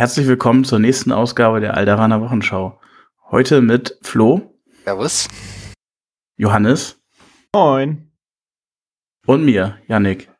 Herzlich 0.00 0.26
willkommen 0.26 0.64
zur 0.64 0.78
nächsten 0.78 1.12
Ausgabe 1.12 1.60
der 1.60 1.76
Alderaner 1.76 2.22
Wochenschau. 2.22 2.80
Heute 3.30 3.60
mit 3.60 3.98
Flo. 4.00 4.58
Servus. 4.86 5.28
Johannes. 6.38 6.98
Moin. 7.54 8.10
Und 9.26 9.44
mir, 9.44 9.76
Yannick. 9.88 10.30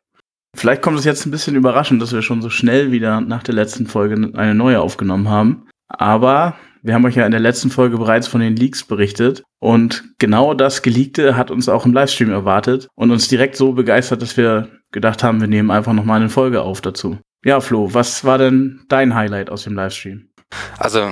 Vielleicht 0.55 0.81
kommt 0.81 0.97
es 0.97 1.05
jetzt 1.05 1.27
ein 1.27 1.31
bisschen 1.31 1.55
überraschend, 1.55 2.01
dass 2.01 2.11
wir 2.11 2.23
schon 2.23 2.41
so 2.41 2.49
schnell 2.49 2.91
wieder 2.91 3.21
nach 3.21 3.43
der 3.43 3.53
letzten 3.53 3.85
Folge 3.85 4.31
eine 4.33 4.55
neue 4.55 4.81
aufgenommen 4.81 5.29
haben. 5.29 5.67
Aber 5.87 6.55
wir 6.81 6.95
haben 6.95 7.05
euch 7.05 7.17
ja 7.17 7.27
in 7.27 7.31
der 7.31 7.39
letzten 7.39 7.69
Folge 7.69 7.99
bereits 7.99 8.27
von 8.27 8.41
den 8.41 8.55
Leaks 8.55 8.83
berichtet. 8.83 9.43
Und 9.59 10.05
genau 10.17 10.55
das 10.55 10.81
Geleakte 10.81 11.37
hat 11.37 11.51
uns 11.51 11.69
auch 11.69 11.85
im 11.85 11.93
Livestream 11.93 12.31
erwartet 12.31 12.87
und 12.95 13.11
uns 13.11 13.27
direkt 13.27 13.57
so 13.57 13.73
begeistert, 13.73 14.23
dass 14.23 14.37
wir 14.37 14.69
gedacht 14.91 15.23
haben, 15.23 15.39
wir 15.39 15.47
nehmen 15.47 15.69
einfach 15.69 15.93
nochmal 15.93 16.19
eine 16.19 16.29
Folge 16.29 16.63
auf 16.63 16.81
dazu. 16.81 17.19
Ja, 17.43 17.59
Flo, 17.59 17.91
was 17.91 18.23
war 18.23 18.37
denn 18.37 18.85
dein 18.87 19.15
Highlight 19.15 19.49
aus 19.49 19.63
dem 19.63 19.73
Livestream? 19.73 20.29
Also 20.77 21.11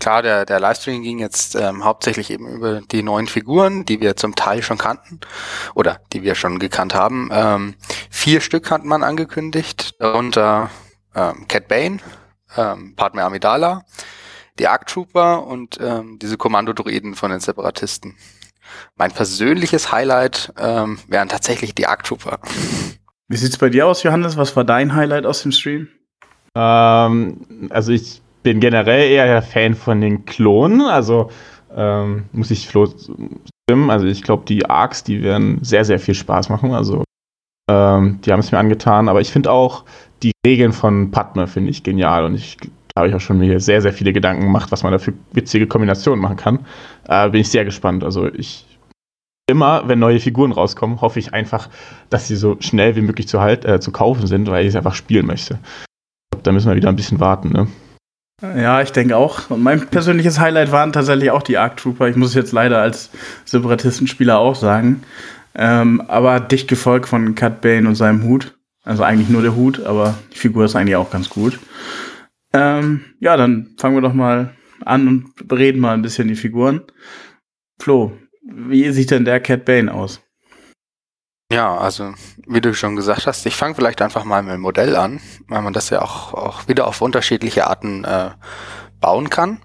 klar, 0.00 0.20
der, 0.20 0.44
der 0.44 0.58
Livestream 0.58 1.02
ging 1.02 1.20
jetzt 1.20 1.54
ähm, 1.54 1.84
hauptsächlich 1.84 2.30
eben 2.30 2.48
über 2.48 2.80
die 2.80 3.04
neuen 3.04 3.28
Figuren, 3.28 3.84
die 3.84 4.00
wir 4.00 4.16
zum 4.16 4.34
Teil 4.34 4.64
schon 4.64 4.78
kannten 4.78 5.20
oder 5.74 6.00
die 6.12 6.24
wir 6.24 6.34
schon 6.34 6.58
gekannt 6.58 6.94
haben. 6.94 7.28
Ähm, 7.32 7.74
vier 8.10 8.40
Stück 8.40 8.68
hat 8.72 8.84
man 8.84 9.04
angekündigt, 9.04 9.94
darunter 10.00 10.70
ähm, 11.14 11.46
Cat 11.46 11.68
Bane, 11.68 11.98
ähm, 12.56 12.96
Padme 12.96 13.22
Amidala, 13.22 13.84
die 14.58 14.66
Arc 14.66 14.88
Trooper 14.88 15.46
und 15.46 15.78
ähm, 15.80 16.18
diese 16.18 16.36
Kommandodroiden 16.36 17.14
von 17.14 17.30
den 17.30 17.38
Separatisten. 17.40 18.16
Mein 18.96 19.12
persönliches 19.12 19.92
Highlight 19.92 20.52
ähm, 20.58 20.98
wären 21.06 21.28
tatsächlich 21.28 21.76
die 21.76 21.86
Arc 21.86 22.02
Trooper. 22.02 22.40
Wie 23.30 23.36
sieht's 23.36 23.58
bei 23.58 23.68
dir 23.68 23.86
aus, 23.86 24.02
Johannes? 24.02 24.36
Was 24.36 24.56
war 24.56 24.64
dein 24.64 24.92
Highlight 24.92 25.24
aus 25.24 25.42
dem 25.42 25.52
Stream? 25.52 25.86
Ähm, 26.56 27.68
also 27.70 27.92
ich 27.92 28.20
bin 28.42 28.58
generell 28.58 29.08
eher 29.08 29.40
Fan 29.40 29.74
von 29.76 30.00
den 30.00 30.24
Klonen. 30.24 30.80
Also 30.80 31.30
ähm, 31.72 32.24
muss 32.32 32.50
ich 32.50 32.66
Flo 32.66 32.86
stimmen. 32.86 33.88
Also 33.88 34.06
ich 34.06 34.24
glaube, 34.24 34.42
die 34.46 34.68
Arcs, 34.68 35.04
die 35.04 35.22
werden 35.22 35.60
sehr, 35.62 35.84
sehr 35.84 36.00
viel 36.00 36.16
Spaß 36.16 36.48
machen. 36.48 36.72
Also 36.72 37.04
ähm, 37.70 38.18
die 38.24 38.32
haben 38.32 38.40
es 38.40 38.50
mir 38.50 38.58
angetan. 38.58 39.08
Aber 39.08 39.20
ich 39.20 39.30
finde 39.30 39.52
auch 39.52 39.84
die 40.24 40.32
Regeln 40.44 40.72
von 40.72 41.12
Padme 41.12 41.46
finde 41.46 41.70
ich 41.70 41.84
genial. 41.84 42.24
Und 42.24 42.34
ich 42.34 42.56
habe 42.96 43.08
ich 43.08 43.14
auch 43.14 43.20
schon 43.20 43.38
mir 43.38 43.60
sehr, 43.60 43.80
sehr 43.80 43.92
viele 43.92 44.12
Gedanken 44.12 44.42
gemacht, 44.42 44.72
was 44.72 44.82
man 44.82 44.90
da 44.90 44.98
für 44.98 45.12
witzige 45.34 45.68
Kombinationen 45.68 46.20
machen 46.20 46.36
kann. 46.36 46.66
Äh, 47.06 47.30
bin 47.30 47.42
ich 47.42 47.48
sehr 47.48 47.64
gespannt. 47.64 48.02
Also 48.02 48.26
ich 48.26 48.66
immer, 49.50 49.88
wenn 49.88 49.98
neue 49.98 50.20
Figuren 50.20 50.52
rauskommen, 50.52 51.00
hoffe 51.00 51.18
ich 51.18 51.34
einfach, 51.34 51.68
dass 52.08 52.28
sie 52.28 52.36
so 52.36 52.56
schnell 52.60 52.96
wie 52.96 53.02
möglich 53.02 53.28
zu, 53.28 53.40
halt, 53.40 53.64
äh, 53.64 53.80
zu 53.80 53.92
kaufen 53.92 54.26
sind, 54.26 54.48
weil 54.48 54.64
ich 54.64 54.70
es 54.70 54.76
einfach 54.76 54.94
spielen 54.94 55.26
möchte. 55.26 55.58
Da 56.42 56.52
müssen 56.52 56.68
wir 56.68 56.76
wieder 56.76 56.88
ein 56.88 56.96
bisschen 56.96 57.20
warten, 57.20 57.50
ne? 57.50 57.66
Ja, 58.42 58.80
ich 58.80 58.92
denke 58.92 59.16
auch. 59.16 59.50
Und 59.50 59.62
mein 59.62 59.86
persönliches 59.88 60.40
Highlight 60.40 60.72
waren 60.72 60.92
tatsächlich 60.92 61.30
auch 61.30 61.42
die 61.42 61.58
Arc 61.58 61.76
Trooper. 61.76 62.08
Ich 62.08 62.16
muss 62.16 62.30
es 62.30 62.34
jetzt 62.34 62.52
leider 62.52 62.80
als 62.80 63.10
Separatistenspieler 63.44 64.38
auch 64.38 64.54
sagen. 64.54 65.02
Ähm, 65.54 66.00
aber 66.08 66.40
dicht 66.40 66.68
gefolgt 66.68 67.08
von 67.08 67.34
Cat 67.34 67.60
Bane 67.60 67.86
und 67.86 67.96
seinem 67.96 68.24
Hut. 68.24 68.56
Also 68.82 69.02
eigentlich 69.02 69.28
nur 69.28 69.42
der 69.42 69.56
Hut, 69.56 69.84
aber 69.84 70.16
die 70.32 70.38
Figur 70.38 70.64
ist 70.64 70.74
eigentlich 70.74 70.96
auch 70.96 71.10
ganz 71.10 71.28
gut. 71.28 71.58
Ähm, 72.52 73.04
ja, 73.20 73.36
dann 73.36 73.74
fangen 73.76 73.96
wir 73.96 74.00
doch 74.00 74.14
mal 74.14 74.54
an 74.84 75.06
und 75.06 75.48
bereden 75.48 75.80
mal 75.80 75.92
ein 75.92 76.02
bisschen 76.02 76.28
die 76.28 76.34
Figuren. 76.34 76.80
Flo, 77.78 78.12
wie 78.52 78.90
sieht 78.90 79.10
denn 79.10 79.24
der 79.24 79.40
Cat 79.40 79.64
Bane 79.64 79.92
aus? 79.92 80.20
Ja, 81.52 81.76
also 81.76 82.14
wie 82.46 82.60
du 82.60 82.74
schon 82.74 82.94
gesagt 82.94 83.26
hast, 83.26 83.44
ich 83.44 83.56
fange 83.56 83.74
vielleicht 83.74 84.02
einfach 84.02 84.24
mal 84.24 84.42
mit 84.42 84.54
dem 84.54 84.60
Modell 84.60 84.94
an, 84.94 85.20
weil 85.48 85.62
man 85.62 85.72
das 85.72 85.90
ja 85.90 86.00
auch, 86.00 86.32
auch 86.32 86.68
wieder 86.68 86.86
auf 86.86 87.00
unterschiedliche 87.00 87.66
Arten 87.66 88.04
äh, 88.04 88.30
bauen 89.00 89.30
kann. 89.30 89.60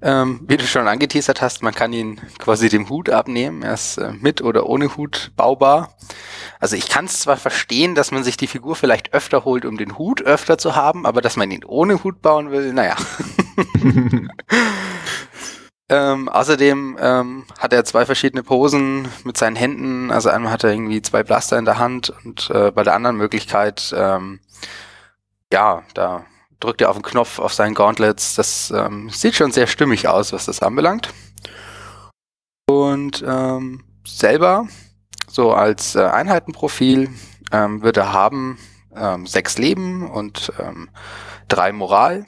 Ähm, 0.00 0.40
wie 0.46 0.56
du 0.56 0.64
schon 0.64 0.88
angeteasert 0.88 1.42
hast, 1.42 1.62
man 1.62 1.74
kann 1.74 1.92
ihn 1.92 2.20
quasi 2.38 2.68
dem 2.68 2.88
Hut 2.88 3.10
abnehmen. 3.10 3.62
Er 3.62 3.74
ist 3.74 3.98
äh, 3.98 4.12
mit 4.12 4.40
oder 4.40 4.66
ohne 4.66 4.96
Hut 4.96 5.32
baubar. 5.36 5.96
Also 6.60 6.76
ich 6.76 6.88
kann 6.88 7.06
es 7.06 7.20
zwar 7.20 7.36
verstehen, 7.36 7.94
dass 7.94 8.10
man 8.10 8.24
sich 8.24 8.36
die 8.36 8.46
Figur 8.46 8.76
vielleicht 8.76 9.12
öfter 9.12 9.44
holt, 9.44 9.64
um 9.64 9.76
den 9.76 9.98
Hut 9.98 10.22
öfter 10.22 10.56
zu 10.56 10.76
haben, 10.76 11.04
aber 11.04 11.20
dass 11.20 11.36
man 11.36 11.50
ihn 11.50 11.64
ohne 11.64 12.04
Hut 12.04 12.22
bauen 12.22 12.52
will, 12.52 12.72
naja. 12.72 12.96
Ähm, 15.90 16.28
außerdem 16.28 16.98
ähm, 17.00 17.44
hat 17.58 17.72
er 17.72 17.84
zwei 17.84 18.04
verschiedene 18.04 18.42
Posen 18.42 19.08
mit 19.24 19.38
seinen 19.38 19.56
Händen. 19.56 20.10
Also 20.10 20.28
einmal 20.28 20.52
hat 20.52 20.64
er 20.64 20.70
irgendwie 20.70 21.00
zwei 21.00 21.22
Blaster 21.22 21.58
in 21.58 21.64
der 21.64 21.78
Hand 21.78 22.12
und 22.24 22.50
äh, 22.50 22.70
bei 22.70 22.82
der 22.82 22.94
anderen 22.94 23.16
Möglichkeit, 23.16 23.94
ähm, 23.96 24.40
ja, 25.50 25.82
da 25.94 26.26
drückt 26.60 26.82
er 26.82 26.90
auf 26.90 26.96
den 26.96 27.02
Knopf 27.02 27.38
auf 27.38 27.54
seinen 27.54 27.74
Gauntlets. 27.74 28.34
Das 28.34 28.70
ähm, 28.70 29.08
sieht 29.08 29.34
schon 29.34 29.52
sehr 29.52 29.66
stimmig 29.66 30.08
aus, 30.08 30.32
was 30.32 30.44
das 30.44 30.60
anbelangt. 30.60 31.14
Und 32.68 33.24
ähm, 33.26 33.84
selber, 34.06 34.68
so 35.26 35.52
als 35.52 35.94
äh, 35.94 36.04
Einheitenprofil, 36.04 37.10
ähm, 37.50 37.82
wird 37.82 37.96
er 37.96 38.12
haben 38.12 38.58
ähm, 38.94 39.26
sechs 39.26 39.56
Leben 39.56 40.10
und 40.10 40.52
ähm, 40.58 40.90
drei 41.48 41.72
Moral, 41.72 42.26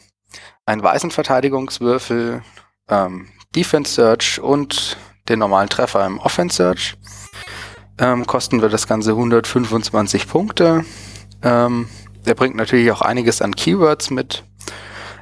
einen 0.64 0.82
weißen 0.82 1.10
Verteidigungswürfel, 1.10 2.42
ähm, 2.88 3.28
Defense 3.54 3.94
Search 3.94 4.40
und 4.40 4.96
den 5.28 5.38
normalen 5.38 5.68
Treffer 5.68 6.06
im 6.06 6.18
Offense 6.18 6.56
Search. 6.56 6.96
Ähm, 7.98 8.26
kosten 8.26 8.62
wir 8.62 8.68
das 8.68 8.86
Ganze 8.86 9.10
125 9.10 10.28
Punkte. 10.28 10.84
Ähm, 11.42 11.88
der 12.26 12.34
bringt 12.34 12.56
natürlich 12.56 12.90
auch 12.92 13.02
einiges 13.02 13.42
an 13.42 13.54
Keywords 13.54 14.10
mit. 14.10 14.44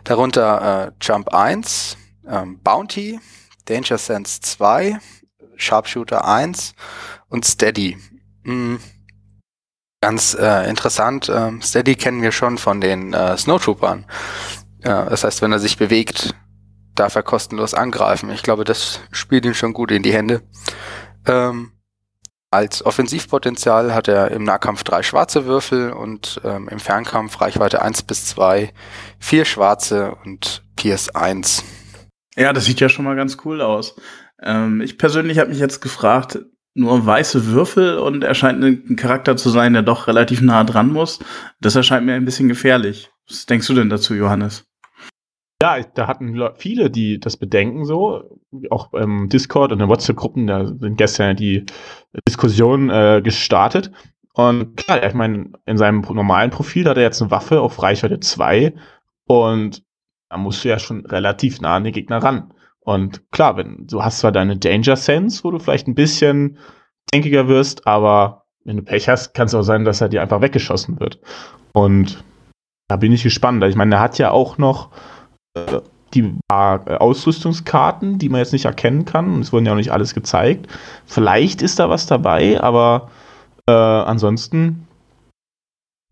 Darunter 0.04 0.88
äh, 0.88 0.92
Jump 1.00 1.34
1, 1.34 1.96
ähm, 2.28 2.60
Bounty, 2.62 3.20
Danger 3.66 3.98
Sense 3.98 4.40
2, 4.40 4.98
Sharpshooter 5.56 6.26
1 6.26 6.74
und 7.28 7.44
Steady. 7.44 7.98
Mhm. 8.44 8.80
Ganz 10.00 10.34
äh, 10.34 10.68
interessant, 10.68 11.28
äh, 11.28 11.50
Steady 11.60 11.96
kennen 11.96 12.22
wir 12.22 12.30
schon 12.30 12.56
von 12.56 12.80
den 12.80 13.12
äh, 13.12 13.36
Snowtroopern. 13.36 14.06
Ja, 14.84 15.06
das 15.06 15.24
heißt, 15.24 15.42
wenn 15.42 15.50
er 15.50 15.58
sich 15.58 15.76
bewegt, 15.76 16.34
darf 16.98 17.14
er 17.14 17.22
kostenlos 17.22 17.74
angreifen. 17.74 18.30
Ich 18.30 18.42
glaube, 18.42 18.64
das 18.64 19.00
spielt 19.10 19.44
ihm 19.44 19.54
schon 19.54 19.72
gut 19.72 19.90
in 19.90 20.02
die 20.02 20.12
Hände. 20.12 20.42
Ähm, 21.26 21.72
als 22.50 22.84
Offensivpotenzial 22.84 23.94
hat 23.94 24.08
er 24.08 24.30
im 24.30 24.42
Nahkampf 24.42 24.82
drei 24.82 25.02
schwarze 25.02 25.44
Würfel 25.44 25.92
und 25.92 26.40
ähm, 26.44 26.68
im 26.68 26.80
Fernkampf 26.80 27.40
Reichweite 27.40 27.82
1 27.82 28.04
bis 28.04 28.24
2, 28.26 28.72
vier 29.18 29.44
schwarze 29.44 30.14
und 30.24 30.64
Pierce 30.74 31.10
1. 31.14 31.64
Ja, 32.36 32.52
das 32.54 32.64
sieht 32.64 32.80
ja 32.80 32.88
schon 32.88 33.04
mal 33.04 33.16
ganz 33.16 33.36
cool 33.44 33.60
aus. 33.60 33.96
Ähm, 34.42 34.80
ich 34.80 34.96
persönlich 34.96 35.38
habe 35.38 35.50
mich 35.50 35.58
jetzt 35.58 35.80
gefragt, 35.80 36.38
nur 36.74 37.04
weiße 37.04 37.46
Würfel 37.46 37.98
und 37.98 38.22
er 38.22 38.34
scheint 38.34 38.62
ein 38.62 38.96
Charakter 38.96 39.36
zu 39.36 39.50
sein, 39.50 39.72
der 39.72 39.82
doch 39.82 40.06
relativ 40.06 40.40
nah 40.40 40.64
dran 40.64 40.92
muss. 40.92 41.18
Das 41.60 41.74
erscheint 41.74 42.06
mir 42.06 42.14
ein 42.14 42.24
bisschen 42.24 42.48
gefährlich. 42.48 43.10
Was 43.28 43.44
denkst 43.44 43.66
du 43.66 43.74
denn 43.74 43.90
dazu, 43.90 44.14
Johannes? 44.14 44.67
Ja, 45.60 45.80
da 45.82 46.06
hatten 46.06 46.40
viele, 46.54 46.88
die 46.88 47.18
das 47.18 47.36
bedenken 47.36 47.84
so, 47.84 48.38
auch 48.70 48.92
im 48.94 49.28
Discord 49.28 49.72
und 49.72 49.80
in 49.80 49.88
WhatsApp-Gruppen, 49.88 50.46
da 50.46 50.66
sind 50.66 50.96
gestern 50.96 51.36
die 51.36 51.66
Diskussionen 52.28 52.90
äh, 52.90 53.20
gestartet. 53.22 53.90
Und 54.34 54.76
klar, 54.76 55.04
ich 55.04 55.14
meine, 55.14 55.50
in 55.66 55.76
seinem 55.76 56.02
normalen 56.02 56.50
Profil 56.50 56.88
hat 56.88 56.96
er 56.96 57.02
jetzt 57.02 57.20
eine 57.20 57.32
Waffe 57.32 57.60
auf 57.60 57.82
Reichweite 57.82 58.20
2 58.20 58.72
und 59.26 59.82
da 60.28 60.36
musst 60.36 60.62
du 60.62 60.68
ja 60.68 60.78
schon 60.78 61.04
relativ 61.06 61.60
nah 61.60 61.74
an 61.74 61.84
den 61.84 61.92
Gegner 61.92 62.18
ran. 62.18 62.54
Und 62.78 63.28
klar, 63.32 63.56
wenn 63.56 63.88
du 63.88 64.04
hast 64.04 64.20
zwar 64.20 64.30
deine 64.30 64.56
Danger 64.56 64.94
Sense, 64.94 65.42
wo 65.42 65.50
du 65.50 65.58
vielleicht 65.58 65.88
ein 65.88 65.96
bisschen 65.96 66.58
denkiger 67.12 67.48
wirst, 67.48 67.84
aber 67.84 68.44
wenn 68.64 68.76
du 68.76 68.84
Pech 68.84 69.08
hast, 69.08 69.34
kann 69.34 69.46
es 69.46 69.54
auch 69.54 69.62
sein, 69.62 69.84
dass 69.84 70.00
er 70.00 70.08
dir 70.08 70.22
einfach 70.22 70.40
weggeschossen 70.40 71.00
wird. 71.00 71.18
Und 71.72 72.22
da 72.86 72.96
bin 72.96 73.12
ich 73.12 73.24
gespannt. 73.24 73.64
Ich 73.64 73.76
meine, 73.76 73.96
er 73.96 74.00
hat 74.00 74.18
ja 74.18 74.30
auch 74.30 74.56
noch 74.56 74.90
die 76.14 76.34
Ausrüstungskarten, 76.48 78.18
die 78.18 78.28
man 78.28 78.40
jetzt 78.40 78.52
nicht 78.52 78.64
erkennen 78.64 79.04
kann. 79.04 79.40
Es 79.40 79.52
wurden 79.52 79.66
ja 79.66 79.72
auch 79.72 79.76
nicht 79.76 79.92
alles 79.92 80.14
gezeigt. 80.14 80.66
Vielleicht 81.06 81.62
ist 81.62 81.78
da 81.78 81.90
was 81.90 82.06
dabei, 82.06 82.60
aber 82.60 83.10
äh, 83.66 83.72
ansonsten 83.72 84.86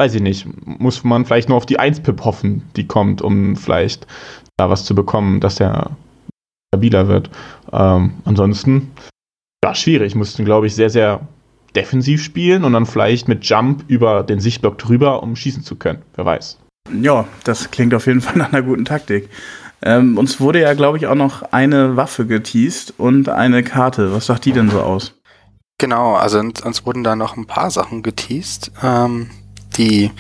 weiß 0.01 0.15
ich 0.15 0.23
nicht. 0.23 0.47
Muss 0.67 1.05
man 1.05 1.25
vielleicht 1.25 1.49
nur 1.49 1.57
auf 1.57 1.67
die 1.67 1.81
1-Pip 1.81 2.25
hoffen, 2.25 2.63
die 2.77 2.87
kommt, 2.87 3.23
um 3.23 3.57
vielleicht 3.57 4.07
da 4.57 4.69
was 4.69 4.85
zu 4.85 4.95
bekommen, 4.95 5.41
dass 5.41 5.57
der 5.57 5.91
stabiler 6.75 7.09
wird. 7.09 7.31
Ähm, 7.73 8.15
ansonsten, 8.25 8.93
ja, 9.65 9.75
schwierig. 9.75 10.15
Mussten, 10.15 10.45
glaube 10.45 10.67
ich, 10.67 10.75
sehr, 10.75 10.91
sehr 10.91 11.27
defensiv 11.75 12.23
spielen 12.23 12.65
und 12.65 12.73
dann 12.73 12.87
vielleicht 12.87 13.29
mit 13.29 13.45
Jump 13.45 13.85
über 13.89 14.23
den 14.23 14.41
Sichtblock 14.41 14.79
drüber, 14.79 15.23
um 15.23 15.37
schießen 15.37 15.63
zu 15.63 15.77
können. 15.77 16.03
Wer 16.15 16.25
weiß. 16.25 16.59
Ja, 16.93 17.27
das 17.45 17.71
klingt 17.71 17.95
auf 17.95 18.07
jeden 18.07 18.21
Fall 18.23 18.37
nach 18.37 18.53
einer 18.53 18.63
guten 18.63 18.85
Taktik. 18.85 19.29
Ähm, 19.83 20.17
uns 20.17 20.41
wurde 20.41 20.61
ja, 20.61 20.75
glaube 20.75 20.99
ich, 20.99 21.07
auch 21.07 21.15
noch 21.15 21.53
eine 21.53 21.97
Waffe 21.97 22.27
geteased 22.27 22.95
und 22.99 23.29
eine 23.29 23.63
Karte. 23.63 24.13
Was 24.13 24.27
sagt 24.27 24.45
die 24.45 24.53
denn 24.53 24.71
so 24.71 24.81
aus? 24.81 25.15
Genau, 25.79 26.15
also 26.15 26.39
uns 26.39 26.87
wurden 26.87 27.05
da 27.05 27.17
noch 27.17 27.37
ein 27.37 27.47
paar 27.47 27.71
Sachen 27.71 28.03
geteased. 28.03 28.73
Ähm, 28.83 29.31
die 29.77 30.11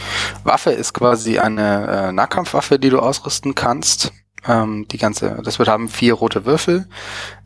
Waffe 0.44 0.70
ist 0.70 0.92
quasi 0.92 1.38
eine 1.38 2.08
äh, 2.08 2.12
Nahkampfwaffe, 2.12 2.78
die 2.78 2.90
du 2.90 2.98
ausrüsten 2.98 3.54
kannst. 3.54 4.12
Ähm, 4.46 4.86
die 4.88 4.98
ganze, 4.98 5.40
das 5.42 5.58
wird 5.58 5.68
haben 5.68 5.88
vier 5.88 6.14
rote 6.14 6.44
Würfel, 6.44 6.86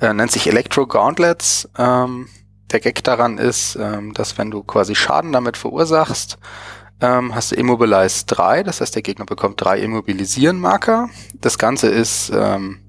äh, 0.01 0.13
nennt 0.13 0.33
sich 0.33 0.49
Electro 0.49 0.87
Gauntlets. 0.87 1.69
Ähm, 1.79 2.27
der 2.73 2.81
Gag 2.81 3.03
daran 3.05 3.39
ist, 3.39 3.77
ähm, 3.81 4.13
dass 4.13 4.39
wenn 4.39 4.51
du 4.51 4.63
quasi 4.63 4.95
Schaden 4.95 5.33
damit 5.33 5.57
verursachst, 5.57 6.39
ähm, 7.01 7.35
hast 7.35 7.53
du 7.53 7.57
Immobilize 7.57 8.27
3, 8.27 8.63
das 8.63 8.81
heißt 8.81 8.95
der 8.95 9.03
Gegner 9.03 9.25
bekommt 9.25 9.61
drei 9.61 9.81
Immobilisieren-Marker. 9.81 11.09
Das 11.35 11.59
Ganze 11.59 11.89
ist 11.89 12.31
ähm, 12.35 12.81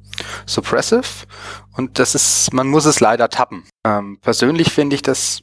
Suppressive 0.46 1.26
und 1.76 2.00
das 2.00 2.16
ist, 2.16 2.54
man 2.54 2.68
muss 2.68 2.86
es 2.86 3.00
leider 3.00 3.30
tappen. 3.30 3.64
Ähm, 3.86 4.18
persönlich 4.22 4.72
finde 4.72 4.96
ich 4.96 5.02
das 5.02 5.42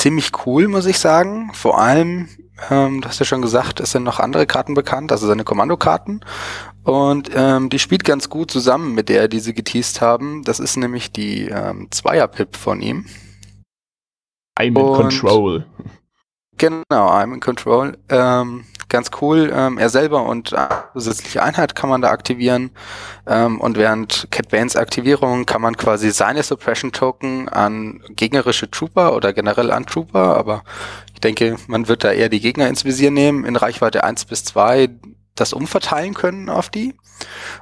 ziemlich 0.00 0.30
cool, 0.46 0.68
muss 0.68 0.86
ich 0.86 0.98
sagen. 0.98 1.50
Vor 1.54 1.78
allem, 1.78 2.28
ähm, 2.70 3.00
du 3.00 3.08
hast 3.08 3.18
ja 3.18 3.26
schon 3.26 3.42
gesagt, 3.42 3.80
es 3.80 3.92
sind 3.92 4.04
noch 4.04 4.20
andere 4.20 4.46
Karten 4.46 4.74
bekannt, 4.74 5.12
also 5.12 5.26
seine 5.26 5.44
Kommandokarten. 5.44 6.24
Und 6.84 7.30
ähm, 7.34 7.68
die 7.68 7.78
spielt 7.78 8.04
ganz 8.04 8.28
gut 8.28 8.50
zusammen 8.50 8.94
mit 8.94 9.08
der, 9.08 9.28
die 9.28 9.40
sie 9.40 9.54
geteased 9.54 10.00
haben. 10.00 10.42
Das 10.44 10.60
ist 10.60 10.76
nämlich 10.76 11.12
die 11.12 11.48
ähm, 11.48 11.88
Zweier-Pip 11.90 12.56
von 12.56 12.80
ihm. 12.80 13.06
I'm 14.58 14.68
in 14.68 14.76
Und 14.76 14.96
control. 14.96 15.66
Genau, 16.58 16.82
I'm 16.90 17.32
in 17.32 17.40
control. 17.40 17.96
Ähm, 18.08 18.64
ganz 18.88 19.10
cool. 19.20 19.52
Ähm, 19.54 19.78
er 19.78 19.88
selber 19.90 20.24
und 20.24 20.54
zusätzliche 20.92 21.42
Einheit 21.42 21.76
kann 21.76 21.88
man 21.88 22.02
da 22.02 22.10
aktivieren. 22.10 22.70
Ähm, 23.26 23.60
und 23.60 23.76
während 23.76 24.26
Cat 24.32 24.48
Banes 24.48 24.74
Aktivierung 24.74 25.46
kann 25.46 25.62
man 25.62 25.76
quasi 25.76 26.10
seine 26.10 26.42
Suppression 26.42 26.90
Token 26.90 27.48
an 27.48 28.02
gegnerische 28.10 28.70
Trooper 28.70 29.14
oder 29.14 29.32
generell 29.32 29.70
an 29.70 29.86
Trooper, 29.86 30.36
aber 30.36 30.64
ich 31.14 31.20
denke, 31.20 31.56
man 31.68 31.86
wird 31.86 32.02
da 32.02 32.10
eher 32.10 32.28
die 32.28 32.40
Gegner 32.40 32.68
ins 32.68 32.84
Visier 32.84 33.10
nehmen, 33.10 33.44
in 33.44 33.56
Reichweite 33.56 34.02
1 34.02 34.24
bis 34.24 34.44
2 34.44 34.88
das 35.36 35.52
umverteilen 35.52 36.14
können 36.14 36.48
auf 36.48 36.68
die. 36.68 36.94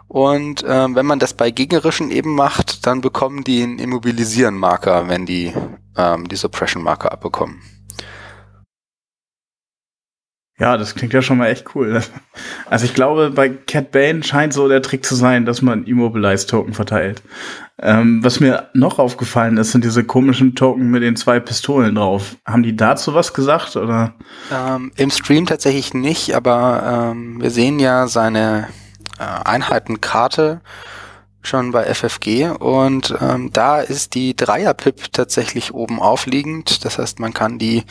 Und 0.09 0.65
ähm, 0.67 0.95
wenn 0.95 1.05
man 1.05 1.19
das 1.19 1.35
bei 1.35 1.51
gegnerischen 1.51 2.11
eben 2.11 2.35
macht, 2.35 2.87
dann 2.87 3.03
bekommen 3.03 3.45
die 3.45 3.63
einen 3.63 3.79
Immobilisieren-Marker, 3.79 5.09
wenn 5.09 5.27
die 5.27 5.53
ähm, 5.97 6.29
die 6.29 6.37
Suppression-Marker 6.37 7.13
abbekommen. 7.13 7.61
Ja, 10.59 10.79
das 10.79 10.95
klingt 10.95 11.13
ja 11.13 11.21
schon 11.21 11.39
mal 11.39 11.49
echt 11.49 11.75
cool. 11.75 12.01
Also 12.69 12.85
ich 12.85 12.95
glaube, 12.95 13.31
bei 13.31 13.49
Cat 13.49 13.93
Bane 13.93 14.25
scheint 14.25 14.53
so 14.53 14.69
der 14.69 14.83
Trick 14.83 15.05
zu 15.05 15.15
sein, 15.15 15.47
dass 15.47 15.63
man 15.63 15.85
Immobilize-Token 15.85 16.75
verteilt. 16.75 17.23
Ähm, 17.81 18.25
was 18.25 18.41
mir 18.41 18.71
noch 18.75 18.99
aufgefallen 18.99 19.57
ist, 19.57 19.71
sind 19.71 19.85
diese 19.85 20.03
komischen 20.03 20.55
Token 20.57 20.91
mit 20.91 21.03
den 21.03 21.15
zwei 21.15 21.39
Pistolen 21.39 21.95
drauf. 21.95 22.37
Haben 22.45 22.65
die 22.65 22.75
dazu 22.75 23.15
was 23.15 23.33
gesagt 23.33 23.77
oder? 23.77 24.15
Ähm, 24.53 24.91
Im 24.97 25.11
Stream 25.11 25.47
tatsächlich 25.47 25.95
nicht, 25.95 26.35
aber 26.35 27.13
ähm, 27.13 27.41
wir 27.41 27.51
sehen 27.51 27.79
ja 27.79 28.09
seine 28.09 28.69
äh, 29.19 29.23
Einheitenkarte 29.23 30.61
schon 31.43 31.71
bei 31.71 31.85
FFG 31.85 32.51
und 32.59 33.15
ähm, 33.21 33.51
da 33.53 33.81
ist 33.81 34.15
die 34.15 34.35
Dreier-Pip 34.35 35.13
tatsächlich 35.13 35.73
oben 35.73 36.01
aufliegend. 36.01 36.85
Das 36.85 36.99
heißt, 36.99 37.21
man 37.21 37.33
kann 37.33 37.59
die 37.59 37.85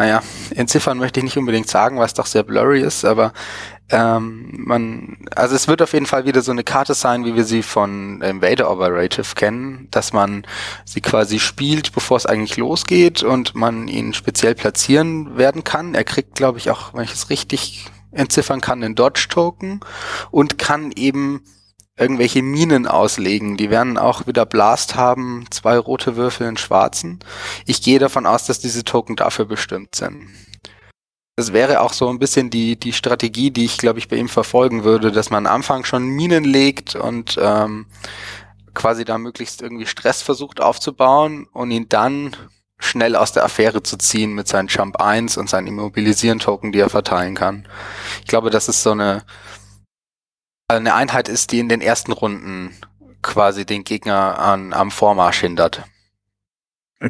naja, 0.00 0.22
entziffern 0.54 0.96
möchte 0.96 1.20
ich 1.20 1.24
nicht 1.24 1.36
unbedingt 1.36 1.68
sagen, 1.68 2.00
es 2.00 2.14
doch 2.14 2.24
sehr 2.24 2.42
blurry 2.42 2.80
ist, 2.80 3.04
aber 3.04 3.34
ähm, 3.90 4.48
man, 4.50 5.18
also 5.36 5.54
es 5.54 5.68
wird 5.68 5.82
auf 5.82 5.92
jeden 5.92 6.06
Fall 6.06 6.24
wieder 6.24 6.40
so 6.40 6.52
eine 6.52 6.64
Karte 6.64 6.94
sein, 6.94 7.26
wie 7.26 7.34
wir 7.34 7.44
sie 7.44 7.62
von 7.62 8.22
Invader 8.22 8.70
Operative 8.70 9.34
kennen, 9.34 9.88
dass 9.90 10.14
man 10.14 10.46
sie 10.86 11.02
quasi 11.02 11.38
spielt, 11.38 11.92
bevor 11.92 12.16
es 12.16 12.24
eigentlich 12.24 12.56
losgeht 12.56 13.22
und 13.22 13.54
man 13.54 13.88
ihn 13.88 14.14
speziell 14.14 14.54
platzieren 14.54 15.36
werden 15.36 15.64
kann. 15.64 15.94
Er 15.94 16.04
kriegt, 16.04 16.34
glaube 16.34 16.56
ich, 16.56 16.70
auch, 16.70 16.94
wenn 16.94 17.04
ich 17.04 17.12
es 17.12 17.28
richtig 17.28 17.84
entziffern 18.10 18.62
kann, 18.62 18.82
einen 18.82 18.94
Dodge-Token 18.94 19.80
und 20.30 20.56
kann 20.56 20.92
eben 20.92 21.42
irgendwelche 22.00 22.42
Minen 22.42 22.86
auslegen. 22.86 23.56
Die 23.56 23.70
werden 23.70 23.98
auch 23.98 24.26
wieder 24.26 24.46
Blast 24.46 24.94
haben, 24.94 25.44
zwei 25.50 25.78
rote 25.78 26.16
Würfel 26.16 26.48
in 26.48 26.56
schwarzen. 26.56 27.20
Ich 27.66 27.82
gehe 27.82 27.98
davon 27.98 28.26
aus, 28.26 28.46
dass 28.46 28.58
diese 28.58 28.84
Token 28.84 29.16
dafür 29.16 29.44
bestimmt 29.44 29.94
sind. 29.94 30.28
Das 31.36 31.52
wäre 31.52 31.80
auch 31.80 31.92
so 31.92 32.08
ein 32.08 32.18
bisschen 32.18 32.50
die, 32.50 32.78
die 32.78 32.92
Strategie, 32.92 33.50
die 33.50 33.64
ich, 33.64 33.78
glaube 33.78 33.98
ich, 33.98 34.08
bei 34.08 34.16
ihm 34.16 34.28
verfolgen 34.28 34.84
würde, 34.84 35.12
dass 35.12 35.30
man 35.30 35.46
am 35.46 35.54
Anfang 35.54 35.84
schon 35.84 36.06
Minen 36.06 36.44
legt 36.44 36.96
und 36.96 37.38
ähm, 37.40 37.86
quasi 38.74 39.04
da 39.04 39.18
möglichst 39.18 39.62
irgendwie 39.62 39.86
Stress 39.86 40.22
versucht 40.22 40.60
aufzubauen 40.60 41.46
und 41.52 41.70
ihn 41.70 41.88
dann 41.88 42.36
schnell 42.78 43.14
aus 43.14 43.32
der 43.32 43.44
Affäre 43.44 43.82
zu 43.82 43.98
ziehen 43.98 44.34
mit 44.34 44.48
seinen 44.48 44.68
Jump 44.68 44.96
1 44.96 45.36
und 45.36 45.50
seinen 45.50 45.66
Immobilisieren-Token, 45.66 46.72
die 46.72 46.80
er 46.80 46.90
verteilen 46.90 47.34
kann. 47.34 47.68
Ich 48.20 48.26
glaube, 48.26 48.50
das 48.50 48.68
ist 48.68 48.82
so 48.82 48.92
eine, 48.92 49.22
eine 50.76 50.94
Einheit 50.94 51.28
ist, 51.28 51.52
die 51.52 51.58
in 51.58 51.68
den 51.68 51.80
ersten 51.80 52.12
Runden 52.12 52.70
quasi 53.22 53.66
den 53.66 53.84
Gegner 53.84 54.38
an, 54.38 54.72
am 54.72 54.90
Vormarsch 54.90 55.40
hindert. 55.40 55.82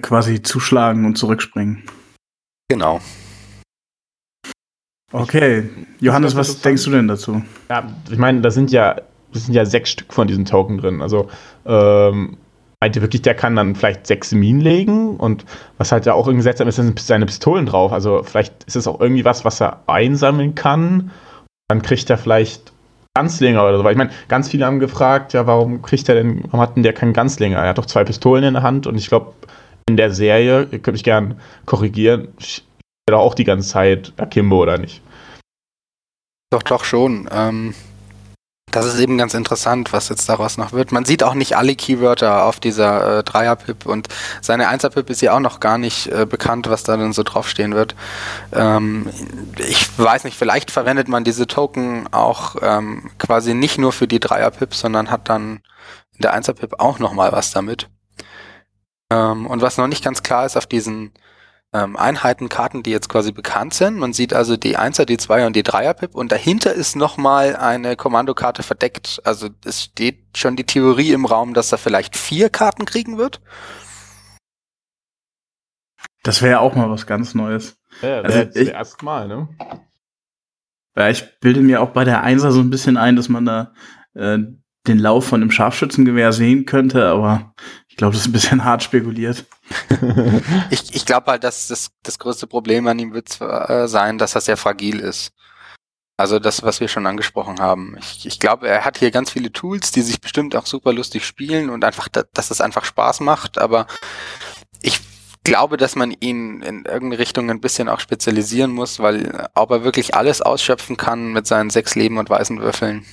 Quasi 0.03 0.43
zuschlagen 0.43 1.05
und 1.05 1.17
zurückspringen. 1.17 1.85
Genau. 2.69 3.01
Okay. 5.13 5.69
Johannes, 5.99 6.37
was 6.37 6.61
denkst 6.61 6.85
du 6.85 6.91
denn 6.91 7.09
dazu? 7.09 7.43
Ja, 7.69 7.89
ich 8.09 8.19
meine, 8.19 8.41
da 8.41 8.51
sind 8.51 8.71
ja, 8.71 8.97
das 9.33 9.47
sind 9.47 9.55
ja 9.55 9.65
sechs 9.65 9.91
Stück 9.91 10.13
von 10.13 10.29
diesen 10.29 10.45
Token 10.45 10.79
drin. 10.79 11.03
Also, 11.03 11.29
ähm, 11.67 12.37
meinte 12.81 13.03
wirklich, 13.03 13.23
der 13.23 13.35
kann 13.35 13.57
dann 13.57 13.75
vielleicht 13.75 14.07
sechs 14.07 14.33
Minen 14.33 14.61
legen 14.61 15.17
und 15.17 15.45
was 15.77 15.93
halt 15.93 16.07
ja 16.07 16.15
auch 16.15 16.27
irgendwie 16.27 16.45
seltsam 16.45 16.67
ist, 16.67 16.77
sind 16.77 16.99
seine 16.99 17.27
Pistolen 17.27 17.67
drauf. 17.67 17.93
Also 17.93 18.23
vielleicht 18.23 18.65
ist 18.65 18.77
es 18.77 18.87
auch 18.87 19.01
irgendwie 19.01 19.25
was, 19.25 19.45
was 19.45 19.61
er 19.61 19.83
einsammeln 19.87 20.55
kann. 20.55 21.11
Dann 21.69 21.83
kriegt 21.83 22.09
er 22.09 22.17
vielleicht 22.17 22.73
Ganzlinger 23.21 23.63
oder 23.63 23.79
so. 23.79 23.85
Weil 23.85 23.93
ich 23.93 23.99
meine, 23.99 24.11
ganz 24.29 24.49
viele 24.49 24.65
haben 24.65 24.81
gefragt, 24.81 25.35
ja, 25.35 25.47
warum 25.47 25.83
kriegt 25.83 26.09
er 26.09 26.15
denn, 26.15 26.43
warum 26.45 26.61
hat 26.61 26.77
denn 26.77 26.83
der 26.83 26.95
keinen 26.95 27.13
Ganzlinger? 27.13 27.59
Er 27.59 27.69
hat 27.71 27.79
doch 27.79 27.87
zwei 27.87 28.05
Pistolen 28.05 28.45
in 28.45 28.55
der 28.55 28.63
Hand 28.63 28.87
und 28.87 28.97
ich 28.97 29.09
glaube, 29.09 29.35
in 29.89 29.97
der 29.97 30.11
Serie, 30.11 30.69
ihr 30.71 30.79
könnt 30.79 30.95
mich 30.95 31.05
gern 31.05 31.39
korrigieren, 31.67 32.29
steht 32.39 32.65
auch 33.13 33.35
die 33.35 33.45
ganze 33.45 33.69
Zeit 33.69 34.13
Akimbo 34.17 34.63
oder 34.63 34.79
nicht? 34.79 35.03
Doch, 36.51 36.63
doch 36.63 36.85
schon. 36.85 37.29
Ähm, 37.31 37.75
das 38.71 38.87
ist 38.87 38.99
eben 38.99 39.19
ganz 39.19 39.35
interessant, 39.35 39.93
was 39.93 40.09
jetzt 40.09 40.29
daraus 40.29 40.57
noch 40.57 40.73
wird. 40.73 40.93
Man 40.93 41.05
sieht 41.05 41.23
auch 41.23 41.35
nicht 41.35 41.57
alle 41.57 41.75
Keywörter 41.75 42.45
auf 42.45 42.61
dieser 42.61 43.19
äh, 43.19 43.23
Dreier-Pip 43.23 43.87
und 43.87 44.09
seine 44.41 44.69
Einser-Pip 44.69 45.11
ist 45.11 45.23
ja 45.23 45.35
auch 45.35 45.41
noch 45.41 45.61
gar 45.61 45.79
nicht 45.79 46.07
äh, 46.09 46.27
bekannt, 46.27 46.69
was 46.71 46.83
da 46.83 46.97
dann 46.97 47.13
so 47.13 47.23
draufstehen 47.23 47.75
wird. 47.75 47.95
Ähm, 48.53 49.11
ich 49.57 49.99
weiß 49.99 50.25
nicht, 50.25 50.39
vielleicht 50.39 50.71
verwendet 50.71 51.09
man 51.09 51.25
diese 51.25 51.47
Token 51.47 52.07
auch 52.13 52.57
ähm, 52.63 53.11
quasi 53.19 53.55
nicht 53.55 53.79
nur 53.79 53.93
für 53.93 54.09
die 54.09 54.21
Dreier-Pip, 54.21 54.75
sondern 54.75 55.11
hat 55.11 55.29
dann 55.29 55.61
in 56.15 56.23
der 56.23 56.33
Einser-Pip 56.33 56.75
auch 56.79 56.99
nochmal 56.99 57.33
was 57.33 57.51
damit. 57.51 57.89
Ähm, 59.11 59.47
und 59.47 59.63
was 59.63 59.77
noch 59.77 59.87
nicht 59.89 60.05
ganz 60.05 60.23
klar 60.23 60.47
ist 60.47 60.57
auf 60.57 60.67
diesen 60.67 61.13
ähm, 61.73 61.97
Einheitenkarten, 61.97 62.83
die 62.83 62.91
jetzt 62.91 63.09
quasi 63.09 63.33
bekannt 63.33 63.75
sind. 63.75 63.99
Man 63.99 64.13
sieht 64.13 64.35
also 64.35 64.57
die 64.57 64.77
1er, 64.77 65.05
die 65.05 65.19
2er 65.19 65.47
und 65.47 65.55
die 65.55 65.63
3er-Pip 65.63 66.15
und 66.15 66.33
dahinter 66.33 66.73
ist 66.73 66.97
nochmal 66.97 67.57
eine 67.57 67.97
Kommandokarte 67.97 68.63
verdeckt. 68.63 69.21
Also 69.25 69.49
es 69.65 69.85
steht 69.85 70.37
schon 70.37 70.57
die 70.57 70.65
Theorie 70.65 71.13
im 71.13 71.27
Raum, 71.27 71.55
dass 71.55 71.71
er 71.73 71.79
vielleicht 71.79 72.17
vier 72.17 72.51
Karten 72.51 72.87
kriegen 72.87 73.19
wird. 73.19 73.41
Das 76.23 76.43
wäre 76.43 76.53
ja 76.53 76.61
auch 76.61 76.75
mal 76.75 76.91
was 76.91 77.07
ganz 77.07 77.35
Neues. 77.35 77.79
Ja, 78.03 78.21
also 78.21 78.41
ich, 78.55 78.69
erstmal, 78.69 79.29
ne? 79.29 79.49
Ja, 80.97 81.09
ich 81.09 81.39
bilde 81.41 81.61
mir 81.61 81.81
auch 81.81 81.91
bei 81.91 82.05
der 82.05 82.23
Einser 82.23 82.53
so 82.53 82.61
ein 82.61 82.71
bisschen 82.71 82.97
ein, 82.97 83.17
dass 83.17 83.29
man 83.29 83.47
da 83.47 83.73
äh, 84.15 84.39
den 84.87 84.99
Lauf 84.99 85.27
von 85.27 85.41
einem 85.41 85.51
Scharfschützengewehr 85.51 86.33
sehen 86.33 86.67
könnte, 86.67 87.07
aber 87.07 87.55
ich 87.89 87.97
glaube, 87.97 88.13
das 88.13 88.23
ist 88.23 88.29
ein 88.29 88.33
bisschen 88.33 88.65
hart 88.65 88.83
spekuliert. 88.83 89.47
ich 90.71 90.95
ich 90.95 91.07
glaube 91.07 91.31
halt, 91.31 91.45
dass 91.45 91.69
das, 91.69 91.91
das 92.03 92.19
größte 92.19 92.47
Problem 92.47 92.87
an 92.87 92.99
ihm 92.99 93.13
wird 93.15 93.41
äh, 93.41 93.87
sein, 93.89 94.19
dass 94.19 94.35
er 94.35 94.41
sehr 94.41 94.57
fragil 94.57 95.01
ist. 95.01 95.33
Also 96.17 96.39
das, 96.39 96.63
was 96.63 96.81
wir 96.81 96.89
schon 96.89 97.07
angesprochen 97.07 97.61
haben. 97.61 97.97
Ich, 97.99 98.27
ich 98.27 98.39
glaube, 98.39 98.69
er 98.69 98.85
hat 98.85 98.99
hier 98.99 99.11
ganz 99.11 99.31
viele 99.31 99.53
Tools, 99.53 99.91
die 99.91 100.03
sich 100.03 100.21
bestimmt 100.21 100.55
auch 100.55 100.67
super 100.67 100.93
lustig 100.93 101.25
spielen 101.25 101.71
und 101.71 101.83
einfach, 101.83 102.09
dass 102.09 102.51
es 102.51 102.61
einfach 102.61 102.85
Spaß 102.85 103.21
macht, 103.21 103.57
aber 103.57 103.87
ich 104.83 105.01
glaube, 105.45 105.79
dass 105.79 105.97
man 105.97 106.15
ihn 106.21 106.61
in 106.61 106.85
irgendeine 106.85 107.19
Richtung 107.19 107.51
ein 107.51 107.63
bisschen 107.63 107.89
auch 107.89 108.01
spezialisieren 108.01 108.71
muss, 108.71 109.01
weil 109.01 109.49
ob 109.55 109.71
er 109.71 109.83
wirklich 109.83 110.15
alles 110.15 110.43
ausschöpfen 110.43 110.99
kann 110.99 111.33
mit 111.33 111.47
seinen 111.47 111.71
sechs 111.71 111.95
Leben 111.95 112.19
und 112.19 112.29
weißen 112.29 112.61
Würfeln, 112.61 113.07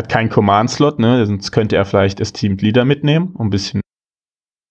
hat 0.00 0.08
keinen 0.08 0.30
Command-Slot, 0.30 0.98
ne? 0.98 1.26
Sonst 1.26 1.52
könnte 1.52 1.76
er 1.76 1.84
vielleicht 1.84 2.20
Esteemed 2.20 2.62
Leader 2.62 2.86
mitnehmen, 2.86 3.34
um 3.34 3.48
ein 3.48 3.50
bisschen 3.50 3.82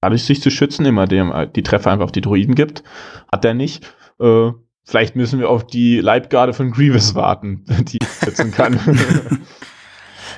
dadurch 0.01 0.23
sich 0.23 0.41
zu 0.41 0.49
schützen, 0.49 0.85
immer 0.85 1.07
dem 1.07 1.33
die 1.55 1.63
Treffer 1.63 1.91
einfach 1.91 2.05
auf 2.05 2.11
die 2.11 2.21
Druiden 2.21 2.55
gibt. 2.55 2.83
Hat 3.31 3.45
er 3.45 3.53
nicht. 3.53 3.85
Äh, 4.19 4.51
vielleicht 4.85 5.15
müssen 5.15 5.39
wir 5.39 5.49
auf 5.49 5.65
die 5.65 5.99
Leibgarde 5.99 6.53
von 6.53 6.71
Grievous 6.71 7.15
warten, 7.15 7.65
die 7.81 7.99
schützen 8.23 8.51
kann. 8.51 8.79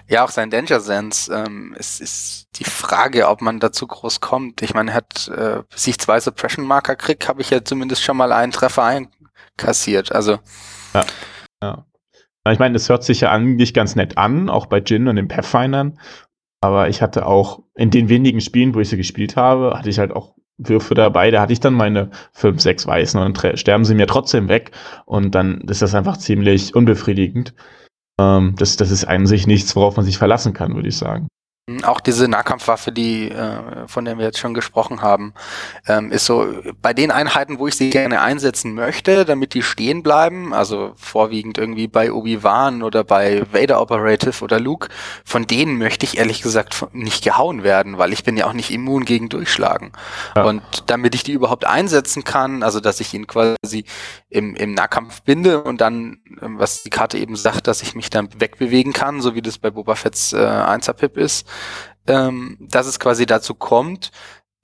Ja, 0.08 0.26
auch 0.26 0.30
sein 0.30 0.50
Danger 0.50 0.82
Sense 0.82 1.34
ähm, 1.34 1.74
ist, 1.78 2.02
ist 2.02 2.48
die 2.58 2.66
Frage, 2.66 3.30
ob 3.30 3.42
man 3.42 3.62
dazu 3.62 3.88
groß 3.88 4.20
kommt. 4.20 4.62
Ich 4.62 4.74
meine, 4.74 4.92
er 4.92 4.96
hat, 4.96 5.30
äh, 5.30 5.64
bis 5.70 5.88
ich 5.88 6.00
zwei 6.00 6.20
Suppression 6.20 6.66
Marker 6.66 6.98
krieg, 6.98 7.30
habe 7.30 7.42
ich 7.42 7.50
ja 7.50 7.64
zumindest 7.64 8.04
schon 8.04 8.18
mal 8.18 8.34
einen 8.34 8.52
Treffer 8.52 8.84
ein 8.84 9.08
kassiert. 9.56 10.12
Also. 10.12 10.40
Ja. 10.94 11.06
ja. 11.64 11.86
Ich 12.50 12.60
meine, 12.60 12.74
das 12.74 12.90
hört 12.90 13.04
sich 13.04 13.22
ja 13.22 13.32
eigentlich 13.32 13.74
ganz 13.74 13.96
nett 13.96 14.18
an, 14.18 14.50
auch 14.50 14.66
bei 14.66 14.80
Jin 14.80 15.08
und 15.08 15.16
den 15.16 15.30
Pathfindern. 15.30 16.00
Aber 16.62 16.90
ich 16.90 17.02
hatte 17.02 17.26
auch 17.26 17.64
in 17.76 17.90
den 17.90 18.08
wenigen 18.08 18.40
Spielen, 18.40 18.76
wo 18.76 18.80
ich 18.80 18.90
sie 18.90 18.98
gespielt 18.98 19.36
habe, 19.36 19.74
hatte 19.76 19.90
ich 19.90 20.00
halt 20.00 20.12
auch 20.12 20.36
Würfe 20.58 20.94
dabei, 20.94 21.32
da 21.32 21.42
hatte 21.42 21.54
ich 21.54 21.60
dann 21.60 21.74
meine 21.74 22.12
fünf, 22.34 22.62
sechs 22.62 22.86
Weißen 22.86 23.20
und 23.20 23.44
dann 23.44 23.58
sterben 23.58 23.84
sie 23.84 23.96
mir 23.96 24.06
trotzdem 24.06 24.48
weg 24.48 24.72
und 25.06 25.34
dann 25.34 25.62
ist 25.62 25.82
das 25.82 25.96
einfach 25.96 26.18
ziemlich 26.18 26.76
unbefriedigend. 26.76 27.56
Ähm, 28.20 28.54
das, 28.58 28.78
das 28.78 28.92
ist 28.92 29.06
an 29.06 29.26
sich 29.26 29.48
nichts, 29.48 29.76
worauf 29.76 29.96
man 29.96 30.06
sich 30.06 30.20
verlassen 30.20 30.54
kann, 30.54 30.76
würde 30.76 30.90
ich 30.90 30.98
sagen. 30.98 31.28
Auch 31.84 32.00
diese 32.00 32.28
Nahkampfwaffe, 32.28 32.92
die 32.92 33.30
äh, 33.30 33.88
von 33.88 34.06
der 34.06 34.18
wir 34.18 34.26
jetzt 34.26 34.40
schon 34.40 34.54
gesprochen 34.54 35.02
haben, 35.02 35.34
ähm, 35.88 36.12
ist 36.12 36.26
so 36.26 36.48
bei 36.82 36.94
den 36.94 37.12
Einheiten, 37.12 37.60
wo 37.60 37.68
ich 37.68 37.76
sie 37.76 37.90
gerne 37.90 38.22
einsetzen 38.22 38.74
möchte, 38.74 39.26
damit 39.26 39.54
die 39.54 39.64
stehen 39.64 40.04
bleiben, 40.04 40.54
also 40.54 40.94
vorwiegend 40.96 41.58
irgendwie 41.58 41.88
bei 41.88 42.12
Obi-Wan 42.12 42.84
oder 42.84 43.04
bei 43.04 43.44
Vader 43.52 43.82
Operative 43.82 44.44
oder 44.44 44.60
Luke, 44.60 44.90
von 45.24 45.48
denen 45.48 45.78
möchte 45.78 46.06
ich 46.06 46.18
ehrlich 46.18 46.42
gesagt 46.42 46.86
nicht 46.94 47.24
gehauen 47.24 47.64
werden, 47.64 47.98
weil 47.98 48.14
ich 48.14 48.24
bin 48.24 48.38
ja 48.38 48.48
auch 48.48 48.54
nicht 48.54 48.72
immun 48.72 49.06
gegen 49.06 49.30
Durchschlagen. 49.30 49.92
Ja. 50.36 50.44
Und 50.44 50.62
damit 50.88 51.16
ich 51.16 51.24
die 51.24 51.34
überhaupt 51.34 51.66
einsetzen 51.66 52.24
kann, 52.24 52.64
also 52.64 52.80
dass 52.80 53.00
ich 53.00 53.14
ihn 53.14 53.28
quasi 53.28 53.86
im, 54.30 54.56
im 54.56 54.74
Nahkampf 54.74 55.22
binde 55.22 55.64
und 55.64 55.82
dann, 55.82 56.20
ähm, 56.42 56.60
was 56.60 56.84
die 56.84 56.90
Karte 56.90 57.18
eben 57.18 57.36
sagt, 57.36 57.68
dass 57.68 57.82
ich 57.82 57.96
mich 57.96 58.10
dann 58.10 58.30
wegbewegen 58.40 58.94
kann, 58.94 59.22
so 59.22 59.36
wie 59.36 59.42
das 59.42 59.58
bei 59.58 59.70
Boba 59.70 59.96
Fett's 59.96 60.34
äh, 60.34 60.38
1er-Pip 60.38 61.18
ist, 61.18 61.48
ähm, 62.08 62.58
dass 62.60 62.88
es 62.88 63.00
quasi 63.00 63.26
dazu 63.26 63.54
kommt, 63.54 64.12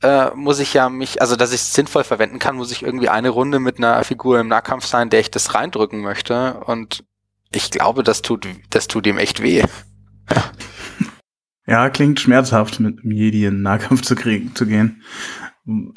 äh, 0.04 0.30
muss 0.36 0.60
ich 0.60 0.74
ja 0.74 0.90
mich, 0.90 1.22
also 1.22 1.36
dass 1.36 1.54
ich 1.54 1.62
es 1.62 1.74
sinnvoll 1.74 2.04
verwenden 2.04 2.40
kann, 2.40 2.56
muss 2.56 2.72
ich 2.72 2.84
irgendwie 2.84 3.10
eine 3.10 3.30
Runde 3.30 3.60
mit 3.60 3.78
einer 3.78 4.04
Figur 4.04 4.40
im 4.40 4.48
Nahkampf 4.48 4.86
sein, 4.86 5.10
der 5.10 5.20
ich 5.20 5.32
das 5.32 5.54
reindrücken 5.54 6.02
möchte. 6.02 6.60
Und 6.66 7.04
ich 7.52 7.72
glaube, 7.72 8.04
das 8.04 8.22
tut, 8.22 8.48
das 8.70 8.88
tut 8.88 9.08
ihm 9.08 9.18
echt 9.18 9.42
weh. 9.42 9.64
Ja, 11.70 11.90
klingt 11.90 12.20
schmerzhaft, 12.20 12.80
mit 12.80 13.00
einem 13.00 13.12
Jedi 13.12 13.46
in 13.46 13.56
den 13.56 13.62
Nahkampf 13.62 14.02
zu, 14.02 14.16
kriegen, 14.16 14.56
zu 14.56 14.66
gehen. 14.66 15.04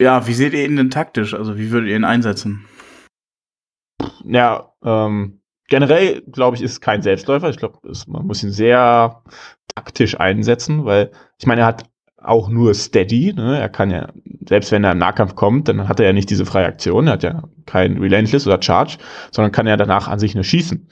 Ja, 0.00 0.26
wie 0.26 0.34
seht 0.34 0.52
ihr 0.52 0.64
ihn 0.64 0.74
denn 0.74 0.90
taktisch? 0.90 1.32
Also 1.32 1.56
wie 1.58 1.70
würdet 1.70 1.90
ihr 1.90 1.96
ihn 1.96 2.04
einsetzen? 2.04 2.66
Ja, 4.24 4.72
ähm, 4.82 5.39
generell 5.70 6.20
glaube 6.30 6.56
ich, 6.56 6.62
ist 6.62 6.82
kein 6.82 7.00
Selbstläufer. 7.00 7.48
Ich 7.48 7.56
glaube, 7.56 7.78
man 8.06 8.26
muss 8.26 8.42
ihn 8.42 8.50
sehr 8.50 9.22
taktisch 9.74 10.20
einsetzen, 10.20 10.84
weil 10.84 11.10
ich 11.38 11.46
meine, 11.46 11.62
er 11.62 11.68
hat 11.68 11.84
auch 12.22 12.50
nur 12.50 12.74
Steady. 12.74 13.32
Ne? 13.32 13.58
Er 13.58 13.70
kann 13.70 13.90
ja, 13.90 14.08
selbst 14.46 14.72
wenn 14.72 14.84
er 14.84 14.92
im 14.92 14.98
Nahkampf 14.98 15.34
kommt, 15.36 15.68
dann 15.68 15.88
hat 15.88 16.00
er 16.00 16.06
ja 16.06 16.12
nicht 16.12 16.28
diese 16.28 16.44
freie 16.44 16.66
Aktion. 16.66 17.06
Er 17.06 17.14
hat 17.14 17.22
ja 17.22 17.44
kein 17.64 17.96
Relentless 17.96 18.46
oder 18.46 18.60
Charge, 18.60 18.98
sondern 19.30 19.52
kann 19.52 19.66
ja 19.66 19.78
danach 19.78 20.06
an 20.08 20.18
sich 20.18 20.34
nur 20.34 20.44
schießen. 20.44 20.88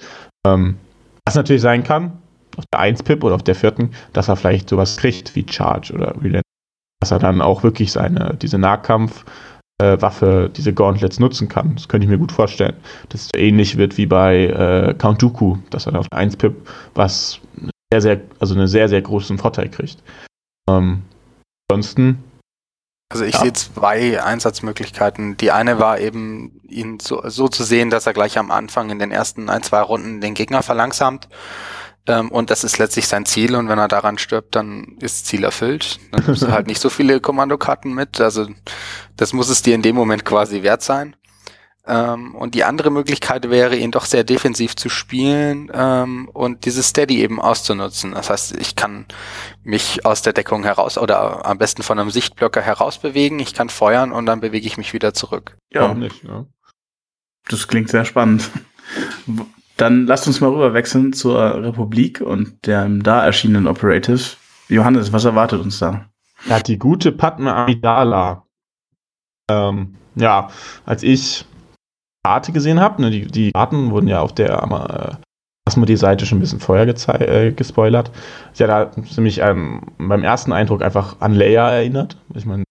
Ähm, 0.46 0.78
was 1.26 1.34
natürlich 1.34 1.60
sein 1.60 1.84
kann, 1.84 2.22
auf 2.56 2.64
der 2.72 2.80
1-Pip 2.80 3.22
oder 3.22 3.34
auf 3.34 3.42
der 3.42 3.54
vierten, 3.54 3.90
dass 4.14 4.28
er 4.28 4.36
vielleicht 4.36 4.70
sowas 4.70 4.96
kriegt 4.96 5.36
wie 5.36 5.44
Charge 5.48 5.92
oder 5.92 6.14
Relentless. 6.16 6.42
Dass 7.00 7.10
er 7.10 7.18
dann 7.18 7.42
auch 7.42 7.62
wirklich 7.62 7.92
seine, 7.92 8.36
diese 8.40 8.58
Nahkampf, 8.58 9.24
äh, 9.78 10.00
Waffe, 10.00 10.50
diese 10.54 10.72
Gauntlets 10.72 11.18
nutzen 11.18 11.48
kann. 11.48 11.74
Das 11.74 11.88
könnte 11.88 12.04
ich 12.04 12.10
mir 12.10 12.18
gut 12.18 12.32
vorstellen. 12.32 12.76
Dass 13.08 13.22
es 13.22 13.30
ähnlich 13.34 13.76
wird 13.76 13.96
wie 13.96 14.06
bei 14.06 14.46
äh, 14.46 14.94
Count 14.94 15.22
Dooku, 15.22 15.58
dass 15.70 15.86
er 15.86 15.98
auf 15.98 16.06
1 16.10 16.36
Pip 16.36 16.54
was 16.94 17.40
sehr, 17.92 18.02
sehr, 18.02 18.20
also 18.38 18.54
einen 18.54 18.68
sehr, 18.68 18.88
sehr 18.88 19.02
großen 19.02 19.38
Vorteil 19.38 19.68
kriegt. 19.68 20.02
Ähm, 20.68 21.02
ansonsten. 21.70 22.22
Also 23.10 23.24
ich 23.24 23.34
ja. 23.34 23.40
sehe 23.40 23.52
zwei 23.54 24.22
Einsatzmöglichkeiten. 24.22 25.38
Die 25.38 25.50
eine 25.50 25.78
war 25.78 25.98
eben, 25.98 26.60
ihn 26.68 27.00
so, 27.00 27.22
so 27.26 27.48
zu 27.48 27.64
sehen, 27.64 27.88
dass 27.88 28.06
er 28.06 28.12
gleich 28.12 28.36
am 28.36 28.50
Anfang 28.50 28.90
in 28.90 28.98
den 28.98 29.10
ersten 29.10 29.48
ein, 29.48 29.62
zwei 29.62 29.80
Runden 29.80 30.20
den 30.20 30.34
Gegner 30.34 30.62
verlangsamt. 30.62 31.28
Ähm, 32.08 32.30
und 32.30 32.50
das 32.50 32.64
ist 32.64 32.78
letztlich 32.78 33.06
sein 33.06 33.26
Ziel. 33.26 33.54
Und 33.54 33.68
wenn 33.68 33.78
er 33.78 33.86
daran 33.86 34.18
stirbt, 34.18 34.56
dann 34.56 34.96
ist 35.00 35.26
Ziel 35.26 35.44
erfüllt. 35.44 36.00
Dann 36.10 36.24
nimmst 36.24 36.42
du 36.42 36.48
halt 36.50 36.66
nicht 36.66 36.80
so 36.80 36.90
viele 36.90 37.20
Kommandokarten 37.20 37.94
mit. 37.94 38.20
Also 38.20 38.48
das 39.16 39.32
muss 39.32 39.50
es 39.50 39.62
dir 39.62 39.74
in 39.74 39.82
dem 39.82 39.94
Moment 39.94 40.24
quasi 40.24 40.62
wert 40.62 40.82
sein. 40.82 41.14
Ähm, 41.86 42.34
und 42.34 42.54
die 42.54 42.64
andere 42.64 42.90
Möglichkeit 42.90 43.48
wäre, 43.48 43.76
ihn 43.76 43.90
doch 43.90 44.04
sehr 44.04 44.24
defensiv 44.24 44.76
zu 44.76 44.88
spielen 44.88 45.70
ähm, 45.72 46.28
und 46.32 46.66
dieses 46.66 46.88
Steady 46.88 47.22
eben 47.22 47.40
auszunutzen. 47.40 48.12
Das 48.12 48.28
heißt, 48.28 48.56
ich 48.58 48.76
kann 48.76 49.06
mich 49.62 50.04
aus 50.04 50.20
der 50.20 50.34
Deckung 50.34 50.64
heraus 50.64 50.98
oder 50.98 51.46
am 51.46 51.56
besten 51.56 51.82
von 51.82 51.98
einem 51.98 52.10
Sichtblocker 52.10 52.60
herausbewegen. 52.60 53.38
Ich 53.38 53.54
kann 53.54 53.70
feuern 53.70 54.12
und 54.12 54.26
dann 54.26 54.40
bewege 54.40 54.66
ich 54.66 54.76
mich 54.76 54.92
wieder 54.92 55.14
zurück. 55.14 55.56
Ja, 55.72 55.94
nicht, 55.94 56.24
ja. 56.24 56.44
Das 57.48 57.68
klingt 57.68 57.88
sehr 57.88 58.04
spannend. 58.04 58.50
Dann 59.78 60.06
lasst 60.06 60.26
uns 60.26 60.40
mal 60.40 60.50
rüberwechseln 60.50 61.12
zur 61.12 61.62
Republik 61.62 62.20
und 62.20 62.66
dem 62.66 63.02
da 63.02 63.24
erschienenen 63.24 63.66
Operative. 63.66 64.36
Johannes, 64.68 65.12
was 65.12 65.24
erwartet 65.24 65.60
uns 65.62 65.78
da? 65.78 66.04
Ja, 66.46 66.60
die 66.60 66.78
gute 66.78 67.12
Padme 67.12 67.54
Amidala. 67.54 68.44
Ähm, 69.50 69.94
ja, 70.16 70.50
als 70.84 71.02
ich 71.02 71.46
Karte 72.24 72.52
gesehen 72.52 72.80
habe. 72.80 73.00
Ne? 73.00 73.10
Die, 73.10 73.26
die 73.26 73.52
Karten 73.52 73.90
wurden 73.90 74.08
ja 74.08 74.20
auf 74.20 74.34
der 74.34 74.50
äh, 74.50 75.16
Asmodee-Seite 75.68 76.26
schon 76.26 76.38
ein 76.38 76.40
bisschen 76.40 76.60
vorher 76.60 76.86
äh, 76.86 77.52
gespoilert. 77.52 78.10
Hat 78.58 78.68
da 78.68 78.90
ziemlich 79.02 79.38
ähm, 79.38 79.82
beim 79.96 80.24
ersten 80.24 80.52
Eindruck 80.52 80.82
einfach 80.82 81.20
an 81.20 81.34
Leia 81.34 81.70
erinnert. 81.70 82.18
Ich 82.34 82.44
meine, 82.44 82.64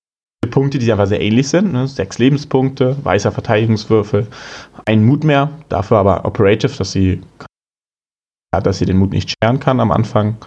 Punkte, 0.58 0.80
die 0.80 0.92
einfach 0.92 1.06
sehr 1.06 1.22
ähnlich 1.22 1.50
sind. 1.50 1.72
Ne? 1.72 1.88
Sechs 1.88 2.18
Lebenspunkte, 2.18 2.98
weißer 3.04 3.32
Verteidigungswürfel, 3.32 4.26
ein 4.88 5.06
Mut 5.06 5.24
mehr, 5.24 5.52
dafür 5.70 5.98
aber 5.98 6.26
operative, 6.26 6.76
dass 6.76 6.94
sie, 6.94 7.22
dass 8.52 8.80
sie 8.80 8.88
den 8.88 8.98
Mut 8.98 9.12
nicht 9.12 9.30
scheren 9.30 9.60
kann 9.60 9.80
am 9.80 9.92
Anfang. 9.92 10.38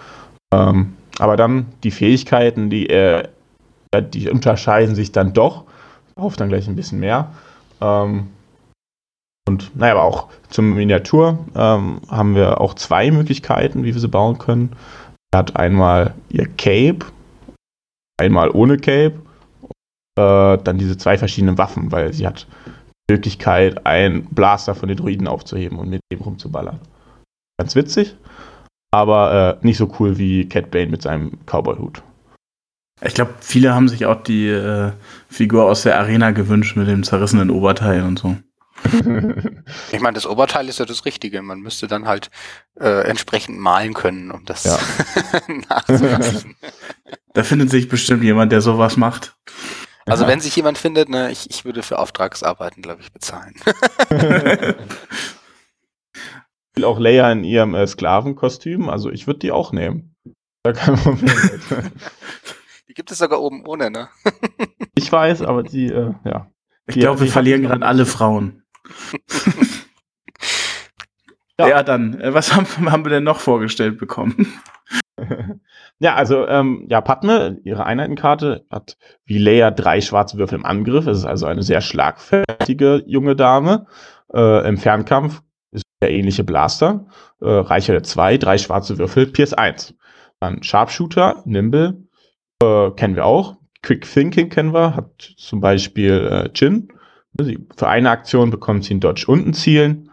Ähm, 0.53 0.97
aber 1.21 1.37
dann 1.37 1.67
die 1.85 1.93
Fähigkeiten, 1.93 2.71
die, 2.71 2.91
äh, 2.91 3.29
die 4.13 4.29
unterscheiden 4.29 4.97
sich 4.97 5.13
dann 5.13 5.33
doch. 5.33 5.63
Auf 6.17 6.35
dann 6.35 6.49
gleich 6.49 6.67
ein 6.67 6.75
bisschen 6.75 6.99
mehr. 6.99 7.33
Ähm, 7.81 8.31
und 9.49 9.77
naja, 9.77 9.93
aber 9.93 10.03
auch 10.03 10.27
zum 10.49 10.75
Miniatur 10.75 11.39
ähm, 11.55 12.01
haben 12.09 12.35
wir 12.35 12.61
auch 12.61 12.75
zwei 12.75 13.13
Möglichkeiten, 13.13 13.85
wie 13.85 13.95
wir 13.95 14.01
sie 14.01 14.09
bauen 14.09 14.39
können. 14.39 14.75
Er 15.33 15.39
hat 15.39 15.55
einmal 15.55 16.15
ihr 16.31 16.49
Cape, 16.49 17.07
einmal 18.19 18.51
ohne 18.51 18.77
Cape, 18.77 19.15
äh, 20.21 20.63
dann 20.63 20.79
diese 20.79 20.97
zwei 20.97 21.19
verschiedenen 21.19 21.59
Waffen, 21.59 21.93
weil 21.93 22.13
sie 22.13 22.27
hat 22.27 22.47
die 23.09 23.15
Möglichkeit, 23.15 23.87
einen 23.87 24.25
Blaster 24.27 24.75
von 24.75 24.89
den 24.89 24.99
Druiden 24.99 25.29
aufzuheben 25.29 25.79
und 25.79 25.91
mit 25.91 26.01
dem 26.13 26.21
rumzuballern. 26.21 26.81
Ganz 27.59 27.75
witzig, 27.75 28.17
aber 28.91 29.59
äh, 29.63 29.67
nicht 29.67 29.79
so 29.79 29.93
cool 29.99 30.19
wie 30.19 30.49
Cat 30.49 30.71
Bane 30.71 30.91
mit 30.91 31.03
seinem 31.03 31.39
Cowboy-Hut. 31.47 32.03
Ich 33.03 33.15
glaube, 33.15 33.35
viele 33.41 33.75
haben 33.75 33.89
sich 33.89 34.05
auch 34.07 34.23
die 34.23 34.49
äh, 34.49 34.93
Figur 35.29 35.65
aus 35.65 35.83
der 35.83 35.99
Arena 35.99 36.33
gewünscht 36.33 36.77
mit 36.77 36.87
dem 36.87 37.03
zerrissenen 37.03 37.51
Oberteil 37.51 38.03
und 38.03 38.19
so. 38.19 38.37
ich 39.93 40.01
meine, 40.01 40.15
das 40.15 40.27
Oberteil 40.27 40.69
ist 40.69 40.79
ja 40.79 40.87
das 40.87 41.05
Richtige. 41.05 41.43
Man 41.43 41.61
müsste 41.61 41.87
dann 41.87 42.07
halt 42.07 42.31
äh, 42.79 43.03
entsprechend 43.07 43.59
malen 43.59 43.95
können, 43.95 44.31
um 44.31 44.45
das 44.45 44.65
ja. 44.65 44.79
nachzuweisen. 45.69 46.57
Da 47.35 47.43
findet 47.43 47.71
sich 47.71 47.89
bestimmt 47.89 48.23
jemand, 48.23 48.53
der 48.53 48.61
sowas 48.61 48.97
macht. 48.97 49.37
Also 50.11 50.27
wenn 50.27 50.41
sich 50.41 50.55
jemand 50.57 50.79
findet, 50.79 51.09
ne, 51.09 51.31
ich, 51.31 51.49
ich 51.51 51.65
würde 51.65 51.83
für 51.83 51.99
Auftragsarbeiten, 51.99 52.83
glaube 52.83 53.01
ich, 53.03 53.13
bezahlen. 53.13 53.55
ich 54.11 54.17
will 56.75 56.85
auch 56.85 56.99
Leia 56.99 57.31
in 57.33 57.45
ihrem 57.45 57.75
äh, 57.75 57.87
Sklavenkostüm, 57.87 58.89
also 58.89 59.11
ich 59.11 59.27
würde 59.27 59.41
die 59.41 59.53
auch 59.53 59.73
nehmen. 59.73 60.15
Da 60.63 60.73
kein 60.73 60.97
Problem. 60.97 61.31
die 62.89 62.95
gibt 62.95 63.11
es 63.11 63.19
sogar 63.19 63.41
oben 63.41 63.65
ohne, 63.67 63.91
ne? 63.91 64.09
ich 64.95 65.11
weiß, 65.11 65.43
aber 65.43 65.63
die, 65.63 65.87
äh, 65.87 66.13
ja. 66.25 66.51
Ich 66.87 66.97
glaube, 66.97 67.21
wir 67.21 67.29
verlieren 67.29 67.63
gerade 67.63 67.87
alle 67.87 68.05
Frauen. 68.05 68.65
ja. 71.59 71.69
ja. 71.69 71.83
dann, 71.83 72.21
äh, 72.21 72.35
was 72.35 72.55
haben, 72.55 72.67
haben, 72.91 73.05
wir 73.05 73.11
denn 73.11 73.25
noch 73.25 73.41
vorgestellt 73.41 73.99
bekommen? 73.99 74.53
ja, 75.99 76.15
also, 76.15 76.47
ähm, 76.47 76.87
ja, 76.89 77.01
Padme, 77.01 77.59
ihre 77.65 77.85
Einheitenkarte, 77.85 78.65
hat 78.71 78.97
wie 79.25 79.39
Leia 79.39 79.71
drei 79.71 80.01
schwarze 80.01 80.39
Würfel 80.39 80.59
im 80.59 80.67
Angriff. 80.67 81.07
Es 81.07 81.19
ist 81.19 81.25
also 81.25 81.47
eine 81.47 81.63
sehr 81.63 81.81
schlagfertige 81.81 83.03
junge 83.07 83.37
Dame. 83.37 83.87
Äh, 84.33 84.69
Im 84.69 84.77
Fernkampf 84.77 85.43
ist 85.73 85.85
der 86.03 86.11
ähnliche 86.11 86.45
Blaster. 86.45 87.07
Äh, 87.41 87.49
Reichweite 87.49 88.03
2, 88.03 88.39
drei 88.39 88.59
schwarze 88.59 88.99
Würfel, 88.99 89.27
Pierce 89.27 89.55
1. 89.55 89.95
Dann 90.41 90.63
Sharpshooter, 90.63 91.43
Nimble, 91.45 92.05
äh, 92.63 92.91
kennen 92.93 93.17
wir 93.17 93.27
auch. 93.27 93.57
Quick 93.83 94.11
Thinking 94.11 94.51
kennen 94.51 94.75
wir, 94.75 94.95
hat 94.95 95.35
zum 95.37 95.61
Beispiel 95.61 96.29
äh, 96.31 96.51
Jin. 96.55 96.89
Für 97.77 97.89
eine 97.89 98.11
Aktion 98.11 98.51
bekommt 98.51 98.85
sie 98.85 98.93
einen 98.93 99.01
Dodge 99.01 99.25
und 99.27 99.47
ein 99.47 99.55
Zielen. 99.55 100.11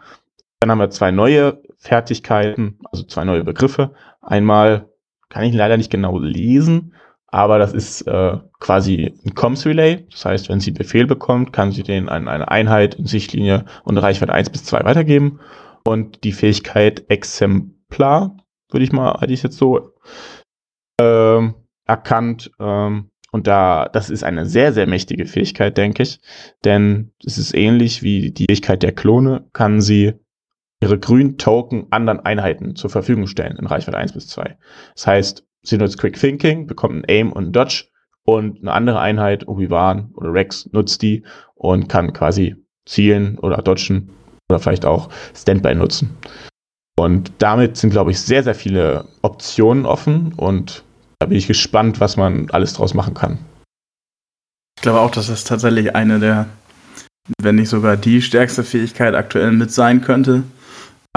Dann 0.60 0.70
haben 0.70 0.78
wir 0.78 0.90
zwei 0.90 1.10
neue 1.10 1.62
Fertigkeiten, 1.76 2.78
also 2.90 3.04
zwei 3.04 3.24
neue 3.24 3.44
Begriffe. 3.44 3.94
Einmal 4.20 4.88
kann 5.28 5.44
ich 5.44 5.54
leider 5.54 5.76
nicht 5.76 5.90
genau 5.90 6.18
lesen, 6.18 6.94
aber 7.30 7.58
das 7.58 7.74
ist 7.74 8.02
äh, 8.02 8.38
quasi 8.58 9.14
ein 9.24 9.34
Comms 9.34 9.66
Relay. 9.66 10.06
Das 10.10 10.24
heißt, 10.24 10.48
wenn 10.48 10.60
sie 10.60 10.70
Befehl 10.70 11.06
bekommt, 11.06 11.52
kann 11.52 11.72
sie 11.72 11.82
den 11.82 12.08
an 12.08 12.26
eine 12.26 12.50
Einheit 12.50 12.94
in 12.94 13.06
Sichtlinie 13.06 13.66
und 13.84 13.98
Reichweite 13.98 14.32
1 14.32 14.50
bis 14.50 14.64
2 14.64 14.84
weitergeben. 14.84 15.40
Und 15.84 16.24
die 16.24 16.32
Fähigkeit 16.32 17.04
Exemplar, 17.08 18.36
würde 18.70 18.84
ich 18.84 18.92
mal, 18.92 19.18
hätte 19.20 19.32
ich 19.32 19.42
jetzt 19.42 19.58
so 19.58 19.92
ähm, 21.00 21.54
erkannt. 21.86 22.50
Ähm, 22.58 23.10
und 23.30 23.46
da, 23.46 23.90
das 23.92 24.08
ist 24.08 24.24
eine 24.24 24.46
sehr, 24.46 24.72
sehr 24.72 24.86
mächtige 24.86 25.26
Fähigkeit, 25.26 25.76
denke 25.76 26.02
ich. 26.02 26.20
Denn 26.64 27.12
es 27.24 27.36
ist 27.36 27.54
ähnlich 27.54 28.02
wie 28.02 28.30
die 28.30 28.46
Fähigkeit 28.48 28.82
der 28.82 28.92
Klone, 28.92 29.46
kann 29.52 29.82
sie 29.82 30.14
ihre 30.80 30.98
grünen 30.98 31.38
Token 31.38 31.86
anderen 31.90 32.20
Einheiten 32.20 32.76
zur 32.76 32.90
Verfügung 32.90 33.26
stellen 33.26 33.56
in 33.56 33.66
Reichweite 33.66 33.98
1 33.98 34.12
bis 34.12 34.28
2. 34.28 34.56
Das 34.94 35.06
heißt, 35.06 35.44
sie 35.62 35.78
nutzt 35.78 35.98
Quick 35.98 36.18
Thinking, 36.18 36.66
bekommt 36.66 36.96
ein 36.96 37.04
Aim 37.08 37.32
und 37.32 37.48
ein 37.48 37.52
Dodge 37.52 37.86
und 38.24 38.60
eine 38.60 38.72
andere 38.72 39.00
Einheit, 39.00 39.48
Obi-Wan 39.48 40.12
oder 40.14 40.32
Rex, 40.32 40.68
nutzt 40.72 41.02
die 41.02 41.24
und 41.54 41.88
kann 41.88 42.12
quasi 42.12 42.56
zielen 42.86 43.38
oder 43.38 43.58
dodgen 43.58 44.10
oder 44.48 44.58
vielleicht 44.58 44.84
auch 44.84 45.08
Standby 45.34 45.74
nutzen. 45.74 46.16
Und 46.98 47.32
damit 47.38 47.76
sind, 47.76 47.90
glaube 47.90 48.10
ich, 48.10 48.20
sehr, 48.20 48.42
sehr 48.42 48.54
viele 48.54 49.06
Optionen 49.22 49.86
offen 49.86 50.32
und 50.36 50.84
da 51.20 51.26
bin 51.26 51.38
ich 51.38 51.46
gespannt, 51.46 52.00
was 52.00 52.16
man 52.16 52.50
alles 52.50 52.74
draus 52.74 52.94
machen 52.94 53.14
kann. 53.14 53.38
Ich 54.78 54.82
glaube 54.82 55.00
auch, 55.00 55.10
dass 55.10 55.28
das 55.28 55.44
tatsächlich 55.44 55.94
eine 55.96 56.20
der, 56.20 56.46
wenn 57.40 57.56
nicht 57.56 57.68
sogar 57.68 57.96
die 57.96 58.22
stärkste 58.22 58.62
Fähigkeit 58.62 59.14
aktuell 59.14 59.52
mit 59.52 59.72
sein 59.72 60.00
könnte. 60.00 60.44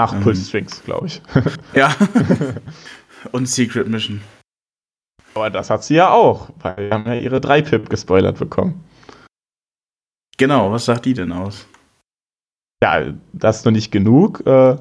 Nach 0.02 0.12
ähm, 0.12 0.20
Pulse 0.20 0.44
Strings, 0.44 0.82
glaube 0.82 1.06
ich. 1.06 1.22
ja. 1.74 1.94
Und 3.32 3.46
Secret 3.46 3.86
Mission. 3.86 4.20
Aber 5.36 5.48
das 5.48 5.70
hat 5.70 5.84
sie 5.84 5.94
ja 5.94 6.10
auch, 6.10 6.50
weil 6.58 6.76
wir 6.76 6.90
haben 6.90 7.06
ja 7.06 7.14
ihre 7.14 7.38
3-Pip 7.38 7.88
gespoilert 7.88 8.36
bekommen. 8.36 8.82
Genau, 10.38 10.72
was 10.72 10.86
sagt 10.86 11.04
die 11.04 11.14
denn 11.14 11.30
aus? 11.30 11.68
Ja, 12.82 13.12
das 13.32 13.58
ist 13.58 13.64
noch 13.64 13.70
nicht 13.70 13.92
genug. 13.92 14.44
Äh, 14.44 14.76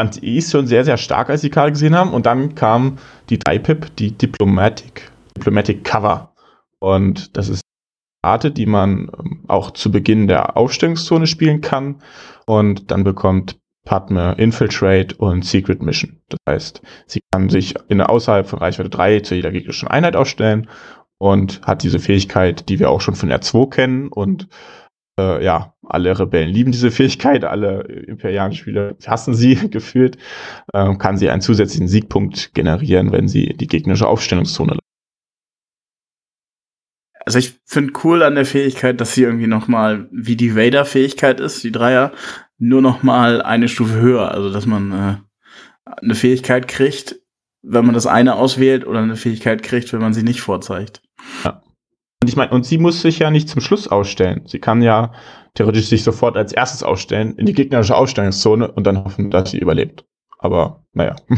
fand 0.00 0.22
ich 0.22 0.48
schon 0.48 0.66
sehr, 0.66 0.86
sehr 0.86 0.96
stark, 0.96 1.28
als 1.28 1.42
sie 1.42 1.50
gerade 1.50 1.72
gesehen 1.72 1.94
haben. 1.94 2.14
Und 2.14 2.24
dann 2.24 2.54
kam 2.54 2.96
die 3.28 3.36
3-Pip, 3.36 3.94
die 3.96 4.12
Diplomatic, 4.12 5.12
Diplomatic 5.36 5.84
Cover. 5.84 6.32
Und 6.78 7.36
das 7.36 7.50
ist 7.50 7.60
eine 8.22 8.30
Karte, 8.30 8.50
die 8.52 8.66
man 8.66 9.10
ähm, 9.18 9.44
auch 9.48 9.72
zu 9.72 9.92
Beginn 9.92 10.28
der 10.28 10.56
Aufstellungszone 10.56 11.26
spielen 11.26 11.60
kann. 11.60 12.00
Und 12.46 12.90
dann 12.90 13.04
bekommt 13.04 13.58
Padme 13.86 14.34
Infiltrate 14.36 15.16
und 15.16 15.46
Secret 15.46 15.80
Mission. 15.80 16.20
Das 16.28 16.38
heißt, 16.46 16.82
sie 17.06 17.20
kann 17.32 17.48
sich 17.48 17.74
in 17.88 17.98
der 17.98 18.10
außerhalb 18.10 18.46
von 18.46 18.58
Reichweite 18.58 18.90
3 18.90 19.20
zu 19.20 19.34
jeder 19.34 19.50
gegnerischen 19.50 19.88
Einheit 19.88 20.16
aufstellen 20.16 20.68
und 21.16 21.62
hat 21.62 21.82
diese 21.82 21.98
Fähigkeit, 21.98 22.68
die 22.68 22.78
wir 22.78 22.90
auch 22.90 23.00
schon 23.00 23.14
von 23.14 23.32
R2 23.32 23.70
kennen 23.70 24.08
und 24.08 24.48
äh, 25.18 25.42
ja, 25.42 25.72
alle 25.82 26.18
Rebellen 26.18 26.52
lieben 26.52 26.72
diese 26.72 26.90
Fähigkeit, 26.90 27.44
alle 27.44 27.82
imperialen 27.82 28.52
Spieler 28.52 28.96
hassen 29.06 29.34
sie 29.34 29.54
gefühlt, 29.70 30.18
ähm, 30.74 30.98
kann 30.98 31.16
sie 31.16 31.30
einen 31.30 31.40
zusätzlichen 31.40 31.88
Siegpunkt 31.88 32.52
generieren, 32.52 33.12
wenn 33.12 33.28
sie 33.28 33.54
die 33.56 33.66
gegnerische 33.66 34.08
Aufstellungszone 34.08 34.76
also 37.26 37.40
ich 37.40 37.58
finde 37.64 37.92
cool 38.04 38.22
an 38.22 38.36
der 38.36 38.46
Fähigkeit, 38.46 39.00
dass 39.00 39.14
sie 39.14 39.24
irgendwie 39.24 39.48
noch 39.48 39.66
mal 39.66 40.08
wie 40.12 40.36
die 40.36 40.54
Vader-Fähigkeit 40.54 41.40
ist, 41.40 41.64
die 41.64 41.72
Dreier, 41.72 42.12
nur 42.58 42.82
noch 42.82 43.02
mal 43.02 43.42
eine 43.42 43.68
Stufe 43.68 43.94
höher. 44.00 44.30
Also 44.32 44.52
dass 44.52 44.66
man 44.66 44.92
äh, 44.92 45.16
eine 46.02 46.14
Fähigkeit 46.14 46.68
kriegt, 46.68 47.16
wenn 47.62 47.84
man 47.84 47.94
das 47.94 48.06
eine 48.06 48.36
auswählt, 48.36 48.86
oder 48.86 49.00
eine 49.00 49.16
Fähigkeit 49.16 49.62
kriegt, 49.62 49.92
wenn 49.92 50.00
man 50.00 50.14
sie 50.14 50.22
nicht 50.22 50.40
vorzeigt. 50.40 51.02
Ja. 51.44 51.62
Und 52.22 52.28
ich 52.28 52.36
meine, 52.36 52.52
und 52.52 52.64
sie 52.64 52.78
muss 52.78 53.02
sich 53.02 53.18
ja 53.18 53.30
nicht 53.30 53.48
zum 53.48 53.60
Schluss 53.60 53.88
ausstellen. 53.88 54.42
Sie 54.46 54.58
kann 54.58 54.82
ja 54.82 55.12
theoretisch 55.54 55.86
sich 55.86 56.02
sofort 56.02 56.36
als 56.36 56.52
erstes 56.52 56.82
ausstellen 56.82 57.36
in 57.36 57.46
die 57.46 57.52
gegnerische 57.52 57.96
Ausstellungszone 57.96 58.70
und 58.70 58.84
dann 58.86 59.04
hoffen, 59.04 59.30
dass 59.30 59.50
sie 59.50 59.58
überlebt. 59.58 60.04
Aber 60.38 60.84
naja. 60.92 61.16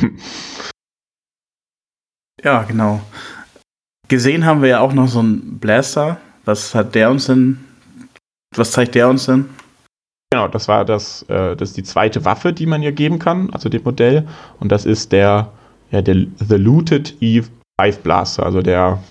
ja, 2.43 2.63
genau. 2.63 3.01
Gesehen 4.09 4.47
haben 4.47 4.63
wir 4.63 4.69
ja 4.69 4.81
auch 4.81 4.93
noch 4.93 5.09
so 5.09 5.19
einen 5.19 5.59
Blaster. 5.59 6.19
Was 6.45 6.75
hat 6.75 6.95
der 6.95 7.11
uns 7.11 7.27
denn? 7.27 7.65
Was 8.55 8.71
zeigt 8.73 8.95
der 8.95 9.09
uns 9.09 9.27
denn? 9.27 9.51
Genau, 10.31 10.47
das 10.47 10.69
war 10.69 10.85
das, 10.85 11.23
äh, 11.23 11.57
das 11.57 11.71
ist 11.71 11.77
die 11.77 11.83
zweite 11.83 12.25
Waffe, 12.25 12.53
die 12.53 12.67
man 12.67 12.83
ihr 12.83 12.93
geben 12.93 13.19
kann, 13.19 13.51
also 13.51 13.69
dem 13.69 13.83
Modell. 13.83 14.29
Und 14.61 14.71
das 14.71 14.85
ist 14.85 15.13
der, 15.13 15.51
ja, 15.91 16.03
der 16.03 16.27
The 16.39 16.57
Looted 16.57 17.17
E5 17.23 17.49
Blaster, 18.03 18.45
also 18.45 18.61
der, 18.61 19.03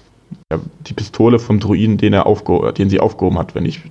der 0.52 0.60
die 0.82 0.94
Pistole 0.94 1.40
vom 1.40 1.60
Druiden, 1.60 1.98
den 1.98 2.14
er 2.14 2.28
aufge 2.28 2.72
den 2.74 2.90
sie 2.90 3.00
aufgehoben 3.00 3.40
hat, 3.40 3.56
wenn 3.56 3.66
ich. 3.66 3.82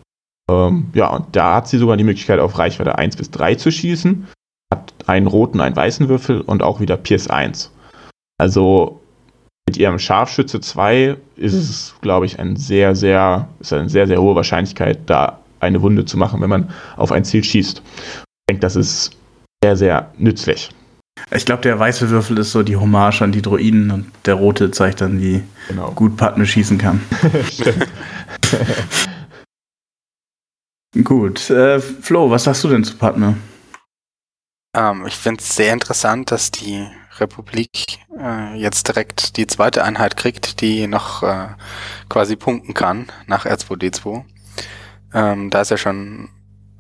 Ähm, 0.49 0.91
ja, 0.95 1.09
und 1.09 1.35
da 1.35 1.57
hat 1.57 1.69
sie 1.69 1.79
sogar 1.79 1.97
die 1.97 2.05
Möglichkeit, 2.05 2.39
auf 2.39 2.59
Reichweite 2.59 2.97
1 2.97 3.17
bis 3.17 3.33
3 3.33 3.57
zu 3.57 3.73
schießen. 3.73 4.29
Hat 4.73 4.95
einen 5.07 5.27
roten, 5.27 5.61
einen 5.61 5.75
weißen 5.75 6.09
Würfel 6.09 6.41
und 6.41 6.62
auch 6.62 6.79
wieder 6.79 6.97
Pierce 6.97 7.29
1. 7.29 7.73
Also 8.39 9.01
mit 9.69 9.79
ihrem 9.79 9.99
Scharfschütze 9.99 10.61
2 10.61 11.17
ist 11.35 11.55
es, 11.55 11.97
glaube 12.03 12.27
ich, 12.27 12.39
ein 12.39 12.55
sehr, 12.55 12.95
sehr, 12.95 13.49
ist 13.59 13.73
eine 13.73 13.89
sehr, 13.89 14.07
sehr 14.07 14.23
hohe 14.23 14.37
Wahrscheinlichkeit, 14.37 15.01
da 15.07 15.41
eine 15.61 15.83
Wunde 15.83 16.05
zu 16.05 16.16
machen, 16.16 16.40
wenn 16.40 16.51
man 16.51 16.71
auf 16.97 17.12
ein 17.12 17.25
Ziel 17.25 17.45
schießt. 17.45 17.83
Ich 17.85 18.25
denke, 18.49 18.61
das 18.61 18.77
ist 18.77 19.16
sehr, 19.62 19.77
sehr 19.77 20.12
nützlich. 20.19 20.71
Ich 21.33 21.45
glaube, 21.45 21.62
der 21.62 21.79
weiße 21.79 22.11
Würfel 22.11 22.38
ist 22.38 22.53
so 22.53 22.62
die 22.62 22.77
Hommage 22.77 23.23
an 23.23 23.33
die 23.33 23.42
Droiden 23.42 23.90
und 23.90 24.12
der 24.27 24.35
rote 24.35 24.71
zeigt 24.71 25.01
dann, 25.01 25.21
wie 25.21 25.42
genau. 25.69 25.90
gut 25.92 26.16
Padme 26.16 26.47
schießen 26.47 26.79
kann. 26.79 27.01
gut. 31.05 31.51
Äh, 31.51 31.81
Flo, 31.81 32.31
was 32.31 32.45
sagst 32.45 32.62
du 32.64 32.69
denn 32.69 32.85
zu 32.85 32.97
Padme? 32.97 33.37
Ähm, 34.77 35.05
ich 35.07 35.16
finde 35.16 35.40
es 35.40 35.57
sehr 35.57 35.73
interessant, 35.73 36.31
dass 36.31 36.51
die 36.51 36.87
Republik 37.19 37.99
äh, 38.19 38.55
jetzt 38.57 38.88
direkt 38.88 39.37
die 39.37 39.47
zweite 39.47 39.85
Einheit 39.85 40.16
kriegt, 40.16 40.61
die 40.61 40.87
noch 40.87 41.23
äh, 41.23 41.49
quasi 42.09 42.37
punkten 42.37 42.75
kann 42.75 43.07
nach 43.27 43.47
R2D2. 43.47 44.25
Ähm, 45.12 45.51
da 45.51 45.61
ist 45.61 45.71
ja 45.71 45.77
schon, 45.77 46.29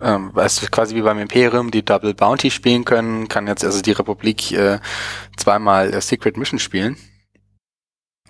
ähm, 0.00 0.32
ist 0.36 0.70
quasi 0.70 0.94
wie 0.94 1.02
beim 1.02 1.18
Imperium, 1.18 1.70
die 1.70 1.84
Double 1.84 2.14
Bounty 2.14 2.50
spielen 2.50 2.84
können, 2.84 3.28
kann 3.28 3.46
jetzt 3.46 3.64
also 3.64 3.80
die 3.82 3.92
Republik 3.92 4.52
äh, 4.52 4.78
zweimal 5.36 5.92
äh, 5.92 6.00
Secret 6.00 6.36
Mission 6.36 6.58
spielen. 6.58 6.96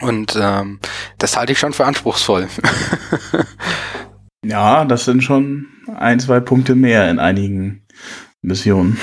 Und 0.00 0.36
ähm, 0.40 0.80
das 1.18 1.36
halte 1.36 1.52
ich 1.52 1.58
schon 1.58 1.72
für 1.72 1.86
anspruchsvoll. 1.86 2.48
ja, 4.44 4.84
das 4.84 5.06
sind 5.06 5.22
schon 5.22 5.68
ein, 5.94 6.20
zwei 6.20 6.40
Punkte 6.40 6.74
mehr 6.74 7.08
in 7.10 7.18
einigen 7.18 7.86
Missionen. 8.42 8.98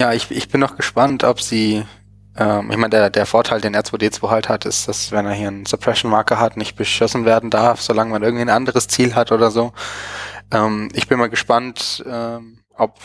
Ja, 0.00 0.12
ich, 0.12 0.30
ich 0.30 0.48
bin 0.48 0.60
noch 0.60 0.76
gespannt, 0.76 1.24
ob 1.24 1.40
sie, 1.40 1.84
ähm, 2.36 2.70
ich 2.70 2.76
meine, 2.76 2.90
der, 2.90 3.10
der 3.10 3.26
Vorteil, 3.26 3.60
den 3.60 3.76
R2D2 3.76 4.28
halt 4.28 4.48
hat, 4.48 4.64
ist, 4.64 4.88
dass 4.88 5.12
wenn 5.12 5.26
er 5.26 5.32
hier 5.32 5.48
einen 5.48 5.66
Suppression-Marker 5.66 6.40
hat, 6.40 6.56
nicht 6.56 6.76
beschossen 6.76 7.24
werden 7.24 7.50
darf, 7.50 7.80
solange 7.80 8.10
man 8.10 8.22
irgendwie 8.22 8.42
ein 8.42 8.50
anderes 8.50 8.88
Ziel 8.88 9.14
hat 9.14 9.30
oder 9.30 9.50
so. 9.50 9.72
Ähm, 10.50 10.88
ich 10.94 11.06
bin 11.06 11.18
mal 11.18 11.30
gespannt, 11.30 12.04
ähm, 12.08 12.58
ob, 12.76 12.98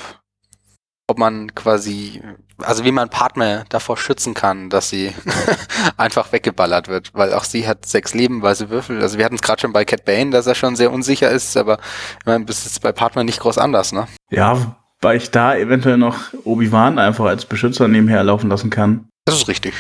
ob 1.08 1.20
man 1.20 1.54
quasi, 1.54 2.22
also 2.58 2.84
wie 2.86 2.92
man 2.92 3.10
Partner 3.10 3.66
davor 3.70 3.98
schützen 3.98 4.34
kann, 4.34 4.72
dass 4.72 4.90
sie 4.90 5.14
einfach 5.98 6.32
weggeballert 6.32 6.88
wird, 6.88 7.12
weil 7.14 7.34
auch 7.34 7.44
sie 7.44 7.68
hat 7.68 7.86
sechs 7.86 8.16
Leben, 8.16 8.42
weil 8.42 8.56
sie 8.56 8.70
Würfel. 8.72 9.02
Also 9.02 9.20
wir 9.20 9.26
hatten 9.26 9.36
es 9.36 9.44
gerade 9.44 9.62
schon 9.62 9.74
bei 9.74 9.86
Cat 9.86 10.06
Bane, 10.06 10.32
dass 10.32 10.48
er 10.48 10.56
schon 10.56 10.76
sehr 10.76 10.92
unsicher 10.92 11.30
ist, 11.30 11.56
aber 11.56 11.78
ich 12.20 12.26
meine, 12.26 12.46
das 12.46 12.66
ist 12.66 12.82
bei 12.82 12.92
Partner 12.92 13.24
nicht 13.24 13.40
groß 13.40 13.60
anders, 13.60 13.92
ne? 13.92 14.08
Ja, 14.32 14.76
weil 15.02 15.18
ich 15.18 15.32
da 15.32 15.56
eventuell 15.56 15.98
noch 15.98 16.34
Obi-Wan 16.44 17.00
einfach 17.00 17.26
als 17.26 17.46
Beschützer 17.46 17.88
nebenher 17.88 18.24
laufen 18.24 18.50
lassen 18.50 18.70
kann. 18.70 19.09
Das 19.32 19.42
ist 19.42 19.48
richtig. 19.48 19.74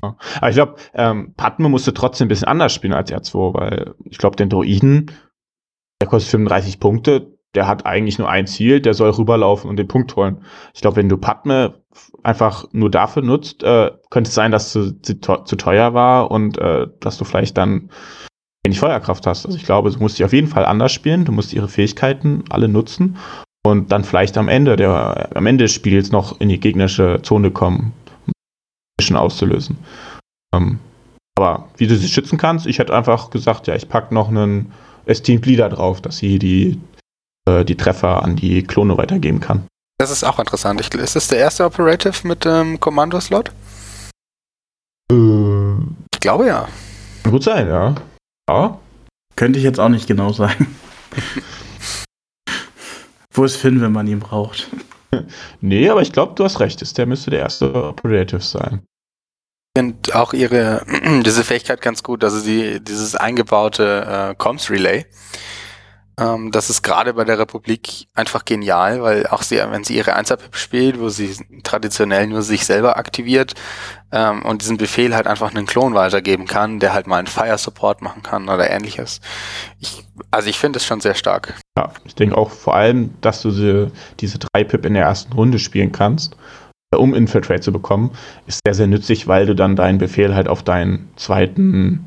Aber 0.00 0.48
ich 0.48 0.54
glaube, 0.54 0.76
ähm, 0.94 1.34
Padme 1.36 1.68
musste 1.68 1.94
trotzdem 1.94 2.26
ein 2.26 2.28
bisschen 2.28 2.48
anders 2.48 2.72
spielen 2.72 2.92
als 2.92 3.10
R2, 3.10 3.54
weil 3.54 3.94
ich 4.04 4.18
glaube, 4.18 4.36
den 4.36 4.48
Droiden, 4.48 5.10
der 6.00 6.08
kostet 6.08 6.30
35 6.30 6.80
Punkte, 6.80 7.36
der 7.54 7.66
hat 7.66 7.86
eigentlich 7.86 8.18
nur 8.18 8.28
ein 8.28 8.46
Ziel, 8.46 8.80
der 8.80 8.94
soll 8.94 9.10
rüberlaufen 9.10 9.68
und 9.70 9.76
den 9.76 9.88
Punkt 9.88 10.14
holen. 10.14 10.44
Ich 10.74 10.82
glaube, 10.82 10.96
wenn 10.96 11.08
du 11.08 11.16
Padme 11.16 11.82
einfach 12.22 12.66
nur 12.72 12.90
dafür 12.90 13.22
nutzt, 13.22 13.62
äh, 13.62 13.90
könnte 14.10 14.28
es 14.28 14.34
sein, 14.34 14.52
dass 14.52 14.72
du 14.72 14.92
zu, 15.00 15.14
zu 15.14 15.56
teuer 15.56 15.94
war 15.94 16.30
und 16.30 16.58
äh, 16.58 16.86
dass 17.00 17.16
du 17.16 17.24
vielleicht 17.24 17.56
dann 17.56 17.90
wenig 18.64 18.78
Feuerkraft 18.78 19.26
hast. 19.26 19.46
Also 19.46 19.56
ich 19.56 19.64
glaube, 19.64 19.90
du 19.90 19.98
musst 19.98 20.18
dich 20.18 20.24
auf 20.24 20.34
jeden 20.34 20.48
Fall 20.48 20.66
anders 20.66 20.92
spielen, 20.92 21.24
du 21.24 21.32
musst 21.32 21.54
ihre 21.54 21.68
Fähigkeiten 21.68 22.44
alle 22.50 22.68
nutzen 22.68 23.16
und 23.64 23.90
dann 23.90 24.04
vielleicht 24.04 24.36
am 24.36 24.48
Ende 24.48 24.76
der 24.76 25.30
am 25.34 25.46
Ende 25.46 25.64
des 25.64 25.72
Spiels 25.72 26.12
noch 26.12 26.40
in 26.40 26.48
die 26.50 26.60
gegnerische 26.60 27.20
Zone 27.22 27.50
kommen, 27.50 27.92
auszulösen. 29.16 29.78
Ähm, 30.54 30.78
aber 31.38 31.68
wie 31.76 31.86
du 31.86 31.96
sie 31.96 32.08
schützen 32.08 32.38
kannst, 32.38 32.66
ich 32.66 32.78
hätte 32.78 32.94
einfach 32.94 33.30
gesagt, 33.30 33.66
ja, 33.66 33.74
ich 33.74 33.88
packe 33.88 34.14
noch 34.14 34.28
einen 34.28 34.72
Esteemed 35.04 35.46
Leader 35.46 35.68
drauf, 35.68 36.00
dass 36.00 36.18
sie 36.18 36.38
die, 36.38 36.80
äh, 37.46 37.64
die 37.64 37.76
Treffer 37.76 38.22
an 38.22 38.36
die 38.36 38.62
Klone 38.62 38.96
weitergeben 38.96 39.40
kann. 39.40 39.66
Das 39.98 40.10
ist 40.10 40.24
auch 40.24 40.38
interessant. 40.38 40.80
Ich, 40.80 40.92
ist 40.94 41.16
das 41.16 41.28
der 41.28 41.38
erste 41.38 41.64
Operative 41.64 42.26
mit 42.26 42.44
dem 42.44 42.72
ähm, 42.72 42.80
Kommandoslot? 42.80 43.52
Äh, 45.10 45.76
glaube 46.20 46.46
ja. 46.46 46.68
Kann 47.22 47.32
gut 47.32 47.44
sein, 47.44 47.68
ja. 47.68 47.94
Ja. 48.48 48.78
Könnte 49.36 49.58
ich 49.58 49.64
jetzt 49.64 49.78
auch 49.78 49.88
nicht 49.88 50.06
genau 50.06 50.32
sagen. 50.32 50.76
Wo 53.32 53.44
ist 53.44 53.56
Finn, 53.56 53.80
wenn 53.80 53.92
man 53.92 54.06
ihn 54.06 54.20
braucht? 54.20 54.68
Nee, 55.60 55.88
aber 55.88 56.02
ich 56.02 56.12
glaube, 56.12 56.34
du 56.34 56.44
hast 56.44 56.60
recht. 56.60 56.98
Der 56.98 57.06
müsste 57.06 57.30
der 57.30 57.40
erste 57.40 57.72
Operative 57.74 58.40
sein. 58.40 58.82
Ich 59.74 59.80
finde 59.80 60.14
auch 60.14 60.32
ihre, 60.32 60.84
diese 61.24 61.44
Fähigkeit 61.44 61.80
ganz 61.80 62.02
gut, 62.02 62.24
also 62.24 62.38
sie, 62.38 62.80
dieses 62.80 63.14
eingebaute 63.14 64.30
äh, 64.30 64.34
Comms 64.36 64.70
Relay. 64.70 65.06
Ähm, 66.18 66.50
das 66.50 66.70
ist 66.70 66.82
gerade 66.82 67.14
bei 67.14 67.24
der 67.24 67.38
Republik 67.38 68.06
einfach 68.14 68.44
genial, 68.44 69.02
weil 69.02 69.26
auch 69.26 69.42
sie, 69.42 69.58
wenn 69.58 69.84
sie 69.84 69.96
ihre 69.96 70.14
1 70.14 70.34
spielt, 70.52 70.98
wo 70.98 71.10
sie 71.10 71.36
traditionell 71.62 72.26
nur 72.26 72.42
sich 72.42 72.64
selber 72.64 72.96
aktiviert 72.96 73.54
ähm, 74.12 74.42
und 74.42 74.62
diesen 74.62 74.78
Befehl 74.78 75.14
halt 75.14 75.26
einfach 75.26 75.54
einen 75.54 75.66
Klon 75.66 75.94
weitergeben 75.94 76.46
kann, 76.46 76.80
der 76.80 76.94
halt 76.94 77.06
mal 77.06 77.18
einen 77.18 77.26
Fire 77.26 77.58
Support 77.58 78.00
machen 78.00 78.22
kann 78.22 78.48
oder 78.48 78.70
ähnliches. 78.70 79.20
Ich, 79.78 80.04
also 80.30 80.48
ich 80.48 80.58
finde 80.58 80.78
es 80.78 80.86
schon 80.86 81.00
sehr 81.00 81.14
stark. 81.14 81.54
Ja, 81.76 81.92
ich 82.04 82.14
denke 82.14 82.36
auch 82.38 82.50
vor 82.50 82.74
allem, 82.74 83.14
dass 83.20 83.42
du 83.42 83.50
sie, 83.50 83.90
diese 84.20 84.38
3 84.38 84.64
Pip 84.64 84.86
in 84.86 84.94
der 84.94 85.04
ersten 85.04 85.32
Runde 85.34 85.58
spielen 85.58 85.92
kannst 85.92 86.36
um 86.94 87.14
Infiltrate 87.14 87.60
zu 87.60 87.72
bekommen, 87.72 88.12
ist 88.46 88.60
sehr, 88.64 88.72
sehr 88.72 88.86
nützlich, 88.86 89.26
weil 89.26 89.44
du 89.44 89.54
dann 89.54 89.76
deinen 89.76 89.98
Befehl 89.98 90.34
halt 90.34 90.48
auf 90.48 90.62
deinen 90.62 91.10
zweiten 91.16 92.06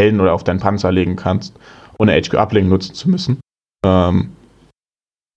Helden 0.00 0.20
oder 0.20 0.34
auf 0.34 0.42
deinen 0.42 0.60
Panzer 0.60 0.90
legen 0.92 1.16
kannst, 1.16 1.54
ohne 1.98 2.20
HQ 2.20 2.34
Uplink 2.34 2.68
nutzen 2.68 2.94
zu 2.94 3.10
müssen. 3.10 3.40
Ähm, 3.84 4.32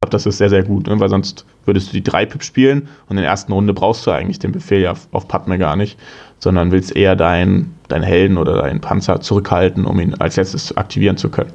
ich 0.01 0.07
glaube, 0.07 0.11
das 0.11 0.25
ist 0.25 0.37
sehr, 0.37 0.49
sehr 0.49 0.63
gut, 0.63 0.87
ne? 0.87 0.99
weil 0.99 1.09
sonst 1.09 1.45
würdest 1.65 1.89
du 1.89 1.99
die 1.99 2.09
3-Pip 2.09 2.43
spielen 2.43 2.87
und 3.09 3.17
in 3.17 3.23
der 3.23 3.31
ersten 3.31 3.51
Runde 3.51 3.73
brauchst 3.73 4.07
du 4.07 4.11
eigentlich 4.11 4.39
den 4.39 4.53
Befehl 4.53 4.81
ja 4.81 4.91
auf, 4.91 5.07
auf 5.11 5.27
Padme 5.27 5.57
gar 5.57 5.75
nicht, 5.75 5.99
sondern 6.39 6.71
willst 6.71 6.95
eher 6.95 7.15
deinen 7.15 7.77
dein 7.89 8.03
Helden 8.03 8.37
oder 8.37 8.61
deinen 8.61 8.81
Panzer 8.81 9.19
zurückhalten, 9.19 9.85
um 9.85 9.99
ihn 9.99 10.15
als 10.15 10.37
letztes 10.37 10.77
aktivieren 10.77 11.17
zu 11.17 11.29
können. 11.29 11.51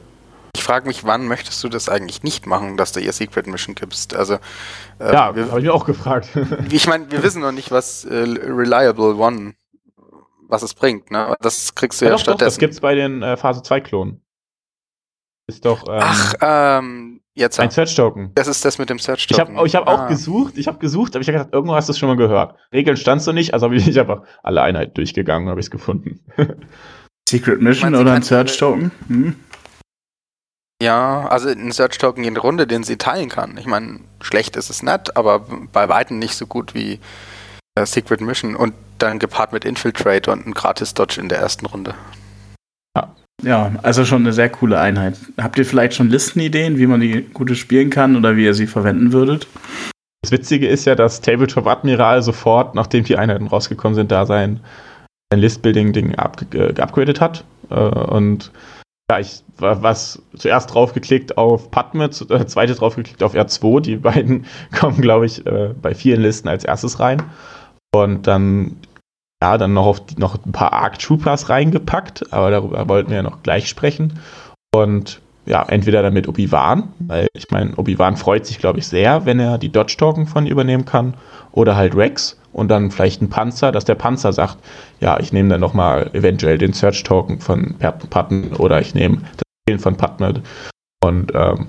Ich 0.57 0.63
frage 0.63 0.87
mich, 0.87 1.05
wann 1.05 1.27
möchtest 1.27 1.63
du 1.65 1.69
das 1.69 1.89
eigentlich 1.89 2.23
nicht 2.23 2.47
machen, 2.47 2.77
dass 2.77 2.93
du 2.93 3.01
ihr 3.01 3.13
Secret 3.13 3.47
Mission 3.47 3.75
gibst? 3.75 4.15
Also, 4.15 4.35
äh, 4.99 5.13
ja, 5.13 5.27
habe 5.27 5.41
ich 5.41 5.65
mir 5.65 5.75
auch 5.75 5.85
gefragt. 5.85 6.29
ich 6.71 6.87
meine, 6.87 7.11
wir 7.11 7.23
wissen 7.23 7.41
noch 7.41 7.53
nicht, 7.53 7.71
was 7.71 8.05
äh, 8.05 8.15
Reliable 8.15 9.17
One, 9.17 9.55
was 10.49 10.63
es 10.63 10.75
bringt. 10.75 11.11
Ne? 11.11 11.35
Das 11.41 11.75
kriegst 11.75 12.01
du 12.01 12.05
ja, 12.05 12.11
ja 12.11 12.17
doch, 12.17 12.23
stattdessen. 12.23 12.45
Doch, 12.45 12.47
das 12.47 12.59
gibt's 12.59 12.81
bei 12.81 12.95
den 12.95 13.23
äh, 13.23 13.37
Phase 13.37 13.63
2 13.63 13.81
Klonen. 13.81 14.21
Ist 15.47 15.65
doch. 15.65 15.87
Ähm, 15.89 16.01
Ach, 16.01 16.35
ähm, 16.41 17.21
jetzt. 17.35 17.61
Ein 17.61 17.71
Search 17.71 17.95
Token. 17.95 18.33
Das 18.35 18.49
ist 18.49 18.65
das 18.65 18.79
mit 18.79 18.89
dem 18.89 18.99
Search 18.99 19.27
Token. 19.27 19.53
Ich 19.53 19.57
habe 19.57 19.67
ich 19.67 19.75
hab 19.77 19.89
ah. 19.89 20.05
auch 20.05 20.09
gesucht, 20.09 20.57
ich 20.57 20.67
habe 20.67 20.79
gesucht, 20.79 21.15
aber 21.15 21.23
ich 21.23 21.29
habe 21.29 21.39
gedacht, 21.39 21.53
irgendwo 21.53 21.75
hast 21.75 21.89
du 21.89 21.93
es 21.93 21.99
schon 21.99 22.09
mal 22.09 22.17
gehört. 22.17 22.57
Regeln 22.73 22.97
standst 22.97 23.27
du 23.27 23.33
nicht, 23.33 23.53
also 23.53 23.67
habe 23.67 23.77
ich, 23.77 23.87
ich 23.87 24.01
einfach 24.01 24.23
alle 24.43 24.63
Einheiten 24.63 24.95
durchgegangen, 24.95 25.49
habe 25.49 25.61
ich 25.61 25.67
es 25.67 25.71
gefunden. 25.71 26.21
Secret 27.29 27.61
Mission 27.61 27.95
oder 27.95 28.13
ein 28.13 28.23
Search 28.23 28.57
Token? 28.57 28.91
Hm? 29.09 29.37
Ja, 30.83 31.27
also 31.29 31.49
ein 31.49 31.73
Search 31.73 31.99
Token 31.99 32.25
in 32.25 32.37
Runde, 32.37 32.67
den 32.67 32.83
sie 32.83 32.97
teilen 32.97 33.29
kann. 33.29 33.57
Ich 33.59 33.67
meine, 33.67 34.01
schlecht 34.21 34.57
ist 34.57 34.71
es 34.71 34.83
nicht, 34.83 35.17
aber 35.17 35.41
bei 35.73 35.89
weitem 35.89 36.19
nicht 36.19 36.37
so 36.37 36.47
gut 36.47 36.75
wie 36.75 37.01
äh, 37.75 37.87
Secret 37.87 38.21
Mission 38.21 38.57
und 38.57 38.75
dann 38.99 39.19
gepaart 39.19 39.53
mit 39.53 39.65
Infiltrate 39.65 40.31
und 40.31 40.47
ein 40.47 40.53
gratis 40.53 40.95
Dodge 40.95 41.21
in 41.21 41.29
der 41.29 41.39
ersten 41.39 41.67
Runde. 41.67 41.95
Ja. 43.43 43.73
also 43.83 44.05
schon 44.05 44.23
eine 44.23 44.33
sehr 44.33 44.49
coole 44.49 44.79
Einheit. 44.79 45.19
Habt 45.39 45.59
ihr 45.59 45.67
vielleicht 45.67 45.95
schon 45.95 46.11
Listenideen, 46.11 46.79
wie 46.79 46.87
man 46.87 47.01
die 47.01 47.23
gute 47.23 47.57
spielen 47.57 47.91
kann 47.91 48.17
oder 48.17 48.37
wie 48.37 48.45
ihr 48.45 48.55
sie 48.55 48.67
verwenden 48.67 49.13
würdet? 49.13 49.47
Das 50.23 50.33
Witzige 50.33 50.67
ist 50.67 50.87
ja, 50.87 50.95
dass 50.95 51.21
Tabletop 51.21 51.67
Admiral 51.67 52.23
sofort, 52.23 52.75
nachdem 52.75 53.05
die 53.05 53.19
Einheiten 53.19 53.47
rausgekommen 53.47 53.95
sind, 53.95 54.11
da 54.11 54.25
sein, 54.25 54.61
sein 55.31 55.41
List-Building-Ding 55.41 56.17
geupgradet 56.51 57.21
hat. 57.21 57.45
Äh, 57.71 57.75
und 57.75 58.51
ja, 59.11 59.19
ich 59.19 59.43
war 59.59 59.83
was 59.83 60.23
zuerst 60.35 60.73
draufgeklickt 60.73 61.37
auf 61.37 61.71
Padme, 61.71 62.07
äh, 62.07 62.47
zweite 62.47 62.75
draufgeklickt 62.75 63.23
auf 63.23 63.35
R2. 63.35 63.83
Die 63.83 63.97
beiden 63.97 64.47
kommen, 64.79 65.03
glaube 65.03 65.27
ich, 65.27 65.45
äh, 65.47 65.75
bei 65.81 65.95
vielen 65.95 66.23
Listen 66.23 66.49
als 66.49 66.65
erstes 66.65 67.01
rein. 67.01 67.23
Und 67.95 68.27
dann, 68.27 68.77
ja, 69.45 69.59
dann 69.59 69.75
noch 69.75 69.85
auf 69.85 70.01
noch 70.17 70.43
ein 70.47 70.53
paar 70.53 70.73
Arc 70.73 70.99
Troopers 70.99 71.51
reingepackt, 71.51 72.33
aber 72.33 72.51
darüber 72.51 72.89
wollten 72.89 73.11
wir 73.11 73.19
ja 73.19 73.23
noch 73.23 73.43
gleich 73.43 73.69
sprechen. 73.69 74.19
Und 74.75 75.21
ja, 75.45 75.63
entweder 75.69 76.03
damit 76.03 76.27
Obi-Wan, 76.27 76.89
weil 77.01 77.27
ich 77.35 77.51
meine, 77.51 77.77
Obi-Wan 77.77 78.17
freut 78.17 78.47
sich, 78.47 78.59
glaube 78.59 78.79
ich, 78.79 78.89
sehr, 78.89 79.27
wenn 79.27 79.39
er 79.39 79.59
die 79.59 79.69
Dodge-Token 79.69 80.27
von 80.27 80.47
übernehmen 80.47 80.87
kann, 80.87 81.13
oder 81.53 81.77
halt 81.77 81.95
Rex 81.95 82.41
und 82.55 82.69
dann 82.69 82.91
vielleicht 82.91 83.21
ein 83.21 83.29
Panzer, 83.29 83.71
dass 83.71 83.85
der 83.85 83.97
Panzer 83.97 84.33
sagt, 84.33 84.57
ja, 85.01 85.21
ich 85.21 85.31
nehme 85.31 85.51
dann 85.51 85.61
nochmal 85.61 86.09
eventuell 86.15 86.57
den 86.57 86.73
Search-Token 86.73 87.41
von 87.41 87.75
Patton 88.09 88.55
oder 88.55 88.81
ich 88.81 88.95
nehme 88.95 89.19
das 89.19 89.43
Spielen 89.63 89.79
von 89.79 89.97
Patton. 89.97 90.43
Und 91.05 91.33
ähm, 91.35 91.67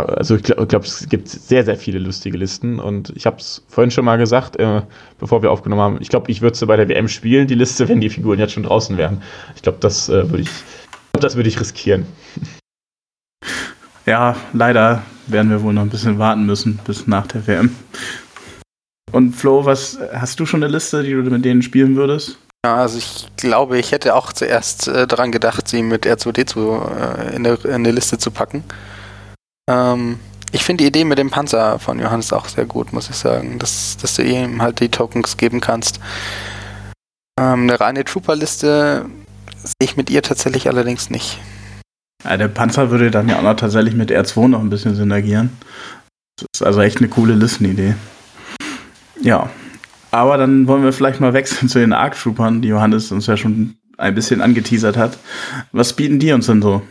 also 0.00 0.36
ich 0.36 0.42
glaube, 0.42 0.66
glaub, 0.66 0.84
es 0.84 1.08
gibt 1.08 1.28
sehr, 1.28 1.64
sehr 1.64 1.76
viele 1.76 1.98
lustige 1.98 2.38
Listen 2.38 2.78
und 2.78 3.12
ich 3.16 3.26
habe 3.26 3.36
es 3.36 3.64
vorhin 3.68 3.90
schon 3.90 4.04
mal 4.04 4.16
gesagt, 4.16 4.56
äh, 4.56 4.82
bevor 5.18 5.42
wir 5.42 5.50
aufgenommen 5.50 5.82
haben, 5.82 5.98
ich 6.00 6.08
glaube, 6.08 6.30
ich 6.30 6.40
würde 6.40 6.56
sie 6.56 6.66
bei 6.66 6.76
der 6.76 6.88
WM 6.88 7.08
spielen, 7.08 7.46
die 7.46 7.54
Liste, 7.54 7.88
wenn 7.88 8.00
die 8.00 8.08
Figuren 8.08 8.38
jetzt 8.38 8.52
schon 8.52 8.62
draußen 8.62 8.96
wären. 8.96 9.22
Ich 9.56 9.62
glaube, 9.62 9.78
das 9.80 10.08
äh, 10.08 10.30
würde 10.30 10.42
ich, 10.42 10.50
das 11.12 11.36
würde 11.36 11.48
ich 11.48 11.60
riskieren. 11.60 12.06
Ja, 14.06 14.36
leider 14.52 15.02
werden 15.26 15.50
wir 15.50 15.62
wohl 15.62 15.72
noch 15.72 15.82
ein 15.82 15.90
bisschen 15.90 16.18
warten 16.18 16.46
müssen 16.46 16.78
bis 16.84 17.06
nach 17.06 17.26
der 17.26 17.46
WM. 17.46 17.74
Und 19.12 19.34
Flo, 19.34 19.64
was 19.64 19.98
hast 20.12 20.40
du 20.40 20.46
schon 20.46 20.62
eine 20.62 20.72
Liste, 20.72 21.02
die 21.02 21.10
du 21.10 21.22
mit 21.22 21.44
denen 21.44 21.62
spielen 21.62 21.96
würdest? 21.96 22.38
Ja, 22.64 22.76
also 22.76 22.98
ich 22.98 23.26
glaube, 23.36 23.78
ich 23.78 23.90
hätte 23.90 24.14
auch 24.14 24.32
zuerst 24.32 24.86
äh, 24.86 25.06
daran 25.06 25.32
gedacht, 25.32 25.66
sie 25.66 25.82
mit 25.82 26.06
R2D2 26.06 27.30
äh, 27.30 27.36
in, 27.36 27.42
der, 27.42 27.64
in 27.64 27.82
der 27.82 27.92
Liste 27.92 28.18
zu 28.18 28.30
packen. 28.30 28.62
Ähm, 29.70 30.18
ich 30.52 30.64
finde 30.64 30.84
die 30.84 30.88
Idee 30.88 31.04
mit 31.04 31.18
dem 31.18 31.30
Panzer 31.30 31.78
von 31.78 31.98
Johannes 31.98 32.32
auch 32.32 32.46
sehr 32.46 32.66
gut, 32.66 32.92
muss 32.92 33.08
ich 33.08 33.16
sagen, 33.16 33.58
dass, 33.58 33.96
dass 33.96 34.16
du 34.16 34.22
ihm 34.22 34.60
halt 34.60 34.80
die 34.80 34.90
Tokens 34.90 35.36
geben 35.36 35.60
kannst. 35.60 36.00
Ähm, 37.40 37.62
eine 37.62 37.80
reine 37.80 38.04
Trooper-Liste 38.04 39.06
sehe 39.56 39.72
ich 39.80 39.96
mit 39.96 40.10
ihr 40.10 40.22
tatsächlich 40.22 40.68
allerdings 40.68 41.10
nicht. 41.10 41.38
Ja, 42.24 42.36
der 42.36 42.48
Panzer 42.48 42.90
würde 42.90 43.10
dann 43.10 43.28
ja 43.28 43.38
auch 43.38 43.42
noch 43.42 43.56
tatsächlich 43.56 43.94
mit 43.94 44.10
R2 44.10 44.48
noch 44.48 44.60
ein 44.60 44.70
bisschen 44.70 44.94
synergieren. 44.94 45.50
Das 46.36 46.46
ist 46.54 46.62
also 46.62 46.80
echt 46.80 46.98
eine 46.98 47.08
coole 47.08 47.34
Listenidee. 47.34 47.94
Ja, 49.20 49.50
aber 50.10 50.36
dann 50.36 50.66
wollen 50.66 50.82
wir 50.82 50.92
vielleicht 50.92 51.20
mal 51.20 51.32
wechseln 51.32 51.68
zu 51.68 51.78
den 51.78 51.92
Arc 51.92 52.14
Troopern, 52.20 52.60
die 52.60 52.68
Johannes 52.68 53.10
uns 53.12 53.26
ja 53.26 53.36
schon 53.36 53.76
ein 53.96 54.14
bisschen 54.14 54.40
angeteasert 54.40 54.96
hat. 54.96 55.18
Was 55.72 55.94
bieten 55.94 56.18
die 56.18 56.32
uns 56.32 56.46
denn 56.46 56.60
so? 56.60 56.82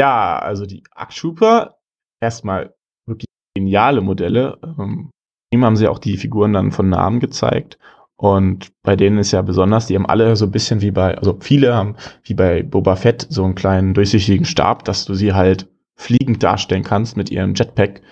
Ja, 0.00 0.38
also 0.38 0.64
die 0.66 0.84
Arc 0.94 1.10
Trooper, 1.10 1.78
erstmal 2.20 2.74
wirklich 3.06 3.26
geniale 3.54 4.00
Modelle. 4.00 4.58
Ähm, 4.62 5.10
ihm 5.52 5.64
haben 5.64 5.76
sie 5.76 5.88
auch 5.88 5.98
die 5.98 6.16
Figuren 6.16 6.52
dann 6.52 6.72
von 6.72 6.88
Namen 6.88 7.20
gezeigt. 7.20 7.78
Und 8.20 8.72
bei 8.82 8.96
denen 8.96 9.18
ist 9.18 9.32
ja 9.32 9.42
besonders, 9.42 9.86
die 9.86 9.94
haben 9.94 10.06
alle 10.06 10.34
so 10.34 10.46
ein 10.46 10.50
bisschen 10.50 10.80
wie 10.80 10.90
bei, 10.90 11.16
also 11.16 11.38
viele 11.40 11.74
haben 11.74 11.96
wie 12.24 12.34
bei 12.34 12.62
Boba 12.64 12.96
Fett 12.96 13.26
so 13.30 13.44
einen 13.44 13.54
kleinen 13.54 13.94
durchsichtigen 13.94 14.44
Stab, 14.44 14.84
dass 14.84 15.04
du 15.04 15.14
sie 15.14 15.34
halt 15.34 15.68
fliegend 15.96 16.42
darstellen 16.42 16.82
kannst 16.82 17.16
mit 17.16 17.30
ihrem 17.30 17.54
Jetpack. 17.54 18.02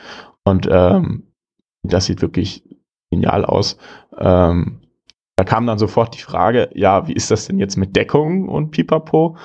Und 0.45 0.69
ähm, 0.71 1.25
das 1.83 2.07
sieht 2.07 2.23
wirklich 2.23 2.63
genial 3.11 3.45
aus. 3.45 3.79
Ähm, 4.17 4.81
da 5.37 5.45
kam 5.45 5.67
dann 5.67 5.79
sofort 5.79 6.17
die 6.17 6.23
Frage, 6.23 6.71
ja, 6.75 7.09
wie 7.09 7.13
ist 7.13 7.31
das 7.31 7.47
denn 7.47 7.59
jetzt 7.59 7.77
mit 7.77 7.95
Deckung 7.95 8.49
und 8.49 8.71
Pipapo? 8.71 9.37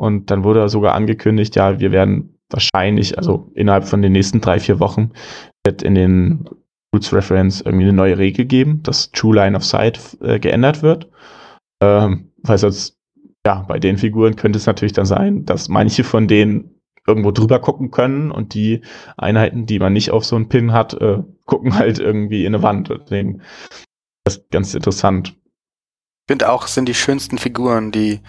Und 0.00 0.30
dann 0.30 0.44
wurde 0.44 0.66
sogar 0.70 0.94
angekündigt, 0.94 1.56
ja, 1.56 1.78
wir 1.78 1.92
werden 1.92 2.38
wahrscheinlich, 2.48 3.18
also 3.18 3.50
innerhalb 3.54 3.84
von 3.84 4.00
den 4.00 4.12
nächsten 4.12 4.40
drei, 4.40 4.58
vier 4.58 4.80
Wochen, 4.80 5.10
wird 5.62 5.82
in 5.82 5.94
den 5.94 6.48
Roots 6.94 7.12
Reference 7.12 7.60
irgendwie 7.60 7.84
eine 7.84 7.92
neue 7.92 8.16
Regel 8.16 8.46
geben, 8.46 8.82
dass 8.82 9.10
True 9.12 9.34
Line 9.34 9.54
of 9.54 9.62
Sight 9.62 10.16
äh, 10.22 10.38
geändert 10.38 10.82
wird. 10.82 11.10
Ähm, 11.82 12.32
weil 12.38 12.56
sonst, 12.56 12.96
ja, 13.44 13.66
bei 13.68 13.78
den 13.78 13.98
Figuren 13.98 14.36
könnte 14.36 14.56
es 14.56 14.64
natürlich 14.64 14.94
dann 14.94 15.04
sein, 15.04 15.44
dass 15.44 15.68
manche 15.68 16.02
von 16.02 16.26
denen 16.26 16.80
irgendwo 17.06 17.30
drüber 17.30 17.58
gucken 17.58 17.90
können 17.90 18.30
und 18.30 18.54
die 18.54 18.80
Einheiten, 19.18 19.66
die 19.66 19.80
man 19.80 19.92
nicht 19.92 20.12
auf 20.12 20.24
so 20.24 20.34
einen 20.34 20.48
Pin 20.48 20.72
hat, 20.72 20.94
äh, 20.94 21.18
gucken 21.44 21.74
halt 21.74 21.98
irgendwie 21.98 22.46
in 22.46 22.54
eine 22.54 22.62
Wand. 22.62 22.88
Deswegen 22.88 23.42
das 24.24 24.38
ist 24.38 24.50
ganz 24.50 24.72
interessant. 24.74 25.36
Ich 26.30 26.32
finde 26.32 26.48
auch, 26.48 26.68
sind 26.68 26.88
die 26.88 26.94
schönsten 26.94 27.38
Figuren, 27.38 27.90
die 27.90 28.20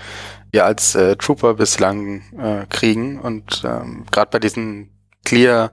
wir 0.49 0.65
als 0.65 0.95
äh, 0.95 1.15
Trooper 1.17 1.53
bislang 1.53 2.23
äh, 2.35 2.65
kriegen 2.65 3.19
und 3.19 3.61
ähm, 3.63 4.07
gerade 4.11 4.31
bei 4.31 4.39
diesen 4.39 4.89
Clear 5.23 5.71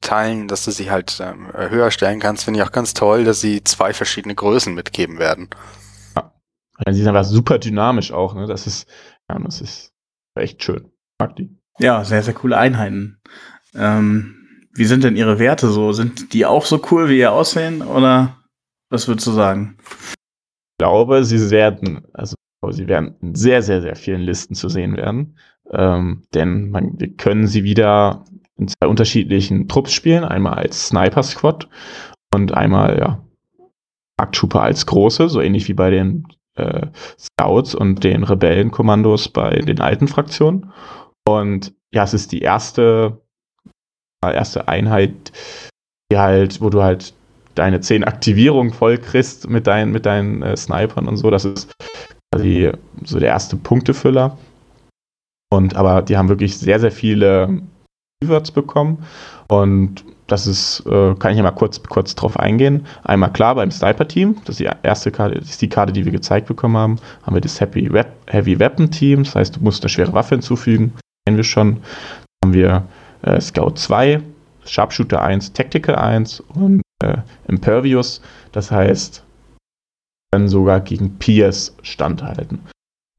Teilen, 0.00 0.48
dass 0.48 0.64
du 0.64 0.72
sie 0.72 0.90
halt 0.90 1.20
ähm, 1.22 1.52
höher 1.54 1.92
stellen 1.92 2.18
kannst, 2.18 2.42
finde 2.42 2.58
ich 2.58 2.66
auch 2.66 2.72
ganz 2.72 2.94
toll, 2.94 3.22
dass 3.22 3.40
sie 3.40 3.62
zwei 3.62 3.94
verschiedene 3.94 4.34
Größen 4.34 4.74
mitgeben 4.74 5.20
werden. 5.20 5.50
Ja, 6.16 6.92
sie 6.92 6.98
sind 6.98 7.10
einfach 7.10 7.30
super 7.30 7.60
dynamisch 7.60 8.10
auch, 8.10 8.34
ne? 8.34 8.48
Das 8.48 8.66
ist, 8.66 8.88
ja, 9.30 9.38
das 9.38 9.60
ist 9.60 9.92
echt 10.34 10.64
schön. 10.64 10.90
Mag 11.20 11.36
die. 11.36 11.56
Ja, 11.78 12.02
sehr, 12.02 12.24
sehr 12.24 12.34
coole 12.34 12.58
Einheiten. 12.58 13.20
Ähm, 13.72 14.66
wie 14.74 14.86
sind 14.86 15.04
denn 15.04 15.14
Ihre 15.14 15.38
Werte 15.38 15.68
so? 15.68 15.92
Sind 15.92 16.32
die 16.32 16.44
auch 16.44 16.66
so 16.66 16.82
cool, 16.90 17.08
wie 17.08 17.18
ihr 17.18 17.30
aussehen? 17.30 17.82
Oder 17.82 18.42
was 18.90 19.06
würdest 19.06 19.28
du 19.28 19.30
sagen? 19.30 19.78
Glaube, 20.82 21.24
sie 21.24 21.52
werden, 21.52 22.02
also 22.12 22.34
sie 22.70 22.88
werden 22.88 23.14
in 23.22 23.36
sehr, 23.36 23.62
sehr, 23.62 23.82
sehr 23.82 23.94
vielen 23.94 24.20
Listen 24.20 24.56
zu 24.56 24.68
sehen 24.68 24.96
werden. 24.96 25.36
Ähm, 25.70 26.24
denn 26.34 26.70
man, 26.70 26.98
wir 26.98 27.14
können 27.14 27.46
sie 27.46 27.62
wieder 27.62 28.24
in 28.56 28.66
zwei 28.66 28.88
unterschiedlichen 28.88 29.68
Trupps 29.68 29.92
spielen. 29.92 30.24
Einmal 30.24 30.54
als 30.54 30.88
Sniper 30.88 31.22
Squad 31.22 31.68
und 32.34 32.52
einmal, 32.54 32.98
ja, 32.98 33.24
Arc 34.16 34.32
Trooper 34.32 34.62
als 34.62 34.84
große, 34.84 35.28
so 35.28 35.40
ähnlich 35.40 35.68
wie 35.68 35.74
bei 35.74 35.90
den 35.90 36.26
äh, 36.56 36.88
Scouts 37.16 37.76
und 37.76 38.02
den 38.02 38.24
Rebellenkommandos 38.24 39.28
bei 39.28 39.60
den 39.60 39.80
alten 39.80 40.08
Fraktionen. 40.08 40.72
Und 41.28 41.72
ja, 41.92 42.02
es 42.02 42.12
ist 42.12 42.32
die 42.32 42.40
erste, 42.40 43.22
erste 44.20 44.66
Einheit, 44.66 45.30
die 46.10 46.18
halt, 46.18 46.60
wo 46.60 46.70
du 46.70 46.82
halt 46.82 47.14
deine 47.54 47.80
zehn 47.80 48.04
Aktivierungen 48.04 48.72
voll 48.72 48.98
kriegst 48.98 49.48
mit 49.48 49.66
deinen, 49.66 49.92
mit 49.92 50.06
deinen 50.06 50.42
äh, 50.42 50.56
Snipern 50.56 51.08
und 51.08 51.16
so. 51.16 51.30
Das 51.30 51.44
ist 51.44 51.72
quasi 52.32 52.72
so 53.04 53.18
der 53.18 53.28
erste 53.28 53.56
Punktefüller. 53.56 54.36
Und 55.52 55.76
aber 55.76 56.02
die 56.02 56.16
haben 56.16 56.28
wirklich 56.28 56.56
sehr, 56.56 56.80
sehr 56.80 56.92
viele 56.92 57.62
Keywords 58.20 58.50
bekommen. 58.50 59.04
Und 59.48 60.04
das 60.26 60.46
ist, 60.46 60.84
äh, 60.86 61.14
kann 61.16 61.32
ich 61.32 61.36
ja 61.36 61.42
mal 61.42 61.50
kurz, 61.50 61.82
kurz 61.82 62.14
drauf 62.14 62.38
eingehen. 62.38 62.86
Einmal 63.04 63.32
klar 63.32 63.54
beim 63.54 63.70
Sniper-Team, 63.70 64.36
das 64.44 64.58
ist 64.58 64.60
die 64.60 64.70
erste 64.82 65.10
Karte, 65.10 65.34
ist 65.36 65.60
die 65.60 65.68
Karte, 65.68 65.92
die 65.92 66.06
wir 66.06 66.12
gezeigt 66.12 66.46
bekommen 66.46 66.76
haben, 66.76 66.96
haben 67.22 67.34
wir 67.34 67.42
das 67.42 67.60
Heavy, 67.60 67.92
Wep 67.92 68.08
Heavy 68.28 68.58
Weapon 68.58 68.90
Team, 68.90 69.24
das 69.24 69.34
heißt, 69.34 69.56
du 69.56 69.60
musst 69.60 69.82
eine 69.82 69.90
schwere 69.90 70.14
Waffe 70.14 70.36
hinzufügen, 70.36 70.94
kennen 71.26 71.36
wir 71.36 71.44
schon. 71.44 71.82
Dann 72.40 72.48
haben 72.48 72.54
wir 72.54 72.84
äh, 73.22 73.40
Scout 73.42 73.72
2, 73.74 74.22
Sharpshooter 74.64 75.20
1, 75.20 75.52
Tactical 75.52 75.96
1 75.96 76.40
und 76.40 76.80
äh, 77.02 77.16
Impervious, 77.48 78.22
das 78.52 78.70
heißt, 78.70 79.24
können 80.32 80.48
sogar 80.48 80.80
gegen 80.80 81.18
Peers 81.18 81.76
standhalten. 81.82 82.60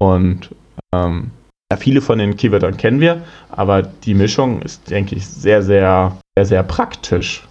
Und 0.01 0.49
ähm, 0.93 1.31
ja, 1.71 1.77
viele 1.77 2.01
von 2.01 2.19
den 2.19 2.35
Keywörtern 2.35 2.77
kennen 2.77 2.99
wir, 2.99 3.21
aber 3.49 3.81
die 3.81 4.13
Mischung 4.13 4.61
ist, 4.61 4.89
denke 4.89 5.15
ich, 5.15 5.27
sehr, 5.27 5.61
sehr, 5.61 6.17
sehr, 6.35 6.45
sehr 6.45 6.63
praktisch, 6.63 7.47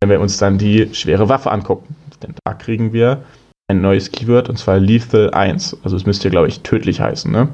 wenn 0.00 0.10
wir 0.10 0.20
uns 0.20 0.38
dann 0.38 0.58
die 0.58 0.94
schwere 0.94 1.28
Waffe 1.28 1.50
angucken. 1.50 1.94
Denn 2.22 2.34
da 2.44 2.54
kriegen 2.54 2.92
wir 2.92 3.22
ein 3.68 3.80
neues 3.80 4.12
Keyword 4.12 4.48
und 4.48 4.56
zwar 4.58 4.78
Lethal 4.78 5.30
1. 5.30 5.78
Also 5.82 5.96
es 5.96 6.06
müsste, 6.06 6.30
glaube 6.30 6.48
ich, 6.48 6.60
tödlich 6.60 7.00
heißen, 7.00 7.30
ne? 7.30 7.48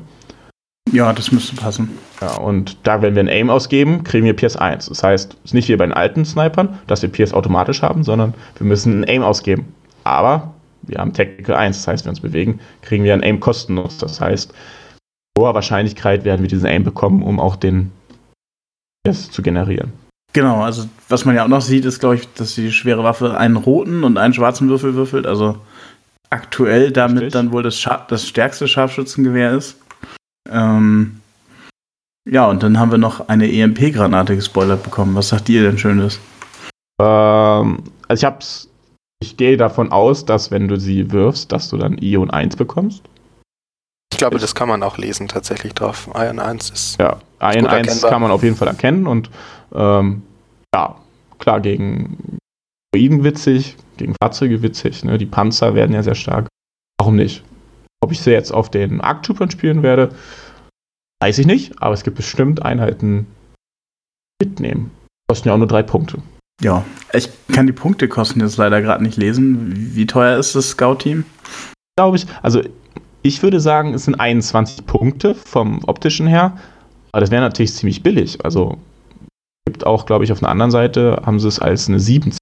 Ja, 0.93 1.13
das 1.13 1.31
müsste 1.31 1.55
passen. 1.55 1.91
Ja, 2.21 2.37
und 2.37 2.77
da, 2.83 3.01
wenn 3.01 3.15
wir 3.15 3.23
ein 3.23 3.29
Aim 3.29 3.51
ausgeben, 3.51 4.03
kriegen 4.03 4.27
wir 4.27 4.35
Pierce 4.35 4.57
1. 4.57 4.87
Das 4.87 5.03
heißt, 5.03 5.35
es 5.35 5.51
ist 5.51 5.55
nicht 5.55 5.69
wie 5.69 5.77
bei 5.77 5.87
den 5.87 5.95
alten 5.95 6.25
Snipern, 6.25 6.79
dass 6.87 7.03
wir 7.03 7.09
Pierce 7.09 7.33
automatisch 7.33 7.83
haben, 7.83 8.03
sondern 8.03 8.35
wir 8.57 8.67
müssen 8.67 9.01
ein 9.01 9.09
Aim 9.09 9.23
ausgeben. 9.23 9.73
Aber 10.03 10.55
wir 10.83 10.99
haben 10.99 11.13
Technical 11.13 11.55
1, 11.55 11.77
das 11.77 11.87
heißt, 11.87 12.05
wenn 12.05 12.09
wir 12.09 12.13
uns 12.13 12.21
bewegen, 12.21 12.61
kriegen 12.83 13.05
wir 13.05 13.15
ein 13.15 13.23
Aim 13.23 13.39
kostenlos. 13.39 13.99
Das 13.99 14.21
heißt, 14.21 14.53
hoher 15.39 15.55
Wahrscheinlichkeit 15.55 16.25
werden 16.25 16.43
wir 16.43 16.49
diesen 16.49 16.67
Aim 16.67 16.83
bekommen, 16.83 17.23
um 17.23 17.39
auch 17.39 17.57
den 17.57 17.93
Pierce 19.05 19.31
zu 19.31 19.43
generieren. 19.43 19.93
Genau, 20.33 20.63
also 20.63 20.89
was 21.09 21.25
man 21.25 21.35
ja 21.35 21.45
auch 21.45 21.49
noch 21.49 21.61
sieht, 21.61 21.85
ist, 21.85 22.01
glaube 22.01 22.17
ich, 22.17 22.33
dass 22.35 22.55
die 22.55 22.73
schwere 22.73 23.03
Waffe 23.05 23.37
einen 23.37 23.57
roten 23.57 24.05
und 24.05 24.17
einen 24.17 24.35
schwarzen 24.35 24.69
Würfel 24.69 24.95
würfelt. 24.95 25.27
Also 25.27 25.59
aktuell 26.31 26.93
damit 26.93 27.23
Richtig. 27.25 27.33
dann 27.33 27.53
wohl 27.53 27.63
das, 27.63 27.85
das 28.09 28.27
stärkste 28.27 28.69
Scharfschützengewehr 28.69 29.53
ist. 29.53 29.77
Ähm, 30.49 31.21
ja, 32.29 32.47
und 32.47 32.63
dann 32.63 32.79
haben 32.79 32.91
wir 32.91 32.99
noch 32.99 33.29
eine 33.29 33.51
EMP-Granate 33.51 34.37
gespoilert 34.37 34.83
bekommen. 34.83 35.15
Was 35.15 35.29
sagt 35.29 35.49
ihr 35.49 35.63
denn 35.63 35.79
Schönes? 35.79 36.21
Ähm, 37.01 37.83
also 38.09 38.21
ich 38.21 38.25
hab's. 38.25 38.67
Ich 39.23 39.37
gehe 39.37 39.59
davon 39.59 39.93
aus, 39.93 40.25
dass 40.25 40.51
wenn 40.51 40.67
du 40.67 40.81
sie 40.81 41.13
wirfst, 41.13 41.53
dass 41.53 41.69
du 41.69 41.77
dann 41.77 41.99
Ion 41.99 42.31
1 42.31 42.57
bekommst. 42.57 43.03
Ich 44.13 44.19
glaube, 44.19 44.39
das 44.39 44.55
kann 44.55 44.69
man 44.69 44.83
auch 44.83 44.97
lesen 44.97 45.29
tatsächlich 45.29 45.75
drauf. 45.75 46.09
Ion 46.15 46.39
1 46.39 46.71
ist. 46.71 46.99
Ja, 46.99 47.19
Ion 47.41 47.67
1 47.67 47.89
erkennbar. 47.89 48.11
kann 48.11 48.23
man 48.23 48.31
auf 48.31 48.43
jeden 48.43 48.57
Fall 48.57 48.69
erkennen 48.69 49.07
und 49.07 49.31
ähm, 49.75 50.23
ja, 50.75 50.97
klar, 51.39 51.61
gegen 51.61 52.39
Droiden 52.95 53.25
witzig, 53.25 53.77
gegen 53.99 54.15
Fahrzeuge 54.21 54.63
witzig, 54.63 55.05
ne? 55.05 55.19
Die 55.19 55.27
Panzer 55.27 55.75
werden 55.75 55.95
ja 55.95 56.03
sehr 56.03 56.15
stark. 56.15 56.49
Warum 56.99 57.17
nicht? 57.17 57.45
Ob 58.11 58.15
ich 58.15 58.23
sie 58.23 58.33
jetzt 58.33 58.51
auf 58.51 58.69
den 58.73 59.01
Arctroopern 59.01 59.53
spielen 59.53 59.85
werde, 59.85 60.11
weiß 61.23 61.39
ich 61.39 61.47
nicht, 61.47 61.81
aber 61.81 61.95
es 61.95 62.03
gibt 62.03 62.17
bestimmt 62.17 62.61
Einheiten 62.61 63.29
mitnehmen. 64.43 64.91
Kosten 65.29 65.47
ja 65.47 65.55
auch 65.55 65.59
nur 65.59 65.69
drei 65.69 65.85
Punkte. 65.85 66.19
Ja, 66.61 66.85
ich 67.13 67.31
kann 67.53 67.69
die 67.69 67.73
Punktekosten 67.73 68.43
jetzt 68.43 68.57
leider 68.57 68.83
gerade 68.83 69.05
nicht 69.05 69.17
lesen. 69.17 69.95
Wie 69.95 70.07
teuer 70.07 70.37
ist 70.41 70.57
das 70.57 70.71
Scout-Team? 70.71 71.25
Glaube 71.97 72.17
ich, 72.17 72.27
also 72.43 72.63
ich 73.23 73.45
würde 73.45 73.61
sagen, 73.61 73.95
es 73.95 74.07
sind 74.07 74.17
21 74.17 74.87
Punkte 74.87 75.37
vom 75.37 75.85
optischen 75.85 76.27
her, 76.27 76.59
aber 77.13 77.21
das 77.21 77.31
wäre 77.31 77.43
natürlich 77.43 77.75
ziemlich 77.75 78.03
billig. 78.03 78.45
Also 78.45 78.77
gibt 79.67 79.87
auch, 79.87 80.05
glaube 80.05 80.25
ich, 80.25 80.33
auf 80.33 80.43
einer 80.43 80.51
anderen 80.51 80.73
Seite 80.73 81.23
haben 81.25 81.39
sie 81.39 81.47
es 81.47 81.61
als 81.61 81.89
eine 81.89 82.01
7 82.01 82.37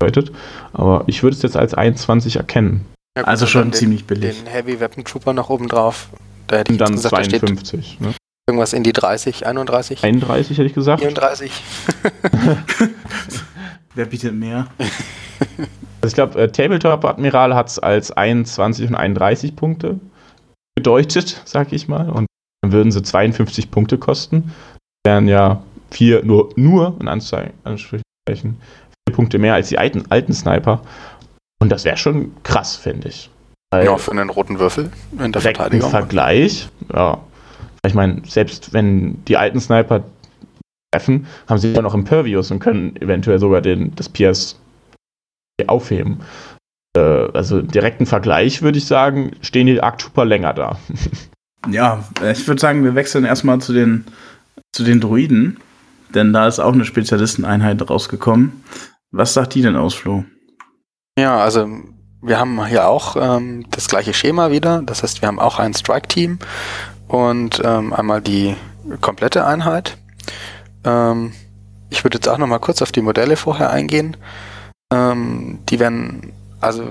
bedeutet, 0.00 0.32
aber 0.72 1.04
ich 1.06 1.22
würde 1.22 1.36
es 1.36 1.42
jetzt 1.42 1.56
als 1.56 1.74
21 1.74 2.34
erkennen. 2.34 2.84
Ja, 3.16 3.22
gut, 3.22 3.28
also 3.28 3.46
schon 3.46 3.64
den, 3.64 3.72
ziemlich 3.72 4.06
billig. 4.06 4.42
Den 4.42 4.46
Heavy 4.46 4.80
Weapon 4.80 5.04
Trooper 5.04 5.32
noch 5.32 5.50
oben 5.50 5.68
drauf. 5.68 6.08
Da 6.46 6.58
hätte 6.58 6.72
ich 6.72 6.78
dann 6.78 6.92
gesagt, 6.92 7.14
52. 7.14 8.00
Ne? 8.00 8.14
Irgendwas 8.46 8.72
in 8.72 8.82
die 8.82 8.92
30, 8.92 9.46
31? 9.46 10.02
31 10.02 10.58
hätte 10.58 10.66
ich 10.66 10.74
gesagt. 10.74 11.00
34. 11.00 11.52
Wer 13.94 14.06
bietet 14.06 14.34
mehr? 14.34 14.66
Also 16.00 16.08
ich 16.08 16.14
glaube, 16.14 16.40
äh, 16.40 16.50
Tabletop 16.50 17.04
Admiral 17.04 17.54
hat 17.54 17.68
es 17.68 17.78
als 17.78 18.10
21 18.10 18.88
und 18.88 18.96
31 18.96 19.54
Punkte 19.54 20.00
bedeutet, 20.74 21.40
sag 21.44 21.72
ich 21.72 21.86
mal. 21.86 22.10
Und 22.10 22.26
dann 22.62 22.72
würden 22.72 22.90
sie 22.90 23.02
52 23.02 23.70
Punkte 23.70 23.98
kosten. 23.98 24.52
Wären 25.06 25.28
ja 25.28 25.62
vier, 25.90 26.24
nur, 26.24 26.50
nur 26.56 26.96
in 27.00 27.08
Anführungszeichen, 27.08 28.56
vier 29.06 29.14
Punkte 29.14 29.38
mehr 29.38 29.54
als 29.54 29.68
die 29.68 29.78
alten, 29.78 30.04
alten 30.10 30.32
Sniper. 30.32 30.82
Und 31.62 31.68
das 31.68 31.84
wäre 31.84 31.96
schon 31.96 32.32
krass, 32.42 32.74
finde 32.74 33.06
ich. 33.06 33.30
Weil 33.70 33.84
ja, 33.84 33.96
für 33.96 34.10
einen 34.10 34.30
roten 34.30 34.58
Würfel 34.58 34.90
in 35.16 35.30
der 35.30 35.40
Verteidigung. 35.40 35.86
Im 35.86 35.90
Vergleich, 35.92 36.68
ja. 36.92 37.20
Ich 37.86 37.94
meine, 37.94 38.20
selbst 38.26 38.72
wenn 38.72 39.24
die 39.26 39.36
alten 39.36 39.60
Sniper 39.60 40.02
treffen, 40.92 41.28
haben 41.48 41.58
sie 41.58 41.72
ja 41.72 41.80
noch 41.80 41.94
Impervious 41.94 42.50
und 42.50 42.58
können 42.58 42.96
eventuell 42.96 43.38
sogar 43.38 43.60
den, 43.60 43.94
das 43.94 44.08
PS 44.08 44.58
aufheben. 45.68 46.22
Äh, 46.96 47.00
also 47.00 47.60
im 47.60 47.68
direkten 47.68 48.06
Vergleich 48.06 48.62
würde 48.62 48.78
ich 48.78 48.86
sagen, 48.86 49.30
stehen 49.40 49.68
die 49.68 49.80
Arc 49.80 49.98
Trooper 49.98 50.24
länger 50.24 50.54
da. 50.54 50.80
ja, 51.70 52.02
ich 52.28 52.48
würde 52.48 52.60
sagen, 52.60 52.82
wir 52.82 52.96
wechseln 52.96 53.24
erstmal 53.24 53.60
zu 53.60 53.72
den, 53.72 54.04
zu 54.72 54.82
den 54.82 55.00
Druiden, 55.00 55.60
denn 56.12 56.32
da 56.32 56.48
ist 56.48 56.58
auch 56.58 56.72
eine 56.72 56.84
Spezialisteneinheit 56.84 57.88
rausgekommen. 57.88 58.64
Was 59.12 59.34
sagt 59.34 59.54
die 59.54 59.62
denn 59.62 59.76
aus, 59.76 59.94
Flo? 59.94 60.24
Ja, 61.18 61.38
also 61.38 61.68
wir 62.22 62.38
haben 62.38 62.64
hier 62.66 62.88
auch 62.88 63.16
ähm, 63.16 63.66
das 63.70 63.88
gleiche 63.88 64.14
Schema 64.14 64.50
wieder. 64.50 64.82
Das 64.82 65.02
heißt, 65.02 65.20
wir 65.20 65.28
haben 65.28 65.40
auch 65.40 65.58
ein 65.58 65.74
Strike-Team 65.74 66.38
und 67.06 67.60
ähm, 67.62 67.92
einmal 67.92 68.22
die 68.22 68.56
komplette 69.02 69.44
Einheit. 69.44 69.98
Ähm, 70.84 71.34
ich 71.90 72.02
würde 72.02 72.16
jetzt 72.16 72.28
auch 72.28 72.38
noch 72.38 72.46
mal 72.46 72.60
kurz 72.60 72.80
auf 72.80 72.92
die 72.92 73.02
Modelle 73.02 73.36
vorher 73.36 73.70
eingehen. 73.70 74.16
Ähm, 74.90 75.58
die 75.68 75.78
werden, 75.78 76.32
also 76.62 76.84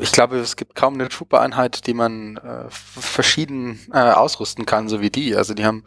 ich 0.00 0.12
glaube, 0.12 0.36
es 0.38 0.54
gibt 0.54 0.76
kaum 0.76 0.94
eine 0.94 1.08
Trooper-Einheit, 1.08 1.88
die 1.88 1.94
man 1.94 2.36
äh, 2.36 2.70
verschieden 2.70 3.80
äh, 3.92 3.98
ausrüsten 3.98 4.66
kann, 4.66 4.88
so 4.88 5.00
wie 5.00 5.10
die. 5.10 5.34
Also 5.34 5.54
die 5.54 5.64
haben 5.64 5.84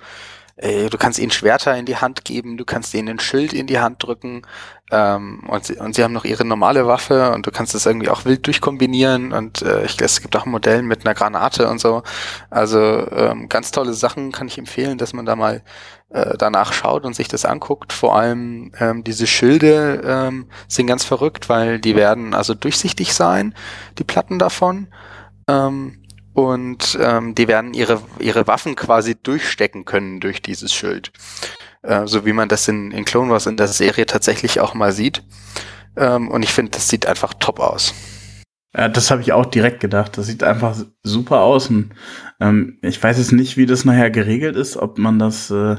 du 0.59 0.97
kannst 0.97 1.19
ihnen 1.19 1.29
Schwerter 1.29 1.77
in 1.77 1.85
die 1.85 1.97
Hand 1.97 2.25
geben, 2.25 2.57
du 2.57 2.65
kannst 2.65 2.91
ihnen 2.95 3.09
ein 3.09 3.19
Schild 3.19 3.53
in 3.53 3.67
die 3.67 3.79
Hand 3.79 4.01
drücken 4.01 4.41
ähm, 4.89 5.43
und, 5.47 5.65
sie, 5.65 5.75
und 5.75 5.95
sie 5.95 6.03
haben 6.03 6.13
noch 6.13 6.23
ihre 6.23 6.45
normale 6.45 6.87
Waffe 6.87 7.31
und 7.31 7.45
du 7.45 7.51
kannst 7.51 7.75
das 7.75 7.85
irgendwie 7.85 8.09
auch 8.09 8.23
wild 8.23 8.45
durchkombinieren 8.45 9.33
und 9.33 9.61
äh, 9.61 9.85
ich, 9.85 9.99
es 9.99 10.21
gibt 10.21 10.35
auch 10.35 10.45
ein 10.45 10.51
Modell 10.51 10.81
mit 10.81 11.05
einer 11.05 11.13
Granate 11.13 11.67
und 11.67 11.79
so. 11.79 12.03
Also 12.49 12.79
ähm, 12.79 13.49
ganz 13.49 13.71
tolle 13.71 13.93
Sachen 13.93 14.31
kann 14.31 14.47
ich 14.47 14.57
empfehlen, 14.57 14.97
dass 14.97 15.11
man 15.13 15.25
da 15.25 15.35
mal 15.35 15.61
äh, 16.09 16.37
danach 16.37 16.71
schaut 16.71 17.05
und 17.05 17.15
sich 17.15 17.27
das 17.27 17.43
anguckt. 17.43 17.91
Vor 17.91 18.15
allem 18.15 18.71
ähm, 18.79 19.03
diese 19.03 19.27
Schilde 19.27 20.01
ähm, 20.05 20.47
sind 20.69 20.87
ganz 20.87 21.03
verrückt, 21.03 21.49
weil 21.49 21.79
die 21.79 21.97
werden 21.97 22.33
also 22.33 22.53
durchsichtig 22.53 23.13
sein, 23.13 23.53
die 23.97 24.05
Platten 24.05 24.39
davon. 24.39 24.87
Ähm, 25.49 26.01
und 26.33 26.97
ähm, 27.01 27.33
die 27.33 27.47
werden 27.47 27.73
ihre, 27.73 27.99
ihre 28.19 28.45
Waffen 28.45 28.75
quasi 28.75 29.15
durchstecken 29.15 29.85
können 29.85 30.19
durch 30.19 30.41
dieses 30.41 30.71
Schild. 30.71 31.11
Äh, 31.87 32.05
so 32.05 32.25
wie 32.25 32.33
man 32.33 32.49
das 32.49 32.67
in, 32.67 32.91
in 32.91 33.05
Clone 33.05 33.31
Wars 33.31 33.45
in 33.45 33.55
der 33.55 33.67
Serie 33.67 34.05
tatsächlich 34.05 34.59
auch 34.59 34.73
mal 34.73 34.91
sieht. 34.91 35.23
Ähm, 35.95 36.29
und 36.29 36.43
ich 36.43 36.53
finde, 36.53 36.71
das 36.71 36.89
sieht 36.89 37.05
einfach 37.05 37.33
top 37.33 37.59
aus. 37.61 37.93
Ja, 38.75 38.89
das 38.89 39.09
habe 39.09 39.21
ich 39.21 39.31
auch 39.31 39.45
direkt 39.45 39.79
gedacht. 39.79 40.17
Das 40.17 40.27
sieht 40.27 40.43
einfach 40.43 40.75
super 41.03 41.39
aus. 41.39 41.69
Und, 41.69 41.93
ähm, 42.41 42.77
ich 42.81 43.01
weiß 43.01 43.17
jetzt 43.17 43.31
nicht, 43.31 43.55
wie 43.55 43.65
das 43.65 43.85
nachher 43.85 44.11
geregelt 44.11 44.57
ist, 44.57 44.75
ob 44.75 44.97
man 44.97 45.17
das 45.17 45.49
äh, 45.49 45.77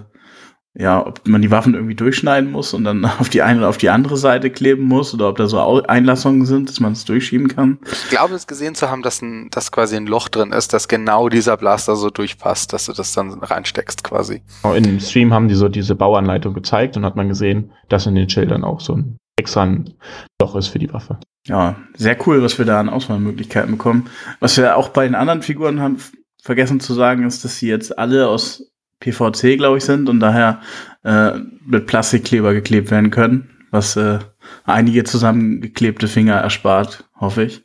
ja, 0.78 1.04
ob 1.04 1.26
man 1.26 1.42
die 1.42 1.50
Waffen 1.50 1.74
irgendwie 1.74 1.96
durchschneiden 1.96 2.52
muss 2.52 2.72
und 2.72 2.84
dann 2.84 3.04
auf 3.18 3.28
die 3.28 3.42
eine 3.42 3.58
oder 3.58 3.68
auf 3.68 3.78
die 3.78 3.90
andere 3.90 4.16
Seite 4.16 4.48
kleben 4.48 4.84
muss 4.84 5.12
oder 5.12 5.28
ob 5.28 5.36
da 5.36 5.48
so 5.48 5.82
Einlassungen 5.82 6.46
sind, 6.46 6.68
dass 6.68 6.78
man 6.78 6.92
es 6.92 7.04
durchschieben 7.04 7.48
kann. 7.48 7.78
Ich 7.84 8.10
glaube, 8.10 8.34
es 8.34 8.46
gesehen 8.46 8.76
zu 8.76 8.88
haben, 8.88 9.02
dass, 9.02 9.20
ein, 9.20 9.50
dass 9.50 9.72
quasi 9.72 9.96
ein 9.96 10.06
Loch 10.06 10.28
drin 10.28 10.52
ist, 10.52 10.72
dass 10.72 10.86
genau 10.86 11.28
dieser 11.28 11.56
Blaster 11.56 11.96
so 11.96 12.10
durchpasst, 12.10 12.72
dass 12.72 12.86
du 12.86 12.92
das 12.92 13.12
dann 13.12 13.32
reinsteckst 13.32 14.04
quasi. 14.04 14.42
Oh, 14.62 14.72
in 14.72 14.84
dem 14.84 15.00
Stream 15.00 15.34
haben 15.34 15.48
die 15.48 15.56
so 15.56 15.68
diese 15.68 15.96
Bauanleitung 15.96 16.54
gezeigt 16.54 16.96
und 16.96 17.04
hat 17.04 17.16
man 17.16 17.28
gesehen, 17.28 17.72
dass 17.88 18.06
in 18.06 18.14
den 18.14 18.30
Schildern 18.30 18.62
auch 18.62 18.80
so 18.80 18.94
ein 18.94 19.18
extra 19.36 19.64
ein 19.64 19.94
Loch 20.40 20.54
ist 20.56 20.68
für 20.68 20.78
die 20.78 20.92
Waffe. 20.92 21.18
Ja, 21.46 21.76
sehr 21.96 22.16
cool, 22.26 22.42
was 22.42 22.58
wir 22.58 22.64
da 22.64 22.78
an 22.78 22.88
Auswahlmöglichkeiten 22.88 23.72
bekommen. 23.72 24.10
Was 24.40 24.56
wir 24.56 24.76
auch 24.76 24.90
bei 24.90 25.04
den 25.04 25.14
anderen 25.14 25.42
Figuren 25.42 25.80
haben 25.80 25.98
vergessen 26.42 26.80
zu 26.80 26.94
sagen, 26.94 27.24
ist, 27.24 27.44
dass 27.44 27.58
sie 27.58 27.68
jetzt 27.68 27.98
alle 27.98 28.28
aus 28.28 28.67
PVC, 29.00 29.56
glaube 29.56 29.78
ich, 29.78 29.84
sind 29.84 30.08
und 30.08 30.20
daher 30.20 30.60
äh, 31.04 31.32
mit 31.64 31.86
Plastikkleber 31.86 32.54
geklebt 32.54 32.90
werden 32.90 33.10
können, 33.10 33.50
was 33.70 33.96
äh, 33.96 34.18
einige 34.64 35.04
zusammengeklebte 35.04 36.08
Finger 36.08 36.34
erspart, 36.34 37.04
hoffe 37.18 37.44
ich. 37.44 37.64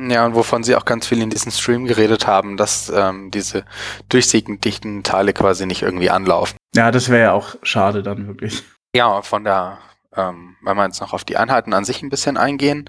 Ja, 0.00 0.24
und 0.24 0.34
wovon 0.36 0.62
sie 0.62 0.76
auch 0.76 0.84
ganz 0.84 1.08
viel 1.08 1.20
in 1.20 1.30
diesem 1.30 1.50
Stream 1.50 1.86
geredet 1.86 2.26
haben, 2.26 2.56
dass 2.56 2.92
ähm, 2.94 3.32
diese 3.32 3.64
durchsichtigen 4.08 5.02
Teile 5.02 5.32
quasi 5.32 5.66
nicht 5.66 5.82
irgendwie 5.82 6.10
anlaufen. 6.10 6.56
Ja, 6.74 6.92
das 6.92 7.08
wäre 7.08 7.22
ja 7.22 7.32
auch 7.32 7.56
schade 7.62 8.04
dann 8.04 8.28
wirklich. 8.28 8.62
Ja, 8.94 9.22
von 9.22 9.42
der, 9.42 9.78
ähm, 10.14 10.56
wenn 10.62 10.76
wir 10.76 10.84
jetzt 10.84 11.00
noch 11.00 11.12
auf 11.12 11.24
die 11.24 11.36
Einheiten 11.36 11.72
an 11.72 11.84
sich 11.84 12.02
ein 12.02 12.10
bisschen 12.10 12.36
eingehen. 12.36 12.88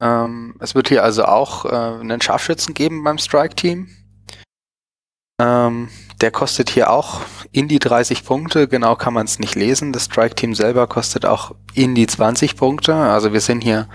Ähm, 0.00 0.56
es 0.58 0.74
wird 0.74 0.88
hier 0.88 1.04
also 1.04 1.24
auch 1.24 1.64
äh, 1.64 2.00
einen 2.00 2.20
Scharfschützen 2.20 2.74
geben 2.74 3.04
beim 3.04 3.18
Strike-Team. 3.18 3.88
Ähm, 5.40 5.88
der 6.22 6.30
kostet 6.30 6.70
hier 6.70 6.90
auch 6.90 7.20
in 7.52 7.68
die 7.68 7.78
30 7.78 8.24
Punkte, 8.24 8.68
genau 8.68 8.96
kann 8.96 9.12
man 9.12 9.26
es 9.26 9.38
nicht 9.38 9.54
lesen. 9.54 9.92
Das 9.92 10.06
Strike-Team 10.06 10.54
selber 10.54 10.86
kostet 10.86 11.26
auch 11.26 11.54
in 11.74 11.94
die 11.94 12.06
20 12.06 12.56
Punkte. 12.56 12.94
Also 12.94 13.32
wir 13.34 13.40
sind 13.40 13.62
hier, 13.62 13.88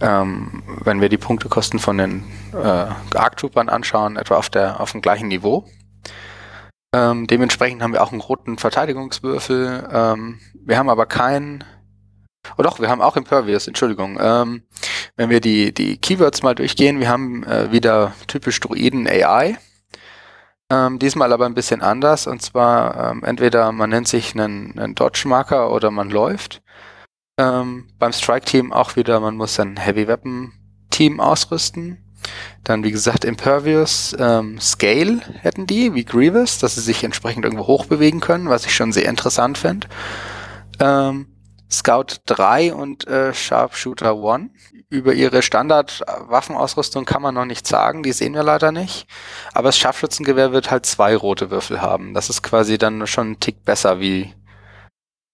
ähm, 0.00 0.62
wenn 0.84 1.00
wir 1.00 1.08
die 1.08 1.16
Punktekosten 1.16 1.78
von 1.78 1.96
den 1.96 2.24
äh, 2.52 2.86
Arc-Troopern 3.14 3.70
anschauen, 3.70 4.16
etwa 4.16 4.36
auf, 4.36 4.50
der, 4.50 4.80
auf 4.80 4.92
dem 4.92 5.00
gleichen 5.00 5.28
Niveau. 5.28 5.64
Ähm, 6.94 7.26
dementsprechend 7.26 7.82
haben 7.82 7.92
wir 7.92 8.02
auch 8.02 8.12
einen 8.12 8.20
roten 8.20 8.58
Verteidigungswürfel. 8.58 9.88
Ähm, 9.90 10.40
wir 10.64 10.76
haben 10.76 10.90
aber 10.90 11.06
keinen 11.06 11.64
Oh 12.56 12.62
doch, 12.62 12.80
wir 12.80 12.88
haben 12.88 13.02
auch 13.02 13.16
Impervious, 13.16 13.66
Entschuldigung. 13.66 14.18
Ähm, 14.20 14.62
wenn 15.16 15.28
wir 15.28 15.40
die, 15.40 15.74
die 15.74 15.98
Keywords 15.98 16.42
mal 16.42 16.54
durchgehen, 16.54 16.98
wir 16.98 17.08
haben 17.08 17.44
äh, 17.44 17.70
wieder 17.72 18.14
typisch 18.26 18.58
Druiden 18.60 19.06
AI. 19.06 19.58
Ähm, 20.70 20.98
diesmal 20.98 21.32
aber 21.32 21.46
ein 21.46 21.54
bisschen 21.54 21.80
anders 21.80 22.26
und 22.26 22.42
zwar 22.42 23.10
ähm, 23.12 23.24
entweder 23.24 23.72
man 23.72 23.88
nennt 23.88 24.06
sich 24.06 24.34
einen, 24.34 24.78
einen 24.78 24.94
Dodge-Marker 24.94 25.70
oder 25.70 25.90
man 25.90 26.10
läuft. 26.10 26.62
Ähm, 27.38 27.88
beim 27.98 28.12
Strike-Team 28.12 28.72
auch 28.72 28.96
wieder, 28.96 29.20
man 29.20 29.36
muss 29.36 29.58
ein 29.58 29.78
Heavy 29.78 30.06
Weapon-Team 30.08 31.20
ausrüsten. 31.20 32.04
Dann, 32.64 32.84
wie 32.84 32.90
gesagt, 32.90 33.24
Impervious, 33.24 34.14
ähm, 34.18 34.60
Scale 34.60 35.20
hätten 35.40 35.66
die, 35.66 35.94
wie 35.94 36.04
Grievous, 36.04 36.58
dass 36.58 36.74
sie 36.74 36.80
sich 36.82 37.04
entsprechend 37.04 37.44
irgendwo 37.44 37.66
hochbewegen 37.66 38.20
können, 38.20 38.50
was 38.50 38.66
ich 38.66 38.74
schon 38.74 38.92
sehr 38.92 39.08
interessant 39.08 39.56
finde. 39.56 39.86
Ähm, 40.80 41.28
Scout 41.70 42.20
3 42.26 42.72
und 42.74 43.06
äh, 43.06 43.34
Sharpshooter 43.34 44.12
1 44.12 44.50
über 44.90 45.12
ihre 45.12 45.42
Standardwaffenausrüstung 45.42 47.04
kann 47.04 47.20
man 47.20 47.34
noch 47.34 47.44
nichts 47.44 47.68
sagen, 47.68 48.02
die 48.02 48.12
sehen 48.12 48.34
wir 48.34 48.42
leider 48.42 48.72
nicht. 48.72 49.06
Aber 49.52 49.68
das 49.68 49.78
Scharfschützengewehr 49.78 50.52
wird 50.52 50.70
halt 50.70 50.86
zwei 50.86 51.14
rote 51.14 51.50
Würfel 51.50 51.82
haben. 51.82 52.14
Das 52.14 52.30
ist 52.30 52.42
quasi 52.42 52.78
dann 52.78 53.06
schon 53.06 53.32
ein 53.32 53.40
Tick 53.40 53.64
besser 53.64 54.00
wie 54.00 54.34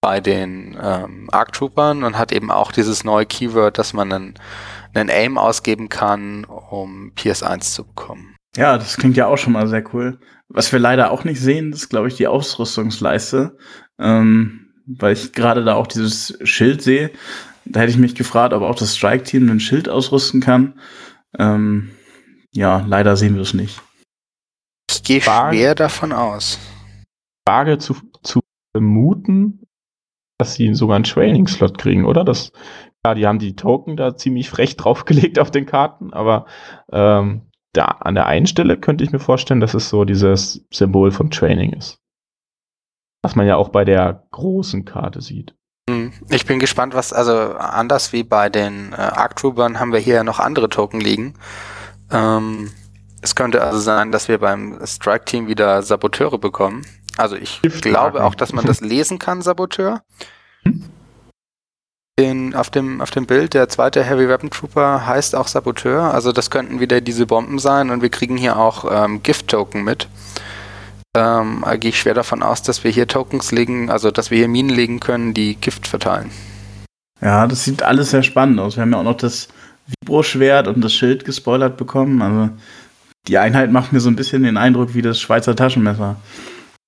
bei 0.01 0.20
den 0.20 0.77
ähm, 0.83 1.29
Arc 1.31 1.53
Troopern 1.53 2.03
und 2.03 2.18
hat 2.18 2.33
eben 2.33 2.51
auch 2.51 2.73
dieses 2.73 3.05
neue 3.05 3.27
Keyword, 3.27 3.79
dass 3.79 3.92
man 3.92 4.12
einen, 4.12 4.35
einen 4.92 5.09
Aim 5.09 5.38
ausgeben 5.38 5.88
kann, 5.88 6.44
um 6.44 7.12
PS1 7.16 7.73
zu 7.73 7.85
bekommen. 7.85 8.37
Ja, 8.57 8.77
das 8.77 8.97
klingt 8.97 9.16
ja 9.16 9.27
auch 9.27 9.38
schon 9.38 9.53
mal 9.53 9.66
sehr 9.66 9.83
cool. 9.94 10.18
Was 10.49 10.70
wir 10.73 10.79
leider 10.79 11.11
auch 11.11 11.25
nicht 11.25 11.40
sehen, 11.40 11.73
ist, 11.73 11.88
glaube 11.88 12.09
ich, 12.09 12.16
die 12.16 12.27
Ausrüstungsleiste. 12.27 13.57
Ähm, 13.99 14.63
weil 14.87 15.14
ich 15.14 15.33
gerade 15.33 15.64
da 15.64 15.75
auch 15.75 15.87
dieses 15.87 16.38
Schild 16.44 16.83
sehe. 16.83 17.11
Da 17.64 17.81
hätte 17.81 17.90
ich 17.90 17.99
mich 17.99 18.14
gefragt, 18.14 18.53
ob 18.53 18.62
auch 18.62 18.75
das 18.75 18.97
Strike-Team 18.97 19.51
ein 19.51 19.61
Schild 19.61 19.88
ausrüsten 19.88 20.40
kann. 20.40 20.79
Ähm, 21.38 21.90
ja, 22.53 22.85
leider 22.87 23.16
sehen 23.16 23.35
wir 23.35 23.42
es 23.42 23.55
nicht. 23.55 23.81
Ich 24.90 25.03
gehe 25.03 25.20
schwer 25.20 25.75
davon 25.75 26.12
aus. 26.12 26.59
Frage 27.49 27.79
zu, 27.79 27.97
zu 28.23 28.40
vermuten, 28.77 29.66
dass 30.38 30.55
sie 30.55 30.75
sogar 30.75 30.97
einen 30.97 31.05
Training-Slot 31.05 31.79
kriegen, 31.79 32.05
oder? 32.05 32.25
Das, 32.25 32.53
ja, 33.05 33.14
die 33.14 33.27
haben 33.27 33.38
die 33.38 33.57
Token 33.57 33.97
da 33.97 34.16
ziemlich 34.16 34.51
frech 34.51 34.77
draufgelegt 34.77 35.38
auf 35.38 35.51
den 35.51 35.66
Karten, 35.66 36.12
aber 36.12 36.47
ähm, 36.92 37.42
da 37.73 37.85
an 37.85 38.14
der 38.14 38.27
einen 38.27 38.47
Stelle 38.47 38.79
könnte 38.79 39.05
ich 39.05 39.11
mir 39.11 39.18
vorstellen, 39.18 39.61
dass 39.61 39.75
es 39.75 39.88
so 39.88 40.05
dieses 40.05 40.64
Symbol 40.73 41.11
von 41.11 41.31
Training 41.31 41.73
ist. 41.73 41.99
Was 43.24 43.37
man 43.37 43.46
ja 43.46 43.56
auch 43.56 43.70
bei 43.70 43.87
der 43.87 44.24
großen 44.32 44.84
Karte 44.84 45.22
sieht. 45.22 45.54
Hm. 45.88 46.12
Ich 46.28 46.44
bin 46.44 46.58
gespannt, 46.58 46.92
was, 46.92 47.14
also 47.14 47.54
anders 47.56 48.12
wie 48.12 48.22
bei 48.22 48.50
den 48.50 48.92
äh, 48.92 48.96
Arc 48.96 49.37
Troopern 49.37 49.80
haben 49.80 49.94
wir 49.94 49.98
hier 49.98 50.22
noch 50.24 50.40
andere 50.40 50.68
Token 50.68 51.00
liegen. 51.00 51.32
Ähm, 52.12 52.70
es 53.22 53.34
könnte 53.34 53.62
also 53.62 53.78
sein, 53.78 54.12
dass 54.12 54.28
wir 54.28 54.37
beim 54.37 54.78
Strike 54.84 55.24
Team 55.24 55.48
wieder 55.48 55.80
Saboteure 55.80 56.37
bekommen. 56.37 56.84
Also 57.16 57.37
ich 57.37 57.62
glaube 57.62 58.22
auch, 58.24 58.34
dass 58.34 58.52
man 58.52 58.66
das 58.66 58.80
lesen 58.82 59.18
kann, 59.18 59.40
Saboteur. 59.40 60.02
Hm? 60.64 60.84
In, 62.16 62.54
auf, 62.54 62.68
dem, 62.68 63.00
auf 63.00 63.10
dem 63.10 63.24
Bild, 63.24 63.54
der 63.54 63.70
zweite 63.70 64.04
Heavy 64.04 64.28
Weapon 64.28 64.50
Trooper 64.50 65.06
heißt 65.06 65.34
auch 65.34 65.48
Saboteur. 65.48 66.12
Also 66.12 66.30
das 66.30 66.50
könnten 66.50 66.78
wieder 66.78 67.00
diese 67.00 67.24
Bomben 67.24 67.58
sein 67.58 67.88
und 67.88 68.02
wir 68.02 68.10
kriegen 68.10 68.37
hier 68.37 68.58
auch 68.58 68.84
ähm, 68.90 69.22
Gift-Token 69.22 69.82
mit 69.82 70.08
ähm, 71.14 71.64
gehe 71.81 71.90
ich 71.90 71.98
schwer 72.00 72.14
davon 72.14 72.42
aus, 72.42 72.62
dass 72.62 72.85
wir 72.85 72.90
hier 72.90 73.07
Tokens 73.07 73.53
legen, 73.53 73.90
also 73.90 74.11
dass 74.11 74.31
wir 74.31 74.38
hier 74.38 74.48
Minen 74.48 74.74
legen 74.74 75.00
können, 75.00 75.35
die 75.35 75.57
Gift 75.57 75.87
verteilen. 75.87 76.31
Ja, 77.20 77.46
das 77.46 77.64
sieht 77.64 77.83
alles 77.83 78.11
sehr 78.11 78.22
spannend 78.22 78.61
aus. 78.61 78.77
Wir 78.77 78.83
haben 78.83 78.92
ja 78.92 78.98
auch 78.98 79.05
noch 79.05 79.16
das 79.16 79.48
Vibro-Schwert 79.87 80.68
und 80.68 80.83
das 80.83 80.92
Schild 80.92 81.24
gespoilert 81.24 81.77
bekommen. 81.77 82.20
Also 82.20 82.50
die 83.29 83.38
Einheit 83.38 83.70
macht 83.70 83.92
mir 83.92 84.00
so 84.00 84.11
ein 84.11 84.16
bisschen 84.16 84.42
den 84.42 84.57
Eindruck 84.57 84.94
wie 84.94 85.03
das 85.03 85.20
Schweizer 85.20 85.57
Taschenmesser. 85.57 86.16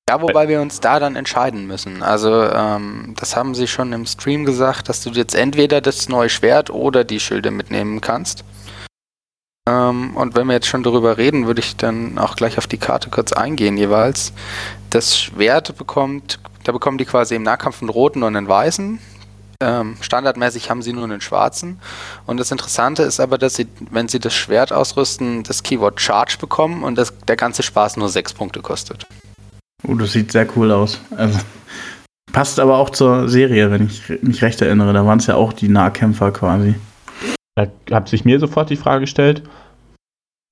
Ja, 0.09 0.23
wobei 0.23 0.47
wir 0.49 0.61
uns 0.61 0.79
da 0.79 1.01
dann 1.01 1.17
entscheiden 1.17 1.67
müssen. 1.67 2.03
Also 2.03 2.45
ähm, 2.45 3.15
das 3.19 3.35
haben 3.35 3.55
sie 3.55 3.67
schon 3.67 3.93
im 3.93 4.07
Stream 4.07 4.45
gesagt, 4.45 4.89
dass 4.89 5.03
du 5.03 5.11
jetzt 5.11 5.35
entweder 5.35 5.81
das 5.81 6.09
neue 6.09 6.29
Schwert 6.29 6.71
oder 6.71 7.03
die 7.03 7.19
Schilde 7.19 7.51
mitnehmen 7.51 8.01
kannst. 8.01 8.45
Ähm, 9.69 10.17
und 10.17 10.35
wenn 10.35 10.47
wir 10.47 10.55
jetzt 10.55 10.69
schon 10.69 10.83
darüber 10.83 11.19
reden, 11.19 11.47
würde 11.47 11.61
ich 11.61 11.77
dann 11.77 12.19
auch 12.19 12.37
gleich 12.37 12.59
auf 12.59 12.67
die 12.67 12.79
Karte 12.79 13.11
kurz 13.11 13.33
eingehen 13.33 13.77
jeweils. 13.77 14.33
Das 14.91 15.19
Schwert 15.19 15.77
bekommt, 15.77 16.39
da 16.65 16.73
bekommen 16.73 16.99
die 16.99 17.05
quasi 17.05 17.35
im 17.35 17.43
Nahkampf 17.43 17.83
einen 17.83 17.91
roten 17.91 18.23
und 18.23 18.37
einen 18.37 18.49
weißen. 18.49 18.99
Ähm, 19.61 19.97
standardmäßig 20.01 20.69
haben 20.71 20.83
sie 20.83 20.93
nur 20.93 21.05
einen 21.05 21.21
schwarzen. 21.21 21.81
Und 22.27 22.39
das 22.39 22.51
Interessante 22.51 23.03
ist 23.03 23.21
aber, 23.21 23.39
dass 23.39 23.55
sie, 23.55 23.67
wenn 23.91 24.07
sie 24.07 24.21
das 24.21 24.35
Schwert 24.35 24.73
ausrüsten, 24.73 25.43
das 25.43 25.63
Keyword 25.63 26.01
Charge 26.01 26.37
bekommen 26.39 26.85
und 26.85 26.97
das, 26.97 27.15
der 27.27 27.37
ganze 27.37 27.63
Spaß 27.63 27.97
nur 27.97 28.09
sechs 28.09 28.35
Punkte 28.35 28.61
kostet. 28.61 29.07
Oh, 29.87 29.95
das 29.95 30.13
sieht 30.13 30.33
sehr 30.33 30.47
cool 30.57 30.73
aus. 30.73 31.01
Also, 31.17 31.39
passt 32.33 32.61
aber 32.61 32.77
auch 32.77 32.91
zur 32.91 33.29
Serie, 33.29 33.71
wenn 33.71 33.87
ich 33.87 34.03
mich 34.23 34.43
recht 34.43 34.61
erinnere. 34.61 34.93
Da 34.93 35.07
waren 35.07 35.19
es 35.19 35.27
ja 35.27 35.37
auch 35.37 35.55
die 35.55 35.69
Nahkämpfer 35.69 36.33
quasi. 36.33 36.75
Da 37.57 37.67
hat 37.91 38.09
sich 38.09 38.25
mir 38.25 38.39
sofort 38.39 38.71
die 38.71 38.77
Frage 38.77 39.01
gestellt, 39.01 39.43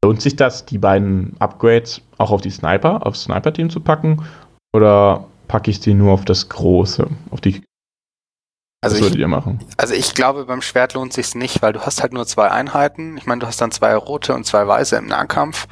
lohnt 0.05 0.23
sich 0.23 0.37
das, 0.37 0.65
die 0.65 0.79
beiden 0.79 1.37
Upgrades 1.39 2.01
auch 2.19 2.31
auf 2.31 2.41
die 2.41 2.51
Sniper, 2.51 3.07
aufs 3.07 3.25
Sniper-Team 3.25 3.71
zu 3.71 3.81
packen? 3.81 4.25
Oder 4.75 5.27
packe 5.47 5.71
ich 5.71 5.81
die 5.81 5.95
nur 5.95 6.13
auf 6.13 6.25
das 6.25 6.49
Große, 6.49 7.09
auf 7.31 7.41
die 7.41 7.63
also 8.85 8.97
Was 8.97 9.03
würdet 9.03 9.15
ich, 9.15 9.21
ihr 9.21 9.29
machen? 9.29 9.61
Also 9.79 9.95
ich 9.95 10.15
glaube, 10.15 10.45
beim 10.45 10.61
Schwert 10.61 10.93
lohnt 10.93 11.15
sich 11.15 11.35
nicht, 11.35 11.63
weil 11.63 11.73
du 11.73 11.81
hast 11.81 12.03
halt 12.03 12.13
nur 12.13 12.27
zwei 12.27 12.51
Einheiten. 12.51 13.17
Ich 13.17 13.25
meine, 13.25 13.41
du 13.41 13.47
hast 13.47 13.59
dann 13.61 13.71
zwei 13.71 13.97
rote 13.97 14.35
und 14.35 14.45
zwei 14.45 14.67
weiße 14.67 14.97
im 14.97 15.07
Nahkampf. 15.07 15.67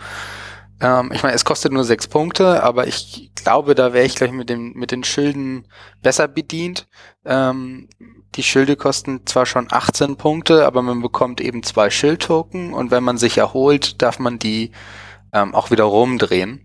Ähm, 0.80 1.10
ich 1.12 1.22
meine, 1.22 1.34
es 1.34 1.44
kostet 1.44 1.72
nur 1.72 1.84
sechs 1.84 2.08
Punkte, 2.08 2.62
aber 2.62 2.86
ich 2.86 3.30
glaube, 3.34 3.74
da 3.74 3.92
wäre 3.92 4.06
ich 4.06 4.14
gleich 4.14 4.32
mit, 4.32 4.48
dem, 4.48 4.72
mit 4.72 4.92
den 4.92 5.04
Schilden 5.04 5.68
besser 6.00 6.26
bedient. 6.26 6.88
Ähm, 7.26 7.90
die 8.34 8.42
Schilde 8.42 8.76
kosten 8.76 9.26
zwar 9.26 9.46
schon 9.46 9.68
18 9.70 10.16
Punkte, 10.16 10.66
aber 10.66 10.82
man 10.82 11.02
bekommt 11.02 11.40
eben 11.40 11.62
zwei 11.62 11.90
Schildtoken 11.90 12.72
und 12.72 12.90
wenn 12.90 13.04
man 13.04 13.18
sich 13.18 13.38
erholt, 13.38 14.00
darf 14.00 14.18
man 14.18 14.38
die 14.38 14.72
ähm, 15.32 15.54
auch 15.54 15.70
wieder 15.70 15.84
rumdrehen. 15.84 16.60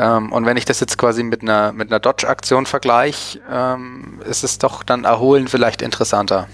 Ähm, 0.00 0.32
und 0.32 0.46
wenn 0.46 0.56
ich 0.56 0.64
das 0.64 0.80
jetzt 0.80 0.98
quasi 0.98 1.22
mit 1.22 1.42
einer, 1.42 1.72
mit 1.72 1.90
einer 1.90 2.00
Dodge-Aktion 2.00 2.66
vergleiche, 2.66 3.40
ähm, 3.50 4.20
ist 4.28 4.42
es 4.42 4.58
doch 4.58 4.82
dann 4.82 5.04
erholen 5.04 5.48
vielleicht 5.48 5.82
interessanter. 5.82 6.48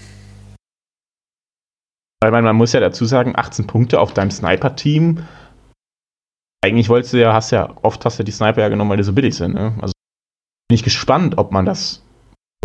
Weil 2.21 2.31
man, 2.31 2.43
man 2.43 2.55
muss 2.55 2.73
ja 2.73 2.81
dazu 2.81 3.05
sagen, 3.05 3.33
18 3.35 3.65
Punkte 3.65 3.99
auf 3.99 4.13
deinem 4.13 4.31
Sniper-Team. 4.31 5.25
Eigentlich 6.61 6.89
wolltest 6.89 7.13
du 7.13 7.17
ja, 7.21 7.33
hast 7.33 7.51
ja, 7.51 7.73
oft 7.81 8.03
hast 8.03 8.19
du 8.19 8.23
die 8.23 8.31
Sniper 8.31 8.61
ja 8.61 8.69
genommen, 8.69 8.89
weil 8.89 8.97
die 8.97 9.03
so 9.03 9.13
billig 9.13 9.35
sind, 9.35 9.53
ne? 9.53 9.73
Also 9.81 9.93
bin 10.67 10.75
ich 10.75 10.83
gespannt, 10.83 11.37
ob 11.37 11.53
man 11.53 11.65
das 11.65 12.03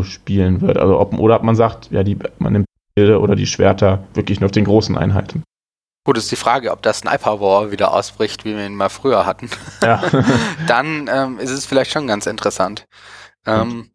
spielen 0.03 0.61
wird. 0.61 0.77
Also 0.77 0.99
ob, 0.99 1.15
oder 1.19 1.37
ob 1.37 1.43
man 1.43 1.57
sagt, 1.57 1.91
ja, 1.91 2.03
die, 2.03 2.19
man 2.39 2.53
nimmt 2.53 2.67
die 2.67 3.01
Bilder 3.01 3.21
oder 3.21 3.37
die 3.37 3.47
Schwerter 3.47 4.05
wirklich 4.15 4.41
nur 4.41 4.47
auf 4.47 4.53
den 4.53 4.65
großen 4.65 4.97
Einheiten. 4.99 5.43
Gut, 6.07 6.19
ist 6.19 6.31
die 6.31 6.37
Frage, 6.37 6.71
ob 6.71 6.83
das 6.83 6.99
Sniper 6.99 7.41
War 7.41 7.71
wieder 7.71 7.95
ausbricht, 7.95 8.45
wie 8.45 8.55
wir 8.55 8.67
ihn 8.67 8.75
mal 8.75 8.91
früher 8.91 9.25
hatten. 9.25 9.49
Ja. 9.83 10.03
Dann 10.67 11.09
ähm, 11.11 11.39
ist 11.39 11.51
es 11.51 11.65
vielleicht 11.65 11.93
schon 11.93 12.07
ganz 12.07 12.27
interessant. 12.27 12.87
Ähm, 13.47 13.91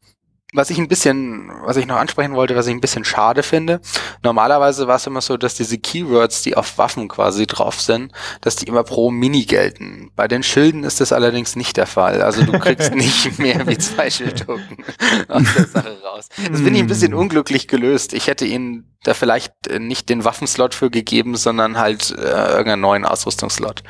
was 0.53 0.71
ich 0.71 0.79
ein 0.79 0.87
bisschen, 0.87 1.51
was 1.63 1.77
ich 1.77 1.85
noch 1.85 1.97
ansprechen 1.97 2.33
wollte, 2.33 2.55
was 2.55 2.65
ich 2.65 2.73
ein 2.73 2.81
bisschen 2.81 3.05
schade 3.05 3.43
finde. 3.43 3.81
Normalerweise 4.23 4.87
war 4.87 4.95
es 4.95 5.05
immer 5.05 5.21
so, 5.21 5.37
dass 5.37 5.53
diese 5.53 5.77
Keywords, 5.77 6.41
die 6.41 6.57
auf 6.57 6.77
Waffen 6.79 7.07
quasi 7.07 7.45
drauf 7.45 7.79
sind, 7.79 8.11
dass 8.41 8.55
die 8.55 8.67
immer 8.67 8.83
pro 8.83 9.11
Mini 9.11 9.45
gelten. 9.45 10.11
Bei 10.15 10.27
den 10.27 10.41
Schilden 10.41 10.83
ist 10.83 11.01
das 11.01 11.13
allerdings 11.13 11.55
nicht 11.55 11.77
der 11.77 11.85
Fall. 11.85 12.23
Also 12.23 12.43
du 12.43 12.57
kriegst 12.57 12.95
nicht 12.95 13.37
mehr 13.37 13.67
wie 13.67 13.77
zwei 13.77 14.09
Schildtoken 14.09 14.83
aus 15.27 15.43
der 15.55 15.67
Sache 15.67 15.97
raus. 16.03 16.29
Das 16.29 16.61
finde 16.61 16.71
ich 16.71 16.79
ein 16.79 16.87
bisschen 16.87 17.11
hm. 17.11 17.19
unglücklich 17.19 17.67
gelöst. 17.67 18.13
Ich 18.13 18.25
hätte 18.25 18.45
ihnen 18.45 18.97
da 19.03 19.13
vielleicht 19.13 19.53
nicht 19.77 20.09
den 20.09 20.25
Waffenslot 20.25 20.73
für 20.73 20.89
gegeben, 20.89 21.35
sondern 21.35 21.77
halt 21.77 22.11
äh, 22.11 22.21
irgendeinen 22.21 22.81
neuen 22.81 23.05
Ausrüstungslot. 23.05 23.83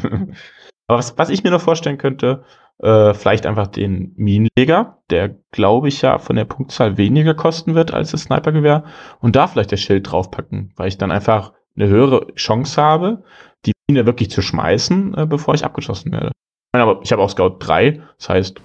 Aber 0.87 0.99
was, 0.99 1.16
was 1.16 1.30
ich 1.30 1.45
mir 1.45 1.51
noch 1.51 1.61
vorstellen 1.61 1.99
könnte, 1.99 2.45
äh, 2.78 3.14
vielleicht 3.14 3.47
einfach 3.47 3.68
den 3.68 4.12
Minenleger, 4.16 4.99
der 5.11 5.37
glaube 5.53 5.89
ich 5.89 6.03
ja 6.03 6.18
von 6.18 6.37
der 6.37 6.45
Punktzahl 6.45 6.97
weniger 6.97 7.35
kosten 7.35 7.74
wird 7.74 7.95
als 7.95 8.11
das 8.11 8.22
Snipergewehr 8.22 8.85
und 9.20 9.37
da 9.37 9.47
vielleicht 9.47 9.72
das 9.72 9.80
Schild 9.80 10.11
draufpacken, 10.11 10.72
weil 10.76 10.89
ich 10.89 10.99
dann 10.99 11.11
einfach 11.11 11.53
eine 11.76 11.89
höhere 11.89 12.32
Chance 12.35 12.80
habe, 12.80 13.24
die 13.64 13.72
Mine 13.89 14.07
wirklich 14.07 14.30
zu 14.30 14.43
schmeißen, 14.43 15.14
äh, 15.16 15.26
bevor 15.26 15.55
ich 15.55 15.64
abgeschossen 15.64 16.12
werde. 16.12 16.32
Ich, 16.74 16.80
aber 16.80 17.01
ich 17.03 17.12
habe 17.12 17.22
auch 17.22 17.30
Scout 17.30 17.57
3, 17.61 18.03
das 18.18 18.28
heißt, 18.28 18.61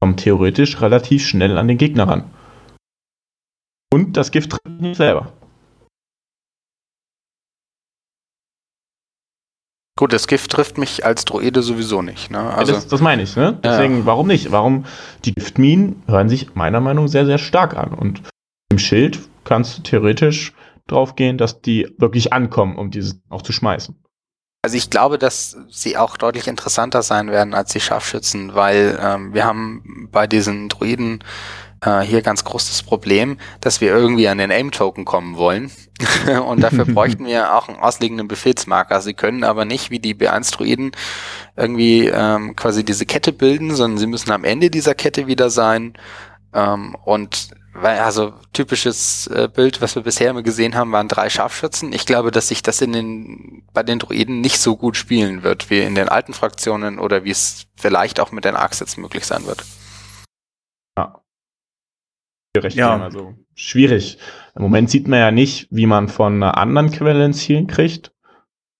komme 0.00 0.16
theoretisch 0.16 0.80
relativ 0.80 1.26
schnell 1.26 1.58
an 1.58 1.68
den 1.68 1.78
Gegner 1.78 2.08
ran. 2.08 2.30
Und 3.92 4.16
das 4.16 4.30
Gift 4.30 4.52
trifft 4.52 4.80
nicht 4.80 4.96
selber. 4.96 5.32
Gut, 9.96 10.12
das 10.12 10.26
Gift 10.26 10.50
trifft 10.50 10.78
mich 10.78 11.04
als 11.04 11.24
Droide 11.24 11.62
sowieso 11.62 12.00
nicht. 12.00 12.30
Ne? 12.30 12.38
Also, 12.38 12.72
ja, 12.72 12.78
das, 12.78 12.88
das, 12.88 13.00
meine 13.00 13.22
ich. 13.22 13.36
Ne? 13.36 13.58
Deswegen, 13.62 13.98
ja. 13.98 14.06
warum 14.06 14.28
nicht? 14.28 14.50
Warum? 14.50 14.86
Die 15.24 15.34
Giftminen 15.34 16.02
hören 16.06 16.28
sich 16.28 16.54
meiner 16.54 16.80
Meinung 16.80 17.04
nach 17.04 17.10
sehr, 17.10 17.26
sehr 17.26 17.38
stark 17.38 17.76
an. 17.76 17.92
Und 17.92 18.22
im 18.70 18.78
Schild 18.78 19.18
kannst 19.44 19.76
du 19.78 19.82
theoretisch 19.82 20.54
drauf 20.86 21.16
gehen, 21.16 21.38
dass 21.38 21.60
die 21.60 21.94
wirklich 21.98 22.32
ankommen, 22.32 22.76
um 22.76 22.90
diese 22.90 23.20
auch 23.28 23.42
zu 23.42 23.52
schmeißen. 23.52 23.96
Also 24.62 24.76
ich 24.76 24.90
glaube, 24.90 25.18
dass 25.18 25.56
sie 25.70 25.96
auch 25.96 26.16
deutlich 26.16 26.46
interessanter 26.46 27.02
sein 27.02 27.30
werden 27.30 27.54
als 27.54 27.72
die 27.72 27.80
Scharfschützen, 27.80 28.54
weil 28.54 28.98
ähm, 29.02 29.32
wir 29.32 29.44
haben 29.44 30.08
bei 30.12 30.26
diesen 30.26 30.68
Droiden 30.68 31.24
äh, 31.82 32.00
hier 32.00 32.22
ganz 32.22 32.44
großes 32.44 32.82
Problem, 32.82 33.38
dass 33.60 33.80
wir 33.80 33.88
irgendwie 33.88 34.28
an 34.28 34.38
den 34.38 34.50
Aim-Token 34.50 35.04
kommen 35.04 35.36
wollen. 35.36 35.70
und 36.46 36.60
dafür 36.60 36.84
bräuchten 36.86 37.26
wir 37.26 37.54
auch 37.54 37.68
einen 37.68 37.78
ausliegenden 37.78 38.28
Befehlsmarker. 38.28 39.00
Sie 39.00 39.14
können 39.14 39.44
aber 39.44 39.64
nicht 39.64 39.90
wie 39.90 39.98
die 39.98 40.14
B1-Druiden 40.14 40.92
irgendwie 41.56 42.06
ähm, 42.06 42.56
quasi 42.56 42.84
diese 42.84 43.06
Kette 43.06 43.32
bilden, 43.32 43.74
sondern 43.74 43.98
sie 43.98 44.06
müssen 44.06 44.30
am 44.30 44.44
Ende 44.44 44.70
dieser 44.70 44.94
Kette 44.94 45.26
wieder 45.26 45.50
sein. 45.50 45.94
Ähm, 46.52 46.96
und 47.04 47.50
weil, 47.72 48.00
also 48.00 48.34
typisches 48.52 49.28
äh, 49.28 49.48
Bild, 49.48 49.80
was 49.80 49.94
wir 49.94 50.02
bisher 50.02 50.30
immer 50.30 50.42
gesehen 50.42 50.74
haben, 50.74 50.90
waren 50.90 51.06
drei 51.06 51.30
Scharfschützen. 51.30 51.92
Ich 51.92 52.04
glaube, 52.04 52.32
dass 52.32 52.48
sich 52.48 52.62
das 52.62 52.80
in 52.80 52.92
den, 52.92 53.62
bei 53.72 53.84
den 53.84 54.00
Druiden 54.00 54.40
nicht 54.40 54.58
so 54.58 54.76
gut 54.76 54.96
spielen 54.96 55.44
wird, 55.44 55.70
wie 55.70 55.80
in 55.80 55.94
den 55.94 56.08
alten 56.08 56.34
Fraktionen 56.34 56.98
oder 56.98 57.24
wie 57.24 57.30
es 57.30 57.66
vielleicht 57.76 58.18
auch 58.18 58.32
mit 58.32 58.44
den 58.44 58.56
Arcs 58.56 58.80
jetzt 58.80 58.98
möglich 58.98 59.24
sein 59.24 59.46
wird. 59.46 59.64
Ja, 60.98 61.20
gerecht 62.52 62.76
ja. 62.76 63.00
Also 63.00 63.34
schwierig. 63.54 64.18
Im 64.54 64.62
Moment 64.62 64.90
sieht 64.90 65.08
man 65.08 65.18
ja 65.18 65.30
nicht, 65.30 65.68
wie 65.70 65.86
man 65.86 66.08
von 66.08 66.34
einer 66.34 66.58
anderen 66.58 66.90
Quelle 66.90 67.24
ins 67.24 67.38
Ziel 67.38 67.66
kriegt. 67.66 68.12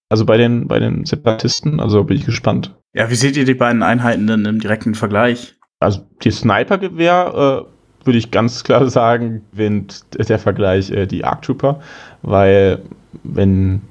Also 0.08 0.26
bei 0.26 0.36
den, 0.36 0.66
bei 0.66 0.80
den 0.80 1.04
Separatisten, 1.04 1.78
also 1.78 2.02
bin 2.04 2.16
ich 2.16 2.26
gespannt. 2.26 2.74
Ja, 2.94 3.10
wie 3.10 3.14
seht 3.14 3.36
ihr 3.36 3.44
die 3.44 3.54
beiden 3.54 3.82
Einheiten 3.82 4.26
denn 4.26 4.44
im 4.44 4.58
direkten 4.58 4.96
Vergleich? 4.96 5.54
Also 5.78 6.00
die 6.22 6.32
Snipergewehr 6.32 7.66
äh, 7.66 8.04
würde 8.06 8.18
ich 8.18 8.32
ganz 8.32 8.64
klar 8.64 8.88
sagen, 8.90 9.42
gewinnt 9.52 10.04
der 10.28 10.38
Vergleich 10.38 10.90
äh, 10.90 11.06
die 11.06 11.24
Arc 11.24 11.42
Trooper, 11.42 11.80
weil 12.22 12.82
wenn 13.22 13.82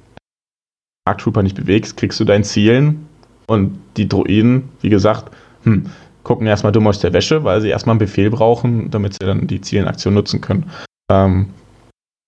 Arc 1.05 1.19
Trooper 1.19 1.41
nicht 1.41 1.55
bewegst, 1.55 1.95
kriegst 1.95 2.19
du 2.19 2.25
dein 2.25 2.43
Zielen 2.43 3.07
und 3.47 3.79
die 3.95 4.09
Droiden, 4.09 4.69
wie 4.81 4.89
gesagt, 4.89 5.33
hm, 5.63 5.85
gucken 6.29 6.45
erstmal 6.45 6.71
dumm 6.71 6.85
aus 6.85 6.99
der 6.99 7.11
Wäsche, 7.11 7.43
weil 7.43 7.59
sie 7.59 7.69
erstmal 7.69 7.93
einen 7.93 7.99
Befehl 8.01 8.29
brauchen, 8.29 8.91
damit 8.91 9.13
sie 9.13 9.25
dann 9.25 9.47
die 9.47 9.61
Zielenaktion 9.61 10.13
nutzen 10.13 10.41
können. 10.41 10.69
Ähm, 11.11 11.49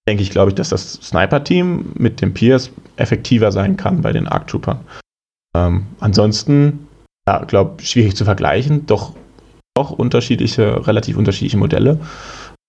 denke 0.09 0.23
ich, 0.23 0.31
glaube 0.31 0.49
ich, 0.49 0.55
dass 0.55 0.69
das 0.69 0.93
Sniper-Team 0.93 1.91
mit 1.93 2.19
dem 2.19 2.33
Pierce 2.33 2.71
effektiver 2.95 3.51
sein 3.51 3.77
kann 3.77 4.01
bei 4.01 4.11
den 4.11 4.27
Arc 4.27 4.47
Troopern. 4.47 4.79
Ähm, 5.55 5.85
ansonsten, 5.99 6.87
ja, 7.27 7.43
glaube 7.43 7.83
schwierig 7.83 8.15
zu 8.15 8.25
vergleichen, 8.25 8.87
doch 8.87 9.13
auch 9.77 9.91
unterschiedliche, 9.91 10.87
relativ 10.87 11.15
unterschiedliche 11.15 11.57
Modelle, 11.57 11.99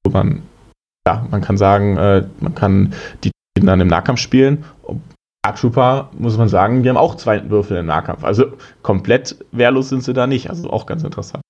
wo 0.05 0.13
man, 0.13 0.43
ja, 1.07 1.27
man 1.31 1.41
kann 1.41 1.57
sagen, 1.57 1.97
äh, 1.97 2.27
man 2.41 2.55
kann 2.55 2.93
die 3.25 3.31
dann 3.59 3.81
im 3.81 3.89
Nahkampf 3.89 4.21
spielen, 4.21 4.65
Trooper, 5.51 6.09
muss 6.13 6.37
man 6.37 6.49
sagen, 6.49 6.83
die 6.83 6.89
haben 6.89 6.97
auch 6.97 7.17
zwei 7.17 7.51
Würfel 7.51 7.79
im 7.79 7.87
Nahkampf. 7.87 8.23
Also 8.23 8.53
komplett 8.83 9.45
wehrlos 9.51 9.89
sind 9.89 10.05
sie 10.05 10.13
da 10.13 10.29
nicht. 10.29 10.49
Also 10.49 10.71
auch 10.71 10.87
ganz 10.87 11.03
interessant. 11.03 11.43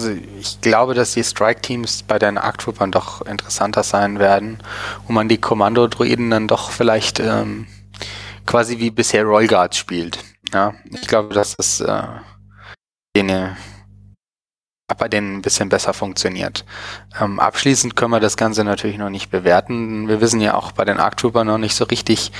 Also 0.00 0.12
ich 0.38 0.60
glaube, 0.60 0.94
dass 0.94 1.14
die 1.14 1.24
Strike-Teams 1.24 2.04
bei 2.04 2.20
den 2.20 2.38
Arc 2.38 2.58
Troopern 2.58 2.92
doch 2.92 3.22
interessanter 3.22 3.82
sein 3.82 4.20
werden 4.20 4.58
und 5.08 5.14
man 5.14 5.28
die 5.28 5.38
Kommando-Druiden 5.38 6.30
dann 6.30 6.46
doch 6.46 6.70
vielleicht 6.70 7.18
ähm, 7.18 7.66
quasi 8.46 8.78
wie 8.78 8.90
bisher 8.90 9.24
Royal 9.24 9.48
Guards 9.48 9.76
spielt. 9.76 10.20
Ja, 10.54 10.74
ich 10.84 11.08
glaube, 11.08 11.34
dass 11.34 11.56
das 11.56 11.80
äh, 11.80 12.02
eine 13.18 13.56
bei 14.96 15.08
denen 15.08 15.36
ein 15.36 15.42
bisschen 15.42 15.68
besser 15.68 15.92
funktioniert. 15.92 16.64
Ähm, 17.20 17.40
abschließend 17.40 17.94
können 17.94 18.12
wir 18.12 18.20
das 18.20 18.36
Ganze 18.36 18.64
natürlich 18.64 18.96
noch 18.96 19.10
nicht 19.10 19.30
bewerten. 19.30 20.08
Wir 20.08 20.20
wissen 20.20 20.40
ja 20.40 20.54
auch 20.54 20.72
bei 20.72 20.84
den 20.84 20.98
Arc 20.98 21.18
Trooper 21.18 21.44
noch 21.44 21.58
nicht 21.58 21.74
so 21.74 21.84
richtig, 21.84 22.32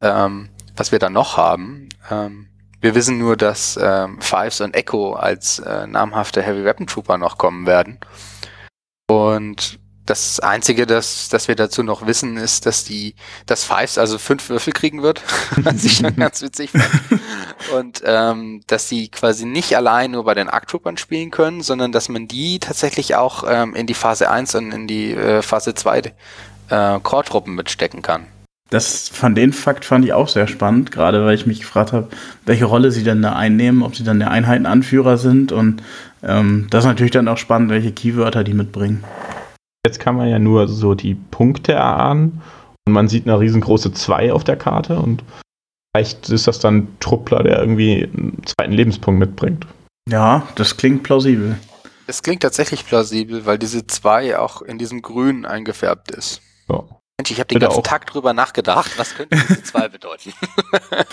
ähm, 0.00 0.48
was 0.76 0.92
wir 0.92 1.00
da 1.00 1.10
noch 1.10 1.36
haben. 1.36 1.88
Ähm, 2.10 2.48
wir 2.80 2.94
wissen 2.94 3.18
nur, 3.18 3.36
dass 3.36 3.78
ähm, 3.82 4.20
Fives 4.20 4.60
und 4.60 4.76
Echo 4.76 5.14
als 5.14 5.58
äh, 5.58 5.86
namhafte 5.86 6.42
Heavy 6.42 6.64
Weapon 6.64 6.86
Trooper 6.86 7.18
noch 7.18 7.38
kommen 7.38 7.66
werden. 7.66 7.98
Und 9.08 9.80
das 10.06 10.40
Einzige, 10.40 10.86
das, 10.86 11.28
das 11.28 11.48
wir 11.48 11.56
dazu 11.56 11.82
noch 11.82 12.06
wissen, 12.06 12.36
ist, 12.36 12.64
dass 12.64 12.84
die, 12.84 13.14
dass 13.46 13.64
Fives 13.64 13.98
also 13.98 14.18
fünf 14.18 14.48
Würfel 14.48 14.72
kriegen 14.72 15.02
wird, 15.02 15.22
was 15.56 15.84
ich 15.84 15.96
schon 15.98 16.14
ganz 16.16 16.42
witzig 16.42 16.70
fand. 16.70 17.20
Und 17.76 18.02
ähm, 18.04 18.62
dass 18.66 18.88
sie 18.88 19.08
quasi 19.08 19.44
nicht 19.44 19.76
allein 19.76 20.12
nur 20.12 20.24
bei 20.24 20.34
den 20.34 20.48
Arctroopern 20.48 20.96
spielen 20.96 21.30
können, 21.30 21.62
sondern 21.62 21.92
dass 21.92 22.08
man 22.08 22.28
die 22.28 22.60
tatsächlich 22.60 23.16
auch 23.16 23.44
ähm, 23.48 23.74
in 23.74 23.86
die 23.86 23.94
Phase 23.94 24.30
1 24.30 24.54
und 24.54 24.72
in 24.72 24.86
die 24.86 25.12
äh, 25.12 25.42
Phase 25.42 25.74
2 25.74 25.98
äh, 25.98 27.00
Core-Truppen 27.00 27.54
mitstecken 27.54 28.02
kann. 28.02 28.26
Das 28.70 29.08
von 29.08 29.36
den 29.36 29.52
Fakt 29.52 29.84
fand 29.84 30.04
ich 30.04 30.12
auch 30.12 30.28
sehr 30.28 30.48
spannend, 30.48 30.90
gerade 30.90 31.24
weil 31.24 31.36
ich 31.36 31.46
mich 31.46 31.60
gefragt 31.60 31.92
habe, 31.92 32.08
welche 32.44 32.64
Rolle 32.64 32.90
sie 32.90 33.04
denn 33.04 33.22
da 33.22 33.34
einnehmen, 33.34 33.82
ob 33.82 33.94
sie 33.94 34.02
dann 34.02 34.18
der 34.18 34.32
Einheitenanführer 34.32 35.18
sind 35.18 35.52
und 35.52 35.82
ähm, 36.24 36.66
das 36.70 36.84
ist 36.84 36.88
natürlich 36.88 37.12
dann 37.12 37.28
auch 37.28 37.38
spannend, 37.38 37.70
welche 37.70 37.92
Keywörter 37.92 38.42
die 38.42 38.54
mitbringen. 38.54 39.04
Jetzt 39.86 40.00
kann 40.00 40.16
man 40.16 40.26
ja 40.26 40.40
nur 40.40 40.66
so 40.66 40.96
die 40.96 41.14
Punkte 41.14 41.72
erahnen 41.72 42.42
und 42.88 42.92
man 42.92 43.06
sieht 43.06 43.24
eine 43.24 43.38
riesengroße 43.38 43.92
2 43.92 44.32
auf 44.32 44.42
der 44.42 44.56
Karte 44.56 44.98
und 44.98 45.22
vielleicht 45.94 46.28
ist 46.28 46.48
das 46.48 46.58
dann 46.58 46.76
ein 46.76 46.96
Truppler, 46.98 47.44
der 47.44 47.60
irgendwie 47.60 48.02
einen 48.02 48.42
zweiten 48.44 48.72
Lebenspunkt 48.72 49.20
mitbringt. 49.20 49.64
Ja, 50.10 50.42
das 50.56 50.76
klingt 50.76 51.04
plausibel. 51.04 51.56
Es 52.08 52.24
klingt 52.24 52.42
tatsächlich 52.42 52.84
plausibel, 52.84 53.46
weil 53.46 53.58
diese 53.58 53.86
2 53.86 54.40
auch 54.40 54.60
in 54.60 54.76
diesem 54.76 55.02
Grün 55.02 55.46
eingefärbt 55.46 56.10
ist. 56.10 56.42
Ja. 56.68 56.82
Mensch, 57.18 57.30
ich 57.30 57.38
habe 57.40 57.46
den 57.46 57.60
ganzen 57.60 57.78
auch. 57.78 57.82
Tag 57.82 58.06
drüber 58.06 58.34
nachgedacht, 58.34 58.98
was 58.98 59.14
könnte 59.14 59.36
diese 59.48 59.62
zwei 59.62 59.88
bedeuten. 59.88 60.34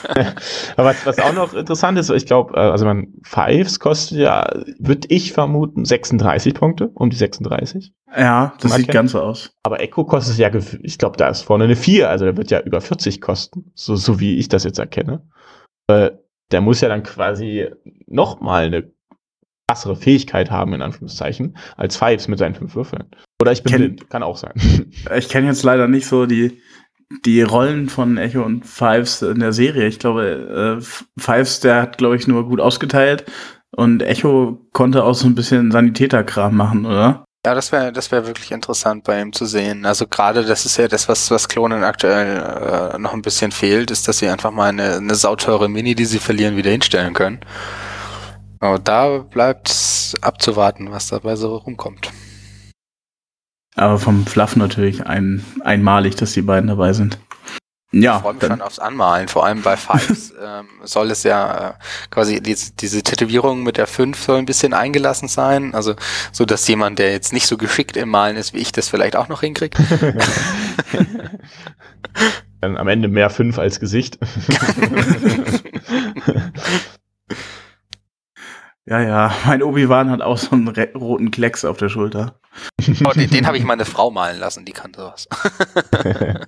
Aber 0.75 0.89
was, 0.89 1.05
was, 1.05 1.19
auch 1.19 1.31
noch 1.31 1.53
interessant 1.53 1.97
ist, 1.97 2.09
ich 2.09 2.25
glaube, 2.25 2.55
äh, 2.55 2.59
also 2.59 2.83
man 2.83 3.13
Fives 3.23 3.79
kostet 3.79 4.17
ja, 4.17 4.49
würde 4.79 5.07
ich 5.09 5.31
vermuten, 5.31 5.85
36 5.85 6.55
Punkte, 6.55 6.89
um 6.93 7.09
die 7.09 7.15
36. 7.15 7.93
Ja, 8.17 8.53
das 8.59 8.73
sieht 8.73 8.89
ganz 8.89 9.13
so 9.13 9.21
aus. 9.21 9.53
Aber 9.63 9.79
Echo 9.79 10.03
kostet 10.03 10.37
ja, 10.37 10.51
ich 10.81 10.97
glaube, 10.97 11.15
da 11.15 11.29
ist 11.29 11.43
vorne 11.43 11.63
eine 11.63 11.77
4, 11.77 12.09
also 12.09 12.25
der 12.25 12.35
wird 12.35 12.51
ja 12.51 12.59
über 12.59 12.81
40 12.81 13.21
kosten, 13.21 13.71
so, 13.73 13.95
so 13.95 14.19
wie 14.19 14.37
ich 14.37 14.49
das 14.49 14.65
jetzt 14.65 14.79
erkenne. 14.79 15.25
Äh, 15.87 16.11
der 16.51 16.59
muss 16.59 16.81
ja 16.81 16.89
dann 16.89 17.03
quasi 17.03 17.69
nochmal 18.07 18.65
eine 18.65 18.91
krassere 19.73 19.95
Fähigkeit 19.95 20.51
haben, 20.51 20.73
in 20.73 20.83
Anführungszeichen, 20.83 21.57
als 21.77 21.97
Fives 21.97 22.27
mit 22.27 22.37
seinen 22.37 22.53
fünf 22.53 22.75
Würfeln. 22.75 23.05
Oder 23.41 23.51
ich 23.51 23.63
bin 23.63 23.71
kenn, 23.71 23.81
blind, 23.81 24.09
kann 24.09 24.21
auch 24.21 24.37
sein. 24.37 24.53
Ich 25.17 25.29
kenne 25.29 25.47
jetzt 25.47 25.63
leider 25.63 25.87
nicht 25.87 26.05
so 26.05 26.27
die, 26.27 26.61
die 27.25 27.41
Rollen 27.41 27.89
von 27.89 28.17
Echo 28.17 28.43
und 28.43 28.65
Fives 28.67 29.23
in 29.23 29.39
der 29.39 29.51
Serie. 29.51 29.87
Ich 29.87 29.97
glaube, 29.97 30.79
äh, 30.79 31.19
Fives, 31.19 31.59
der 31.59 31.81
hat, 31.81 31.97
glaube 31.97 32.15
ich, 32.15 32.27
nur 32.27 32.47
gut 32.47 32.61
ausgeteilt. 32.61 33.25
Und 33.75 34.03
Echo 34.03 34.61
konnte 34.73 35.03
auch 35.03 35.15
so 35.15 35.25
ein 35.25 35.33
bisschen 35.33 35.71
Sanitäterkram 35.71 36.55
machen, 36.55 36.85
oder? 36.85 37.25
Ja, 37.45 37.55
das 37.55 37.71
wäre 37.71 37.91
das 37.91 38.09
wäre 38.11 38.27
wirklich 38.27 38.51
interessant 38.51 39.03
bei 39.03 39.19
ihm 39.19 39.33
zu 39.33 39.45
sehen. 39.45 39.85
Also 39.85 40.05
gerade 40.07 40.45
das 40.45 40.65
ist 40.65 40.77
ja 40.77 40.87
das, 40.87 41.09
was, 41.09 41.29
was 41.29 41.49
Klonen 41.49 41.83
aktuell 41.83 42.93
äh, 42.93 42.97
noch 42.99 43.13
ein 43.13 43.23
bisschen 43.23 43.51
fehlt, 43.51 43.91
ist, 43.91 44.07
dass 44.07 44.19
sie 44.19 44.29
einfach 44.29 44.51
mal 44.51 44.69
eine, 44.69 44.97
eine 44.97 45.15
sauteure 45.15 45.67
Mini, 45.67 45.95
die 45.95 46.05
sie 46.05 46.19
verlieren, 46.19 46.55
wieder 46.55 46.71
hinstellen 46.71 47.13
können. 47.13 47.39
Aber 48.63 48.79
da 48.79 49.17
bleibt 49.17 50.15
abzuwarten, 50.21 50.89
was 50.89 51.07
dabei 51.07 51.35
so 51.35 51.57
rumkommt. 51.57 52.13
Aber 53.75 53.99
vom 53.99 54.25
Fluff 54.25 54.55
natürlich 54.55 55.05
ein, 55.05 55.43
einmalig, 55.65 56.15
dass 56.15 56.31
die 56.31 56.43
beiden 56.43 56.69
dabei 56.69 56.93
sind. 56.93 57.19
Ja. 57.91 58.15
Ich 58.15 58.21
freue 58.21 58.35
mich 58.35 58.43
schon 58.43 58.61
aufs 58.61 58.79
Anmalen. 58.79 59.27
Vor 59.27 59.45
allem 59.45 59.63
bei 59.63 59.75
Fives 59.75 60.33
ähm, 60.41 60.67
soll 60.83 61.11
es 61.11 61.23
ja 61.23 61.71
äh, 61.71 61.73
quasi 62.09 62.39
diese, 62.41 62.71
diese 62.71 63.03
Tätowierung 63.03 63.63
mit 63.63 63.75
der 63.75 63.85
5 63.85 64.17
soll 64.17 64.37
ein 64.37 64.45
bisschen 64.45 64.73
eingelassen 64.73 65.27
sein. 65.27 65.75
Also 65.75 65.95
so, 66.31 66.45
dass 66.45 66.65
jemand, 66.65 66.99
der 66.99 67.11
jetzt 67.11 67.33
nicht 67.33 67.47
so 67.47 67.57
geschickt 67.57 67.97
im 67.97 68.07
Malen 68.07 68.37
ist 68.37 68.53
wie 68.53 68.59
ich, 68.59 68.71
das 68.71 68.87
vielleicht 68.87 69.17
auch 69.17 69.27
noch 69.27 69.41
hinkriegt. 69.41 69.75
Dann 72.61 72.77
am 72.77 72.87
Ende 72.87 73.09
mehr 73.09 73.29
5 73.29 73.59
als 73.59 73.81
Gesicht. 73.81 74.19
Ja, 78.85 79.01
ja, 79.01 79.35
mein 79.45 79.63
Obi-Wan 79.63 80.09
hat 80.09 80.21
auch 80.21 80.37
so 80.37 80.51
einen 80.51 80.67
roten 80.67 81.31
Klecks 81.31 81.65
auf 81.65 81.77
der 81.77 81.89
Schulter. 81.89 82.39
Oh, 83.05 83.11
den, 83.11 83.29
den 83.29 83.47
habe 83.47 83.57
ich 83.57 83.63
meine 83.63 83.85
Frau 83.85 84.11
malen 84.11 84.39
lassen, 84.39 84.65
die 84.65 84.73
kann 84.73 84.93
sowas. 84.93 85.27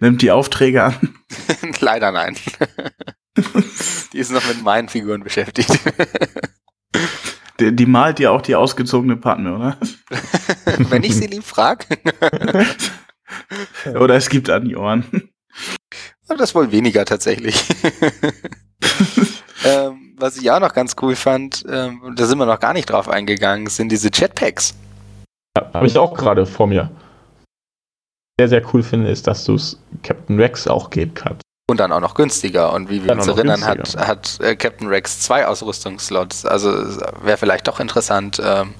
Nimmt 0.00 0.22
die 0.22 0.30
Aufträge 0.30 0.82
an? 0.84 1.16
Leider 1.80 2.10
nein. 2.12 2.36
die 4.12 4.18
ist 4.18 4.32
noch 4.32 4.46
mit 4.46 4.62
meinen 4.62 4.88
Figuren 4.88 5.22
beschäftigt. 5.22 5.78
Die, 7.60 7.74
die 7.74 7.86
malt 7.86 8.18
ja 8.18 8.30
auch 8.30 8.42
die 8.42 8.56
ausgezogene 8.56 9.16
Partner, 9.16 9.56
oder? 9.56 9.78
Wenn 10.90 11.04
ich 11.04 11.14
sie 11.14 11.26
lieb 11.26 11.44
frage. 11.44 11.86
oder 13.94 14.16
es 14.16 14.28
gibt 14.28 14.50
an 14.50 14.64
die 14.64 14.76
Ohren. 14.76 15.30
Das 16.26 16.54
wohl 16.54 16.72
weniger 16.72 17.04
tatsächlich. 17.04 17.64
ähm, 19.64 20.03
was 20.24 20.38
ich 20.38 20.50
auch 20.50 20.58
noch 20.58 20.72
ganz 20.72 20.96
cool 21.02 21.16
fand, 21.16 21.66
ähm, 21.70 22.14
da 22.16 22.24
sind 22.24 22.38
wir 22.38 22.46
noch 22.46 22.58
gar 22.58 22.72
nicht 22.72 22.86
drauf 22.86 23.10
eingegangen, 23.10 23.66
sind 23.66 23.92
diese 23.92 24.08
Jetpacks. 24.10 24.74
Ja, 25.54 25.70
habe 25.74 25.86
ich 25.86 25.98
auch 25.98 26.14
gerade 26.14 26.46
vor 26.46 26.66
mir. 26.66 26.90
Sehr, 28.40 28.48
sehr 28.48 28.62
cool 28.72 28.82
finde, 28.82 29.10
ist, 29.10 29.26
dass 29.26 29.44
du 29.44 29.56
es 29.56 29.78
Captain 30.02 30.40
Rex 30.40 30.66
auch 30.66 30.88
geben 30.88 31.12
kannst. 31.12 31.42
Und 31.68 31.78
dann 31.78 31.92
auch 31.92 32.00
noch 32.00 32.14
günstiger. 32.14 32.72
Und 32.72 32.88
wie 32.88 33.02
wir 33.02 33.08
dann 33.08 33.18
uns 33.18 33.28
erinnern, 33.28 33.66
hat, 33.66 33.96
hat 33.98 34.40
äh, 34.40 34.56
Captain 34.56 34.88
Rex 34.88 35.20
zwei 35.20 35.46
Ausrüstungsslots. 35.46 36.46
Also 36.46 36.70
wäre 37.22 37.36
vielleicht 37.36 37.68
doch 37.68 37.78
interessant, 37.78 38.40
ähm, 38.42 38.72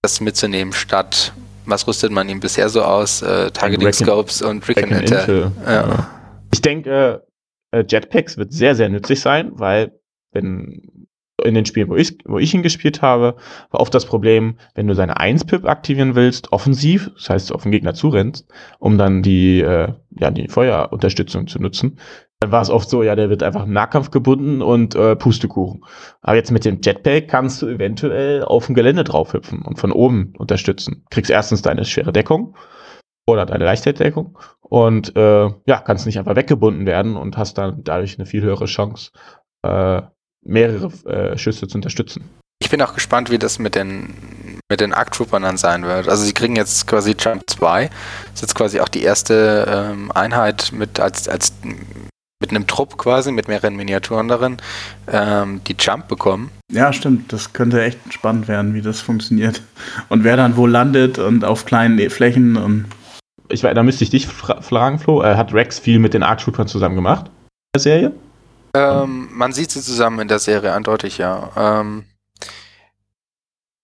das 0.00 0.22
mitzunehmen, 0.22 0.72
statt, 0.72 1.34
was 1.66 1.86
rüstet 1.86 2.10
man 2.10 2.30
ihm 2.30 2.40
bisher 2.40 2.70
so 2.70 2.82
aus? 2.82 3.20
Äh, 3.20 3.50
Targeting 3.50 3.92
Scopes 3.92 4.40
und 4.40 4.66
and 4.66 4.92
Intel. 4.92 5.52
Ja. 5.66 6.08
Ich 6.54 6.62
denke, 6.62 7.26
äh, 7.70 7.84
Jetpacks 7.86 8.38
wird 8.38 8.54
sehr, 8.54 8.74
sehr 8.74 8.88
nützlich 8.88 9.20
sein, 9.20 9.52
weil 9.56 9.92
wenn 10.32 11.06
in 11.44 11.54
den 11.54 11.66
Spielen, 11.66 11.88
wo 11.88 11.96
ich, 11.96 12.18
wo 12.24 12.38
ich 12.38 12.54
ihn 12.54 12.62
gespielt 12.62 13.02
habe, 13.02 13.36
war 13.70 13.80
oft 13.80 13.94
das 13.94 14.06
Problem, 14.06 14.56
wenn 14.74 14.86
du 14.86 14.94
seine 14.94 15.16
1-Pip 15.16 15.64
aktivieren 15.64 16.14
willst, 16.14 16.52
offensiv, 16.52 17.10
das 17.14 17.30
heißt 17.30 17.52
auf 17.52 17.62
den 17.62 17.72
Gegner 17.72 17.94
zurennst, 17.94 18.48
um 18.78 18.98
dann 18.98 19.22
die, 19.22 19.60
äh, 19.60 19.92
ja, 20.10 20.30
die 20.30 20.48
Feuerunterstützung 20.48 21.46
zu 21.46 21.60
nutzen, 21.60 21.98
dann 22.40 22.50
war 22.50 22.62
es 22.62 22.70
oft 22.70 22.90
so, 22.90 23.02
ja, 23.02 23.14
der 23.14 23.30
wird 23.30 23.42
einfach 23.42 23.64
im 23.64 23.72
Nahkampf 23.72 24.10
gebunden 24.10 24.62
und 24.62 24.94
äh, 24.94 25.14
Pustekuchen. 25.14 25.84
Aber 26.22 26.36
jetzt 26.36 26.50
mit 26.50 26.64
dem 26.64 26.80
Jetpack 26.82 27.28
kannst 27.28 27.62
du 27.62 27.68
eventuell 27.68 28.42
auf 28.42 28.66
dem 28.66 28.74
Gelände 28.74 29.04
draufhüpfen 29.04 29.62
und 29.62 29.78
von 29.78 29.92
oben 29.92 30.34
unterstützen. 30.38 31.04
Kriegst 31.10 31.30
erstens 31.30 31.62
deine 31.62 31.84
schwere 31.84 32.12
Deckung 32.12 32.56
oder 33.26 33.46
deine 33.46 33.64
Leichtheitsdeckung 33.64 34.36
und 34.60 35.14
äh, 35.14 35.50
ja, 35.66 35.80
kannst 35.84 36.06
nicht 36.06 36.18
einfach 36.18 36.34
weggebunden 36.34 36.84
werden 36.84 37.16
und 37.16 37.36
hast 37.36 37.58
dann 37.58 37.84
dadurch 37.84 38.18
eine 38.18 38.26
viel 38.26 38.42
höhere 38.42 38.64
Chance, 38.64 39.12
äh, 39.62 40.02
mehrere 40.44 40.92
äh, 41.08 41.38
Schüsse 41.38 41.68
zu 41.68 41.78
unterstützen. 41.78 42.24
Ich 42.60 42.70
bin 42.70 42.80
auch 42.82 42.94
gespannt, 42.94 43.30
wie 43.30 43.38
das 43.38 43.58
mit 43.58 43.74
den 43.74 44.14
mit 44.70 44.80
den 44.80 44.94
Arc 44.94 45.12
Troopern 45.12 45.42
dann 45.42 45.58
sein 45.58 45.84
wird. 45.84 46.08
Also 46.08 46.24
sie 46.24 46.32
kriegen 46.32 46.56
jetzt 46.56 46.86
quasi 46.86 47.14
Jump 47.18 47.42
2. 47.46 47.88
Das 47.88 48.32
ist 48.34 48.40
jetzt 48.40 48.54
quasi 48.54 48.80
auch 48.80 48.88
die 48.88 49.02
erste 49.02 49.66
ähm, 49.68 50.10
Einheit 50.12 50.72
mit 50.72 50.98
als, 50.98 51.28
als 51.28 51.52
mit 52.42 52.50
einem 52.50 52.66
Trupp 52.66 52.96
quasi, 52.98 53.32
mit 53.32 53.48
mehreren 53.48 53.76
Miniaturen 53.76 54.28
darin, 54.28 54.56
ähm, 55.10 55.60
die 55.66 55.76
Jump 55.78 56.08
bekommen. 56.08 56.50
Ja, 56.72 56.92
stimmt. 56.92 57.32
Das 57.32 57.52
könnte 57.52 57.82
echt 57.82 57.98
spannend 58.12 58.48
werden, 58.48 58.74
wie 58.74 58.82
das 58.82 59.00
funktioniert. 59.00 59.62
Und 60.08 60.24
wer 60.24 60.36
dann 60.36 60.56
wo 60.56 60.66
landet 60.66 61.18
und 61.18 61.44
auf 61.44 61.64
kleinen 61.64 62.10
Flächen 62.10 62.56
und. 62.56 62.86
Ich, 63.48 63.60
da 63.60 63.82
müsste 63.82 64.04
ich 64.04 64.10
dich 64.10 64.26
fragen, 64.26 64.98
Flo. 64.98 65.22
Äh, 65.22 65.36
hat 65.36 65.52
Rex 65.52 65.78
viel 65.78 65.98
mit 65.98 66.14
den 66.14 66.22
Arc 66.22 66.40
Troopern 66.40 66.66
zusammen 66.66 66.96
gemacht 66.96 67.26
in 67.26 67.32
der 67.74 67.80
Serie? 67.80 68.12
Ähm, 68.74 69.28
man 69.32 69.52
sieht 69.52 69.70
sie 69.70 69.82
zusammen 69.82 70.20
in 70.20 70.28
der 70.28 70.38
Serie 70.38 70.72
eindeutig, 70.72 71.18
ja. 71.18 71.50
Ähm, 71.56 72.04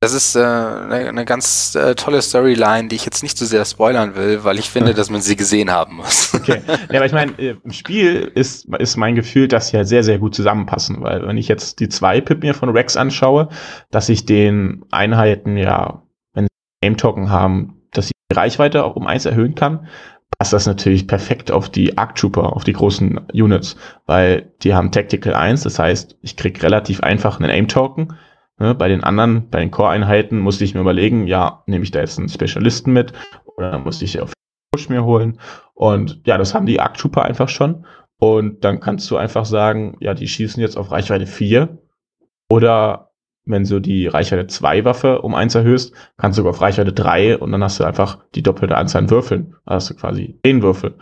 das 0.01 0.13
ist 0.13 0.37
äh, 0.37 0.39
eine, 0.39 1.09
eine 1.09 1.25
ganz 1.25 1.75
äh, 1.75 1.97
tolle 1.97 2.23
Storyline, 2.23 2.87
die 2.87 2.95
ich 2.95 3.05
jetzt 3.05 3.25
nicht 3.25 3.37
so 3.37 3.45
sehr 3.45 3.65
spoilern 3.65 4.15
will, 4.15 4.45
weil 4.45 4.59
ich 4.61 4.71
finde, 4.71 4.95
dass 4.95 5.11
man 5.11 5.21
sie 5.21 5.35
gesehen 5.35 5.73
haben 5.73 5.97
muss. 5.97 6.33
Okay. 6.35 6.63
Ja, 6.69 6.99
aber 6.99 7.07
ich 7.07 7.13
meine, 7.13 7.33
äh, 7.39 7.57
im 7.63 7.73
Spiel 7.73 8.31
ist, 8.35 8.69
ist 8.79 8.97
mein 8.97 9.17
Gefühl, 9.17 9.49
dass 9.49 9.69
sie 9.69 9.77
ja 9.77 9.85
sehr, 9.85 10.05
sehr 10.05 10.21
gut 10.21 10.37
zusammenpassen, 10.37 11.03
weil 11.03 11.27
wenn 11.27 11.37
ich 11.37 11.49
jetzt 11.49 11.81
die 11.81 11.89
zwei 11.89 12.21
Pip 12.21 12.43
mir 12.43 12.55
von 12.55 12.69
Rex 12.69 12.97
anschaue, 12.97 13.49
dass 13.91 14.09
ich 14.09 14.25
den 14.25 14.85
Einheiten 14.93 15.57
ja, 15.57 16.03
wenn 16.33 16.45
sie 16.45 16.87
Aim-Token 16.87 17.31
haben, 17.31 17.83
dass 17.91 18.07
sie 18.07 18.13
die 18.31 18.37
Reichweite 18.37 18.85
auch 18.85 18.95
um 18.95 19.09
eins 19.09 19.25
erhöhen 19.25 19.57
kann, 19.57 19.89
passt 20.37 20.53
das 20.53 20.67
natürlich 20.67 21.07
perfekt 21.07 21.51
auf 21.51 21.69
die 21.69 21.97
Arc 21.97 22.17
Trooper, 22.17 22.55
auf 22.55 22.65
die 22.65 22.73
großen 22.73 23.19
Units, 23.33 23.77
weil 24.07 24.53
die 24.63 24.75
haben 24.75 24.93
Tactical 24.93 25.35
1, 25.35 25.63
das 25.63 25.79
heißt, 25.79 26.19
ich 26.23 26.37
krieg 26.37 26.63
relativ 26.63 27.01
einfach 27.01 27.41
einen 27.41 27.51
Aim-Token. 27.51 28.15
Ne, 28.61 28.75
bei 28.75 28.89
den 28.89 29.05
anderen, 29.05 29.51
bei 29.51 29.61
den 29.61 29.71
Core-Einheiten 29.71 30.39
musste 30.41 30.65
ich 30.65 30.75
mir 30.75 30.81
überlegen, 30.81 31.29
ja, 31.29 31.63
nehme 31.67 31.85
ich 31.85 31.93
da 31.93 32.01
jetzt 32.01 32.19
einen 32.19 32.29
Spezialisten 32.29 32.93
mit 32.93 33.13
oder 33.57 33.79
musste 33.79 34.05
ich 34.05 34.21
auf 34.21 34.33
Push 34.73 34.89
mir 34.89 35.05
holen. 35.05 35.39
Und 35.75 36.23
ja, 36.27 36.37
das 36.39 36.55
haben 36.55 36.67
die 36.67 36.81
Arc 36.81 36.95
Trooper 36.95 37.25
einfach 37.25 37.49
schon. 37.49 37.87
Und 38.19 38.65
dann 38.65 38.81
kannst 38.81 39.09
du 39.11 39.17
einfach 39.17 39.45
sagen, 39.45 39.97
ja, 40.01 40.13
die 40.13 40.27
schießen 40.27 40.61
jetzt 40.61 40.77
auf 40.77 40.91
Reichweite 40.91 41.27
4 41.27 41.79
oder 42.51 43.08
wenn 43.49 43.65
du 43.65 43.81
die 43.81 44.07
Reichweite 44.07 44.47
2 44.47 44.85
Waffe 44.85 45.23
um 45.23 45.35
1 45.35 45.55
erhöhst, 45.55 45.95
kannst 46.17 46.37
du 46.37 46.41
sogar 46.41 46.51
auf 46.51 46.61
Reichweite 46.61 46.93
3 46.93 47.39
und 47.39 47.51
dann 47.51 47.65
hast 47.65 47.81
du 47.81 47.85
einfach 47.85 48.19
die 48.35 48.43
doppelte 48.43 48.77
Anzahl 48.77 49.03
an 49.03 49.11
Würfeln. 49.11 49.57
Da 49.67 49.75
hast 49.75 49.91
du 49.91 49.95
quasi 49.95 50.39
10 50.45 50.63
Würfel. 50.63 50.95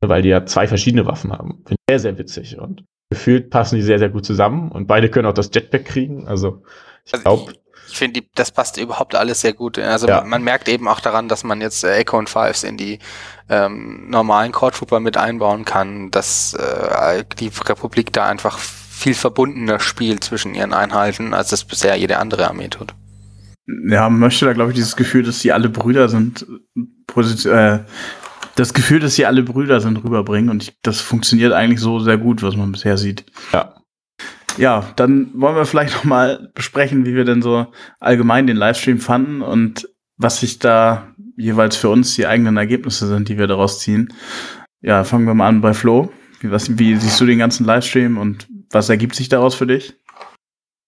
Weil 0.00 0.22
die 0.22 0.30
ja 0.30 0.44
zwei 0.46 0.66
verschiedene 0.66 1.06
Waffen 1.06 1.32
haben. 1.32 1.62
Finde 1.64 1.74
ich 1.74 1.92
sehr, 1.92 1.98
sehr 2.00 2.18
witzig. 2.18 2.58
Und 2.58 2.84
gefühlt 3.10 3.50
passen 3.50 3.76
die 3.76 3.82
sehr, 3.82 3.98
sehr 3.98 4.08
gut 4.08 4.24
zusammen 4.24 4.72
und 4.72 4.86
beide 4.86 5.10
können 5.10 5.26
auch 5.26 5.34
das 5.34 5.50
Jetpack 5.52 5.84
kriegen. 5.84 6.26
Also 6.26 6.62
ich 7.04 7.14
also 7.14 7.22
glaube. 7.22 7.52
Ich, 7.52 7.92
ich 7.92 7.98
finde, 7.98 8.22
das 8.34 8.50
passt 8.50 8.78
überhaupt 8.78 9.14
alles 9.14 9.42
sehr 9.42 9.52
gut. 9.52 9.78
Also 9.78 10.08
ja. 10.08 10.20
man, 10.20 10.30
man, 10.30 10.44
merkt 10.44 10.68
eben 10.68 10.88
auch 10.88 11.00
daran, 11.00 11.28
dass 11.28 11.44
man 11.44 11.60
jetzt 11.60 11.84
äh, 11.84 11.94
Echo 11.96 12.18
und 12.18 12.30
Fives 12.30 12.64
in 12.64 12.76
die 12.76 13.00
ähm, 13.48 14.08
normalen 14.08 14.52
Core 14.52 14.72
Trooper 14.72 14.98
mit 14.98 15.16
einbauen 15.16 15.64
kann, 15.64 16.10
dass 16.10 16.54
äh, 16.54 17.24
die 17.38 17.50
Republik 17.68 18.12
da 18.12 18.26
einfach 18.26 18.58
viel 19.02 19.14
verbundener 19.14 19.80
Spiel 19.80 20.20
zwischen 20.20 20.54
ihren 20.54 20.72
Einheiten, 20.72 21.34
als 21.34 21.50
das 21.50 21.64
bisher 21.64 21.96
jede 21.96 22.18
andere 22.18 22.48
Armee 22.48 22.68
tut. 22.68 22.94
Ja, 23.88 24.08
man 24.08 24.20
möchte 24.20 24.44
da, 24.44 24.52
glaube 24.52 24.70
ich, 24.70 24.76
dieses 24.76 24.96
Gefühl, 24.96 25.22
dass 25.22 25.40
sie 25.40 25.52
alle 25.52 25.68
Brüder 25.68 26.08
sind, 26.08 26.46
äh, 27.44 27.78
das 28.54 28.74
Gefühl, 28.74 29.00
dass 29.00 29.14
sie 29.14 29.26
alle 29.26 29.42
Brüder 29.42 29.80
sind, 29.80 30.02
rüberbringen. 30.04 30.50
Und 30.50 30.62
ich, 30.62 30.76
das 30.82 31.00
funktioniert 31.00 31.52
eigentlich 31.52 31.80
so 31.80 32.00
sehr 32.00 32.18
gut, 32.18 32.42
was 32.42 32.56
man 32.56 32.72
bisher 32.72 32.96
sieht. 32.96 33.24
Ja. 33.52 33.74
Ja, 34.58 34.92
dann 34.96 35.30
wollen 35.34 35.56
wir 35.56 35.64
vielleicht 35.64 35.94
noch 35.96 36.04
mal 36.04 36.50
besprechen, 36.54 37.06
wie 37.06 37.14
wir 37.14 37.24
denn 37.24 37.42
so 37.42 37.66
allgemein 37.98 38.46
den 38.46 38.56
Livestream 38.56 38.98
fanden 38.98 39.42
und 39.42 39.88
was 40.16 40.40
sich 40.40 40.58
da 40.58 41.08
jeweils 41.36 41.76
für 41.76 41.88
uns 41.88 42.14
die 42.14 42.26
eigenen 42.26 42.56
Ergebnisse 42.56 43.08
sind, 43.08 43.28
die 43.28 43.38
wir 43.38 43.46
daraus 43.46 43.80
ziehen. 43.80 44.12
Ja, 44.80 45.04
fangen 45.04 45.26
wir 45.26 45.34
mal 45.34 45.48
an 45.48 45.60
bei 45.60 45.74
Flo. 45.74 46.12
Wie, 46.40 46.50
was, 46.50 46.78
wie 46.78 46.96
siehst 46.96 47.20
du 47.20 47.26
den 47.26 47.38
ganzen 47.38 47.64
Livestream 47.64 48.18
und 48.18 48.48
was 48.72 48.88
ergibt 48.88 49.14
sich 49.14 49.28
daraus 49.28 49.54
für 49.54 49.66
dich? 49.66 49.94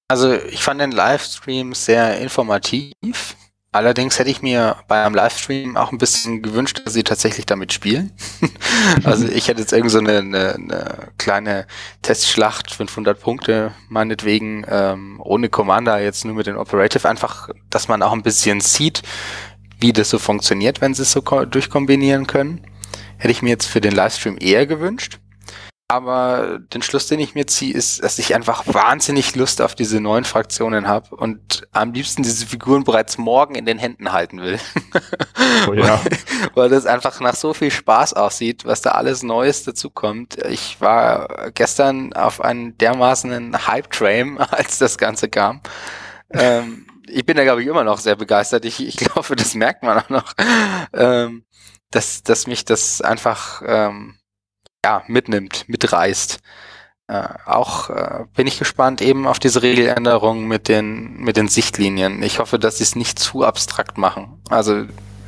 Also 0.09 0.35
ich 0.35 0.63
fand 0.63 0.81
den 0.81 0.93
Livestream 0.93 1.75
sehr 1.75 2.19
informativ. 2.21 3.37
Allerdings 3.73 4.21
hätte 4.21 4.31
ich 4.31 4.41
mir 4.41 4.77
bei 4.87 5.03
einem 5.03 5.17
Livestream 5.17 5.77
auch 5.77 5.91
ein 5.91 5.99
bisschen 5.99 6.43
gewünscht, 6.43 6.83
dass 6.85 6.95
sie 6.95 7.03
tatsächlich 7.03 7.45
damit 7.45 7.73
spielen. 7.73 8.13
also 9.05 9.27
ich 9.27 9.49
hätte 9.49 9.61
jetzt 9.61 9.73
irgend 9.73 9.91
so 9.91 9.99
eine, 9.99 10.19
eine, 10.19 10.55
eine 10.55 11.09
kleine 11.19 11.67
Testschlacht, 12.01 12.71
500 12.71 13.19
Punkte 13.19 13.73
meinetwegen, 13.89 14.65
ähm, 14.69 15.21
ohne 15.25 15.49
Commander, 15.49 16.01
jetzt 16.01 16.25
nur 16.25 16.35
mit 16.35 16.47
den 16.47 16.57
Operative, 16.57 17.09
einfach, 17.09 17.49
dass 17.69 17.89
man 17.89 18.03
auch 18.03 18.13
ein 18.13 18.23
bisschen 18.23 18.61
sieht, 18.61 19.03
wie 19.81 19.93
das 19.93 20.09
so 20.09 20.21
funktioniert, 20.21 20.81
wenn 20.81 20.95
sie 20.95 21.03
es 21.03 21.11
so 21.11 21.21
durchkombinieren 21.21 22.29
können. 22.29 22.65
Hätte 23.17 23.33
ich 23.33 23.43
mir 23.43 23.51
jetzt 23.51 23.67
für 23.67 23.81
den 23.81 23.93
Livestream 23.93 24.37
eher 24.39 24.67
gewünscht. 24.67 25.19
Aber 25.95 26.59
den 26.59 26.83
Schluss, 26.83 27.07
den 27.07 27.21
ich 27.21 27.37
mir 27.37 27.47
ziehe, 27.47 27.73
ist, 27.73 28.03
dass 28.03 28.19
ich 28.19 28.35
einfach 28.35 28.65
wahnsinnig 28.67 29.37
Lust 29.37 29.63
auf 29.63 29.77
diese 29.77 30.01
neuen 30.01 30.25
Fraktionen 30.25 30.89
habe 30.89 31.15
und 31.15 31.69
am 31.71 31.93
liebsten 31.93 32.25
diese 32.25 32.47
Figuren 32.47 32.83
bereits 32.83 33.17
morgen 33.17 33.55
in 33.55 33.65
den 33.65 33.79
Händen 33.79 34.11
halten 34.11 34.43
will. 34.43 34.59
Oh 35.69 35.73
ja. 35.73 36.01
Weil 36.55 36.69
das 36.69 36.85
einfach 36.85 37.21
nach 37.21 37.37
so 37.37 37.55
viel 37.55 37.71
Spaß 37.71 38.15
aussieht, 38.15 38.65
was 38.65 38.83
da 38.83 38.91
alles 38.91 39.23
Neues 39.23 39.63
dazukommt. 39.63 40.37
Ich 40.47 40.81
war 40.81 41.53
gestern 41.55 42.13
auf 42.13 42.41
einen 42.41 42.77
dermaßen 42.77 43.67
Hype-Train, 43.67 44.39
als 44.51 44.79
das 44.79 44.99
Ganze 44.99 45.29
kam. 45.29 45.61
Ähm, 46.31 46.87
ich 47.07 47.25
bin 47.25 47.37
da, 47.37 47.45
glaube 47.45 47.63
ich, 47.63 47.69
immer 47.69 47.85
noch 47.85 47.99
sehr 47.99 48.17
begeistert. 48.17 48.65
Ich, 48.65 48.85
ich 48.85 48.97
glaube, 48.97 49.37
das 49.37 49.55
merkt 49.55 49.85
man 49.85 49.99
auch 49.99 50.09
noch, 50.09 50.33
ähm, 50.93 51.45
dass, 51.91 52.25
dass 52.25 52.49
mich 52.49 52.65
das 52.65 53.01
einfach 53.01 53.63
ähm, 53.65 54.17
ja, 54.85 55.03
mitnimmt, 55.09 55.65
mitreißt. 55.67 56.41
Äh, 57.07 57.29
auch 57.47 57.89
äh, 57.89 58.25
bin 58.37 58.47
ich 58.47 58.59
gespannt 58.59 59.01
eben 59.01 59.27
auf 59.27 59.39
diese 59.39 59.63
Regeländerungen 59.63 60.47
mit 60.47 60.69
den, 60.69 61.17
mit 61.21 61.39
den 61.39 61.49
Sichtlinien. 61.49 62.23
Ich 62.23 62.39
hoffe, 62.39 62.59
dass 62.59 62.79
sie 62.79 62.85
es 62.85 62.95
nicht 62.95 63.19
zu 63.19 63.45
abstrakt 63.45 63.97
machen. 63.97 64.43
Also 64.51 64.85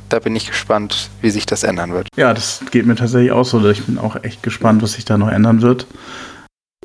da 0.09 0.19
bin 0.19 0.35
ich 0.35 0.47
gespannt, 0.47 1.09
wie 1.21 1.31
sich 1.31 1.47
das 1.47 1.63
ändern 1.63 1.91
wird. 1.91 2.07
Ja, 2.15 2.35
das 2.35 2.63
geht 2.69 2.85
mir 2.85 2.95
tatsächlich 2.95 3.31
auch 3.31 3.45
so. 3.45 3.67
Ich 3.67 3.83
bin 3.83 3.97
auch 3.97 4.23
echt 4.23 4.43
gespannt, 4.43 4.83
was 4.83 4.93
sich 4.93 5.05
da 5.05 5.17
noch 5.17 5.29
ändern 5.29 5.63
wird. 5.63 5.87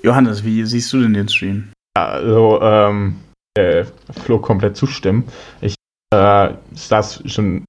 Johannes, 0.03 0.43
wie 0.43 0.65
siehst 0.65 0.93
du 0.95 1.03
denn 1.03 1.13
den 1.13 1.29
Stream? 1.29 1.73
Also, 1.95 2.59
ähm, 2.63 3.21
äh, 3.55 3.85
Flo 4.25 4.39
komplett 4.39 4.79
zustimmen. 4.79 5.29
Ich 5.61 5.75
äh, 6.15 6.55
saß 6.75 7.23
schon 7.27 7.65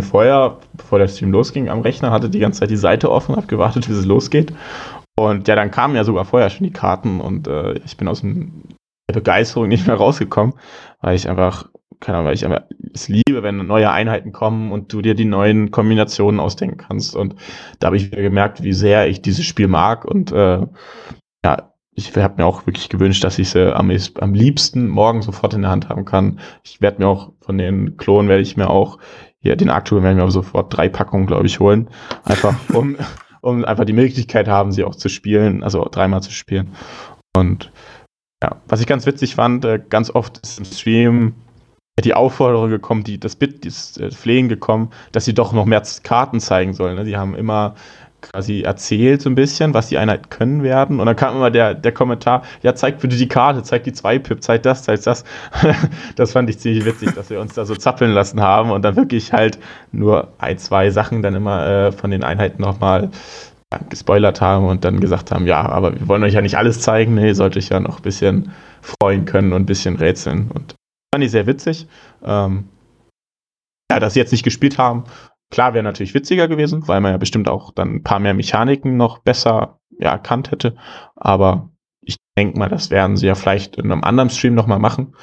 vorher, 0.00 0.58
bevor 0.72 0.98
der 0.98 1.08
Stream 1.08 1.32
losging, 1.32 1.68
am 1.68 1.80
Rechner, 1.80 2.10
hatte 2.10 2.30
die 2.30 2.38
ganze 2.38 2.60
Zeit 2.60 2.70
die 2.70 2.76
Seite 2.76 3.10
offen, 3.10 3.36
habe 3.36 3.46
gewartet, 3.46 3.88
wie 3.88 3.92
es 3.92 4.06
losgeht. 4.06 4.54
Und 5.16 5.46
ja, 5.48 5.56
dann 5.56 5.70
kamen 5.70 5.94
ja 5.94 6.04
sogar 6.04 6.24
vorher 6.24 6.48
schon 6.48 6.66
die 6.66 6.72
Karten 6.72 7.20
und 7.20 7.46
äh, 7.46 7.74
ich 7.84 7.96
bin 7.96 8.08
aus 8.08 8.22
der 8.22 9.14
Begeisterung 9.14 9.68
nicht 9.68 9.86
mehr 9.86 9.96
rausgekommen, 9.96 10.54
weil 11.00 11.16
ich 11.16 11.28
einfach, 11.28 11.68
keine 12.00 12.18
Ahnung, 12.18 12.28
weil 12.28 12.34
ich 12.34 12.46
einfach 12.46 12.62
es 12.94 13.08
liebe, 13.08 13.42
wenn 13.42 13.66
neue 13.66 13.90
Einheiten 13.90 14.32
kommen 14.32 14.72
und 14.72 14.92
du 14.92 15.02
dir 15.02 15.14
die 15.14 15.26
neuen 15.26 15.70
Kombinationen 15.70 16.40
ausdenken 16.40 16.78
kannst. 16.78 17.14
Und 17.14 17.36
da 17.78 17.88
habe 17.88 17.96
ich 17.96 18.10
wieder 18.10 18.22
gemerkt, 18.22 18.62
wie 18.62 18.72
sehr 18.72 19.08
ich 19.08 19.20
dieses 19.20 19.44
Spiel 19.44 19.68
mag 19.68 20.04
und 20.06 20.32
äh, 20.32 20.66
ja, 21.44 21.72
ich 21.94 22.16
habe 22.16 22.36
mir 22.38 22.46
auch 22.46 22.66
wirklich 22.66 22.88
gewünscht, 22.88 23.22
dass 23.22 23.38
ich 23.38 23.50
sie 23.50 23.74
am, 23.74 23.90
am 24.20 24.34
liebsten 24.34 24.88
morgen 24.88 25.20
sofort 25.20 25.52
in 25.54 25.62
der 25.62 25.70
Hand 25.70 25.88
haben 25.88 26.04
kann. 26.04 26.40
Ich 26.64 26.80
werde 26.80 27.02
mir 27.02 27.08
auch 27.08 27.32
von 27.40 27.58
den 27.58 27.98
Klonen 27.98 28.28
werde 28.28 28.42
ich 28.42 28.56
mir 28.56 28.70
auch 28.70 28.98
ja, 29.42 29.56
den 29.56 29.70
aktuellen 29.70 30.04
werden 30.04 30.16
wir 30.16 30.22
aber 30.22 30.32
sofort 30.32 30.76
drei 30.76 30.88
Packungen, 30.88 31.26
glaube 31.26 31.46
ich, 31.46 31.60
holen. 31.60 31.88
Einfach, 32.24 32.54
um, 32.72 32.96
um 33.40 33.64
einfach 33.64 33.84
die 33.84 33.92
Möglichkeit 33.92 34.48
haben, 34.48 34.72
sie 34.72 34.84
auch 34.84 34.94
zu 34.94 35.08
spielen, 35.08 35.62
also 35.62 35.86
dreimal 35.90 36.22
zu 36.22 36.30
spielen. 36.30 36.74
Und 37.36 37.72
ja, 38.42 38.56
was 38.66 38.80
ich 38.80 38.86
ganz 38.86 39.06
witzig 39.06 39.34
fand, 39.34 39.64
äh, 39.64 39.80
ganz 39.88 40.10
oft 40.10 40.38
ist 40.38 40.58
im 40.58 40.64
Stream 40.64 41.34
die 42.00 42.14
Aufforderung 42.14 42.70
gekommen, 42.70 43.04
die, 43.04 43.20
das 43.20 43.36
Bit, 43.36 43.66
das 43.66 43.96
äh, 43.98 44.10
Flehen 44.10 44.48
gekommen, 44.48 44.90
dass 45.12 45.24
sie 45.24 45.34
doch 45.34 45.52
noch 45.52 45.66
mehr 45.66 45.82
Karten 46.02 46.40
zeigen 46.40 46.72
sollen. 46.72 46.96
Ne? 46.96 47.04
Die 47.04 47.16
haben 47.16 47.34
immer 47.34 47.74
quasi 48.22 48.62
erzählt 48.62 49.20
so 49.20 49.28
ein 49.28 49.34
bisschen, 49.34 49.74
was 49.74 49.88
die 49.88 49.98
Einheiten 49.98 50.30
können 50.30 50.62
werden. 50.62 51.00
Und 51.00 51.06
dann 51.06 51.16
kam 51.16 51.36
immer 51.36 51.50
der, 51.50 51.74
der 51.74 51.92
Kommentar, 51.92 52.42
ja, 52.62 52.74
zeigt 52.74 53.00
bitte 53.00 53.16
die 53.16 53.28
Karte, 53.28 53.62
zeigt 53.62 53.86
die 53.86 53.92
2-Pip, 53.92 54.42
zeigt 54.42 54.64
das, 54.64 54.84
zeigt 54.84 55.06
das. 55.06 55.24
das 56.16 56.32
fand 56.32 56.48
ich 56.48 56.58
ziemlich 56.58 56.84
witzig, 56.84 57.14
dass 57.14 57.30
wir 57.30 57.40
uns 57.40 57.54
da 57.54 57.64
so 57.64 57.74
zappeln 57.74 58.12
lassen 58.12 58.40
haben 58.40 58.70
und 58.70 58.82
dann 58.82 58.96
wirklich 58.96 59.32
halt 59.32 59.58
nur 59.90 60.32
ein, 60.38 60.58
zwei 60.58 60.90
Sachen 60.90 61.22
dann 61.22 61.34
immer 61.34 61.66
äh, 61.66 61.92
von 61.92 62.10
den 62.10 62.24
Einheiten 62.24 62.62
nochmal 62.62 63.10
ja, 63.72 63.80
gespoilert 63.88 64.40
haben 64.40 64.66
und 64.66 64.84
dann 64.84 65.00
gesagt 65.00 65.30
haben, 65.30 65.46
ja, 65.46 65.60
aber 65.60 65.98
wir 65.98 66.08
wollen 66.08 66.22
euch 66.24 66.34
ja 66.34 66.40
nicht 66.40 66.56
alles 66.56 66.80
zeigen, 66.80 67.14
nee, 67.14 67.32
sollte 67.32 67.58
ich 67.58 67.68
ja 67.68 67.80
noch 67.80 67.98
ein 67.98 68.02
bisschen 68.02 68.52
freuen 68.80 69.24
können 69.24 69.52
und 69.52 69.62
ein 69.62 69.66
bisschen 69.66 69.96
rätseln. 69.96 70.50
Und 70.52 70.74
fand 71.14 71.24
ich 71.24 71.30
sehr 71.30 71.46
witzig. 71.46 71.86
Ähm, 72.24 72.64
ja, 73.90 74.00
dass 74.00 74.14
sie 74.14 74.20
jetzt 74.20 74.32
nicht 74.32 74.44
gespielt 74.44 74.78
haben, 74.78 75.04
Klar 75.52 75.74
wäre 75.74 75.84
natürlich 75.84 76.14
witziger 76.14 76.48
gewesen, 76.48 76.88
weil 76.88 77.02
man 77.02 77.12
ja 77.12 77.18
bestimmt 77.18 77.46
auch 77.46 77.72
dann 77.72 77.96
ein 77.96 78.02
paar 78.02 78.20
mehr 78.20 78.32
Mechaniken 78.32 78.96
noch 78.96 79.18
besser 79.18 79.78
ja, 79.98 80.12
erkannt 80.12 80.50
hätte. 80.50 80.76
Aber 81.14 81.70
ich 82.00 82.16
denke 82.38 82.58
mal, 82.58 82.70
das 82.70 82.90
werden 82.90 83.18
sie 83.18 83.26
ja 83.26 83.34
vielleicht 83.34 83.76
in 83.76 83.92
einem 83.92 84.02
anderen 84.02 84.30
Stream 84.30 84.54
nochmal 84.54 84.78
machen. 84.78 85.14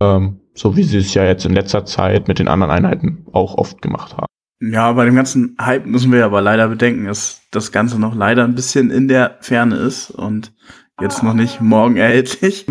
Ähm, 0.00 0.40
so 0.54 0.74
wie 0.74 0.84
sie 0.84 0.96
es 0.96 1.12
ja 1.12 1.24
jetzt 1.26 1.44
in 1.44 1.52
letzter 1.52 1.84
Zeit 1.84 2.28
mit 2.28 2.38
den 2.38 2.48
anderen 2.48 2.72
Einheiten 2.72 3.26
auch 3.32 3.58
oft 3.58 3.82
gemacht 3.82 4.16
haben. 4.16 4.24
Ja, 4.58 4.90
bei 4.92 5.04
dem 5.04 5.16
ganzen 5.16 5.54
Hype 5.60 5.84
müssen 5.84 6.10
wir 6.12 6.24
aber 6.24 6.40
leider 6.40 6.68
bedenken, 6.68 7.04
dass 7.04 7.42
das 7.50 7.70
Ganze 7.70 8.00
noch 8.00 8.14
leider 8.14 8.44
ein 8.44 8.54
bisschen 8.54 8.90
in 8.90 9.06
der 9.06 9.36
Ferne 9.42 9.76
ist 9.76 10.10
und 10.10 10.54
jetzt 10.98 11.22
noch 11.22 11.34
nicht 11.34 11.60
morgen 11.60 11.96
erhältlich. 11.96 12.64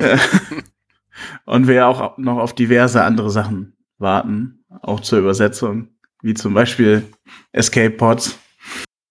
und 1.44 1.68
wir 1.68 1.86
auch 1.86 2.18
noch 2.18 2.38
auf 2.38 2.52
diverse 2.52 3.04
andere 3.04 3.30
Sachen 3.30 3.76
warten, 3.98 4.64
auch 4.82 4.98
zur 4.98 5.20
Übersetzung 5.20 5.90
wie 6.22 6.34
zum 6.34 6.54
Beispiel 6.54 7.04
Escape 7.52 7.90
Pods. 7.90 8.38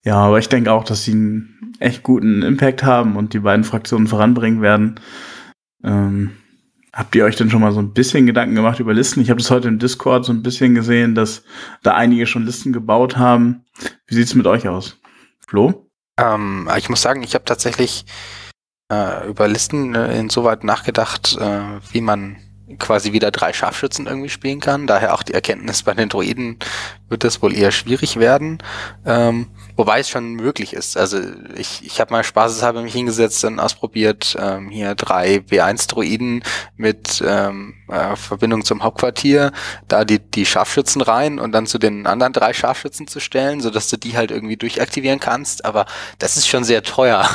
Ja, 0.03 0.15
aber 0.15 0.39
ich 0.39 0.49
denke 0.49 0.71
auch, 0.71 0.83
dass 0.83 1.03
sie 1.03 1.11
einen 1.11 1.75
echt 1.79 2.03
guten 2.03 2.41
Impact 2.41 2.83
haben 2.83 3.15
und 3.15 3.33
die 3.33 3.39
beiden 3.39 3.65
Fraktionen 3.65 4.07
voranbringen 4.07 4.61
werden. 4.61 4.99
Ähm, 5.83 6.31
habt 6.93 7.15
ihr 7.15 7.25
euch 7.25 7.35
denn 7.35 7.49
schon 7.49 7.61
mal 7.61 7.71
so 7.71 7.79
ein 7.79 7.93
bisschen 7.93 8.25
Gedanken 8.25 8.55
gemacht 8.55 8.79
über 8.79 8.93
Listen? 8.93 9.21
Ich 9.21 9.29
habe 9.29 9.39
das 9.39 9.51
heute 9.51 9.67
im 9.67 9.79
Discord 9.79 10.25
so 10.25 10.33
ein 10.33 10.43
bisschen 10.43 10.75
gesehen, 10.75 11.13
dass 11.13 11.43
da 11.83 11.93
einige 11.93 12.25
schon 12.25 12.45
Listen 12.45 12.73
gebaut 12.73 13.17
haben. 13.17 13.65
Wie 14.07 14.15
sieht's 14.15 14.33
mit 14.33 14.47
euch 14.47 14.67
aus? 14.67 14.99
Flo? 15.47 15.89
Ähm, 16.19 16.69
ich 16.77 16.89
muss 16.89 17.01
sagen, 17.01 17.23
ich 17.23 17.35
habe 17.35 17.45
tatsächlich 17.45 18.05
äh, 18.91 19.27
über 19.27 19.47
Listen 19.47 19.93
äh, 19.93 20.17
insoweit 20.19 20.63
nachgedacht, 20.63 21.37
äh, 21.39 21.79
wie 21.91 22.01
man 22.01 22.37
quasi 22.79 23.13
wieder 23.13 23.31
drei 23.31 23.53
Scharfschützen 23.53 24.07
irgendwie 24.07 24.29
spielen 24.29 24.59
kann. 24.59 24.87
Daher 24.87 25.13
auch 25.13 25.23
die 25.23 25.33
Erkenntnis 25.33 25.83
bei 25.83 25.93
den 25.93 26.09
Droiden 26.09 26.57
wird 27.09 27.23
das 27.23 27.41
wohl 27.41 27.55
eher 27.55 27.71
schwierig 27.71 28.17
werden. 28.17 28.57
Ähm, 29.05 29.47
wobei 29.77 29.99
es 29.99 30.09
schon 30.09 30.33
möglich 30.33 30.73
ist. 30.73 30.97
Also 30.97 31.19
ich, 31.55 31.85
ich 31.85 32.01
habe 32.01 32.11
mal 32.11 32.23
spaßeshalber 32.23 32.81
mich 32.81 32.93
hingesetzt 32.93 33.45
und 33.45 33.59
ausprobiert, 33.59 34.35
ähm, 34.39 34.69
hier 34.69 34.95
drei 34.95 35.37
B1-Droiden 35.37 36.43
mit 36.75 37.23
ähm, 37.25 37.75
äh, 37.87 38.15
Verbindung 38.15 38.65
zum 38.65 38.83
Hauptquartier, 38.83 39.51
da 39.87 40.03
die, 40.03 40.19
die 40.19 40.45
Scharfschützen 40.45 41.01
rein 41.01 41.39
und 41.39 41.51
dann 41.51 41.67
zu 41.67 41.77
den 41.77 42.07
anderen 42.07 42.33
drei 42.33 42.53
Scharfschützen 42.53 43.07
zu 43.07 43.19
stellen, 43.19 43.61
sodass 43.61 43.89
du 43.89 43.97
die 43.97 44.17
halt 44.17 44.31
irgendwie 44.31 44.57
durchaktivieren 44.57 45.19
kannst. 45.19 45.63
Aber 45.63 45.85
das 46.19 46.37
ist 46.37 46.47
schon 46.47 46.63
sehr 46.63 46.83
teuer. 46.83 47.29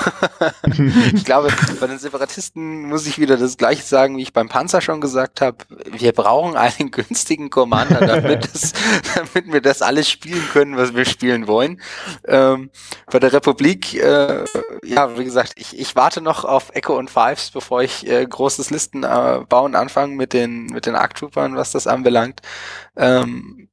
ich 1.15 1.25
glaube, 1.25 1.49
bei 1.81 1.87
den 1.87 1.99
Separatisten 1.99 2.89
muss 2.89 3.07
ich 3.07 3.19
wieder 3.19 3.37
das 3.37 3.57
gleiche 3.57 3.83
sagen, 3.83 4.17
wie 4.17 4.23
ich 4.23 4.33
beim 4.33 4.49
Panzer 4.49 4.81
schon 4.81 5.01
gesagt 5.01 5.41
habe. 5.41 5.59
Wir 5.91 6.13
brauchen 6.13 6.57
einen 6.57 6.91
günstigen 6.91 7.51
Commander, 7.51 8.05
damit, 8.05 8.49
es, 8.55 8.73
damit 9.15 9.53
wir 9.53 9.61
das 9.61 9.81
alles 9.81 10.11
spielen 10.11 10.43
können, 10.53 10.77
was 10.77 10.95
wir 10.95 11.05
spielen 11.05 11.47
wollen. 11.47 11.81
Ähm, 12.33 12.71
bei 13.11 13.19
der 13.19 13.35
Republik, 13.35 13.93
äh, 13.95 14.45
ja, 14.83 15.19
wie 15.19 15.25
gesagt, 15.25 15.53
ich, 15.57 15.79
ich 15.79 15.95
warte 15.97 16.23
noch 16.23 16.47
auf 16.47 16.71
Echo 16.75 16.99
und 16.99 17.11
Fives, 17.11 17.51
bevor 17.51 17.83
ich 17.83 18.09
äh, 18.09 18.25
großes 18.27 18.71
Listen 18.71 19.05
äh, 19.05 19.41
bauen 19.47 19.75
anfange 19.75 20.17
mit 20.17 20.33
den, 20.33 20.65
mit 20.67 20.87
den 20.87 20.95
Arc 20.95 21.15
Troopern, 21.15 21.57
was 21.57 21.73
das 21.73 21.87
anbelangt. 21.87 22.41
Ähm, 22.97 23.69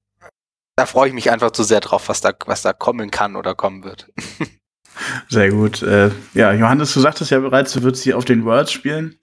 da 0.76 0.86
freue 0.86 1.08
ich 1.08 1.14
mich 1.14 1.32
einfach 1.32 1.52
zu 1.52 1.64
sehr 1.64 1.80
drauf, 1.80 2.10
was 2.10 2.20
da, 2.20 2.34
was 2.46 2.62
da 2.62 2.74
kommen 2.74 3.12
kann 3.12 3.38
oder 3.38 3.56
kommen 3.56 3.86
wird. 3.86 4.12
Sehr 5.30 5.52
gut. 5.52 5.82
Äh, 5.82 6.12
ja, 6.34 6.52
Johannes, 6.52 6.94
du 6.94 7.00
sagtest 7.00 7.32
ja 7.32 7.40
bereits, 7.40 7.72
du 7.72 7.84
würdest 7.84 8.04
sie 8.04 8.14
auf 8.14 8.26
den 8.26 8.44
Worlds 8.44 8.74
spielen. 8.74 9.18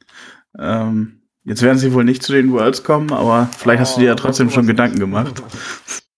Ähm, 0.59 1.23
jetzt 1.45 1.61
werden 1.61 1.79
sie 1.79 1.93
wohl 1.93 2.05
nicht 2.05 2.23
zu 2.23 2.33
den 2.33 2.53
Worlds 2.53 2.83
kommen, 2.85 3.13
aber 3.13 3.51
vielleicht 3.59 3.81
hast 3.81 3.97
du 3.97 4.01
dir 4.01 4.07
ja 4.07 4.15
trotzdem 4.15 4.49
schon 4.51 4.67
Gedanken 4.67 4.99
gemacht. 4.99 5.43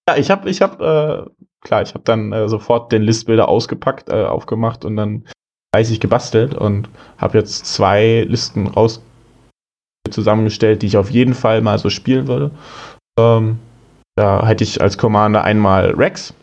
Ja, 0.09 0.17
ich 0.17 0.31
habe, 0.31 0.49
ich 0.49 0.63
habe, 0.63 1.29
äh, 1.37 1.45
klar, 1.63 1.83
ich 1.83 1.95
habe 1.95 2.05
dann 2.05 2.33
äh, 2.33 2.49
sofort 2.49 2.93
den 2.93 3.03
Listbilder 3.03 3.49
ausgepackt, 3.49 4.09
äh, 4.09 4.25
aufgemacht 4.25 4.85
und 4.85 4.97
dann 4.97 5.25
fleißig 5.75 6.01
gebastelt 6.01 6.55
und 6.55 6.89
habe 7.19 7.39
jetzt 7.39 7.67
zwei 7.67 8.25
Listen 8.29 8.67
raus 8.67 9.03
zusammengestellt, 10.11 10.83
die 10.83 10.87
ich 10.87 10.97
auf 10.97 11.11
jeden 11.11 11.35
Fall 11.35 11.61
mal 11.61 11.79
so 11.79 11.91
spielen 11.91 12.27
würde. 12.27 12.51
Ähm, 13.19 13.59
da 14.17 14.47
hätte 14.47 14.65
ich 14.65 14.81
als 14.81 14.97
Commander 14.99 15.45
einmal 15.45 15.91
Rex, 15.91 16.35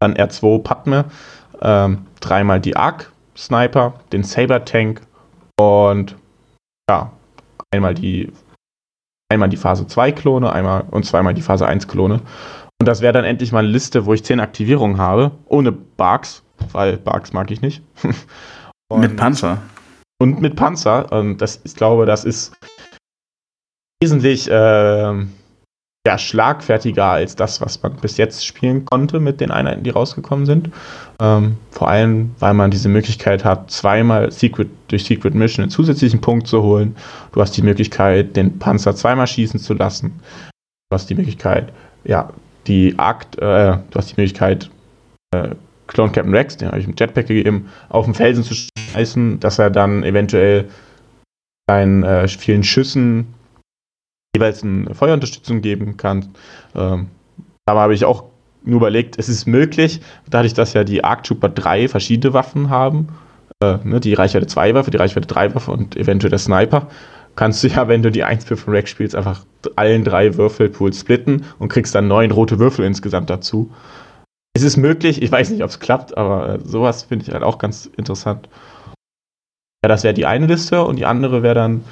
dann 0.00 0.14
R2 0.14 0.62
Padme, 0.62 1.04
ähm, 1.62 2.06
dreimal 2.20 2.60
die 2.60 2.76
Arc 2.76 3.12
Sniper, 3.36 3.94
den 4.12 4.22
Saber 4.22 4.64
Tank 4.64 5.00
und 5.58 6.16
ja, 6.90 7.12
einmal 7.70 7.94
die 7.94 8.32
einmal 9.32 9.48
die 9.48 9.56
Phase 9.56 9.86
2 9.86 10.12
Klone, 10.12 10.52
einmal 10.52 10.84
und 10.90 11.04
zweimal 11.04 11.34
die 11.34 11.42
Phase 11.42 11.66
1 11.66 11.88
Klone. 11.88 12.20
Und 12.80 12.86
das 12.86 13.00
wäre 13.00 13.12
dann 13.12 13.24
endlich 13.24 13.52
mal 13.52 13.60
eine 13.60 13.68
Liste, 13.68 14.06
wo 14.06 14.14
ich 14.14 14.24
10 14.24 14.40
Aktivierungen 14.40 14.98
habe, 14.98 15.30
ohne 15.46 15.72
Bugs, 15.72 16.42
weil 16.72 16.96
Bugs 16.98 17.32
mag 17.32 17.50
ich 17.50 17.60
nicht. 17.60 17.82
mit 18.94 19.16
Panzer. 19.16 19.62
Und 20.20 20.40
mit 20.40 20.56
Panzer. 20.56 21.10
Und 21.12 21.38
das, 21.38 21.60
ich 21.64 21.74
glaube, 21.74 22.06
das 22.06 22.24
ist 22.24 22.52
wesentlich, 24.02 24.50
äh, 24.50 25.24
ja, 26.06 26.18
schlagfertiger 26.18 27.06
als 27.06 27.34
das, 27.34 27.62
was 27.62 27.82
man 27.82 27.96
bis 27.96 28.18
jetzt 28.18 28.44
spielen 28.44 28.84
konnte 28.84 29.20
mit 29.20 29.40
den 29.40 29.50
Einheiten, 29.50 29.84
die 29.84 29.90
rausgekommen 29.90 30.44
sind. 30.44 30.70
Ähm, 31.20 31.56
vor 31.70 31.88
allem, 31.88 32.34
weil 32.40 32.52
man 32.52 32.70
diese 32.70 32.90
Möglichkeit 32.90 33.44
hat, 33.44 33.70
zweimal 33.70 34.30
Secret, 34.30 34.68
durch 34.88 35.04
Secret 35.04 35.34
Mission 35.34 35.62
einen 35.62 35.70
zusätzlichen 35.70 36.20
Punkt 36.20 36.46
zu 36.46 36.62
holen. 36.62 36.94
Du 37.32 37.40
hast 37.40 37.56
die 37.56 37.62
Möglichkeit, 37.62 38.36
den 38.36 38.58
Panzer 38.58 38.94
zweimal 38.94 39.26
schießen 39.26 39.58
zu 39.58 39.72
lassen. 39.72 40.20
Du 40.90 40.94
hast 40.94 41.08
die 41.08 41.14
Möglichkeit, 41.14 41.72
ja, 42.04 42.30
die 42.66 42.98
Akt, 42.98 43.36
äh, 43.36 43.78
du 43.90 43.94
hast 43.94 44.10
die 44.10 44.20
Möglichkeit, 44.20 44.70
äh, 45.32 45.50
Clone 45.86 46.12
Captain 46.12 46.34
Rex, 46.34 46.56
den 46.56 46.68
habe 46.68 46.78
ich 46.78 46.86
mit 46.86 46.98
Jetpack 46.98 47.26
gegeben, 47.26 47.68
auf 47.88 48.06
den 48.06 48.14
Felsen 48.14 48.42
zu 48.42 48.54
schmeißen, 48.54 49.40
dass 49.40 49.58
er 49.58 49.70
dann 49.70 50.02
eventuell 50.02 50.68
deinen 51.66 52.02
äh, 52.02 52.26
vielen 52.28 52.64
Schüssen 52.64 53.34
jeweils 54.34 54.62
eine 54.62 54.94
Feuerunterstützung 54.94 55.60
geben 55.60 55.96
kann. 55.96 56.30
Ähm, 56.74 57.08
aber 57.66 57.80
habe 57.80 57.94
ich 57.94 58.04
auch 58.04 58.24
nur 58.64 58.78
überlegt, 58.78 59.18
es 59.18 59.28
ist 59.28 59.46
möglich, 59.46 60.00
dadurch, 60.28 60.54
dass 60.54 60.72
ja 60.72 60.84
die 60.84 61.04
Arc 61.04 61.24
Trooper 61.24 61.50
3 61.50 61.88
verschiedene 61.88 62.32
Waffen 62.32 62.70
haben, 62.70 63.08
äh, 63.62 63.78
ne, 63.84 64.00
die 64.00 64.14
Reichweite 64.14 64.46
2 64.46 64.74
Waffe, 64.74 64.90
die 64.90 64.96
Reichweite 64.96 65.26
3 65.26 65.54
Waffe 65.54 65.70
und 65.70 65.96
eventuell 65.96 66.30
der 66.30 66.38
Sniper, 66.38 66.88
kannst 67.36 67.62
du 67.62 67.68
ja, 67.68 67.88
wenn 67.88 68.02
du 68.02 68.10
die 68.10 68.24
1 68.24 68.44
von 68.44 68.74
Rack 68.74 68.88
spielst, 68.88 69.14
einfach 69.14 69.44
allen 69.76 70.04
drei 70.04 70.36
Würfelpools 70.36 71.00
splitten 71.00 71.44
und 71.58 71.68
kriegst 71.68 71.94
dann 71.94 72.08
neun 72.08 72.30
rote 72.30 72.58
Würfel 72.58 72.84
insgesamt 72.84 73.30
dazu. 73.30 73.70
Es 74.56 74.62
ist 74.62 74.76
möglich, 74.76 75.20
ich 75.20 75.32
weiß 75.32 75.50
nicht, 75.50 75.64
ob 75.64 75.70
es 75.70 75.80
klappt, 75.80 76.16
aber 76.16 76.54
äh, 76.54 76.58
sowas 76.60 77.04
finde 77.04 77.24
ich 77.24 77.32
halt 77.32 77.42
auch 77.42 77.58
ganz 77.58 77.86
interessant. 77.96 78.48
Ja, 79.84 79.88
das 79.88 80.04
wäre 80.04 80.14
die 80.14 80.26
eine 80.26 80.46
Liste 80.46 80.84
und 80.84 80.96
die 80.96 81.06
andere 81.06 81.42
wäre 81.42 81.54
dann 81.54 81.84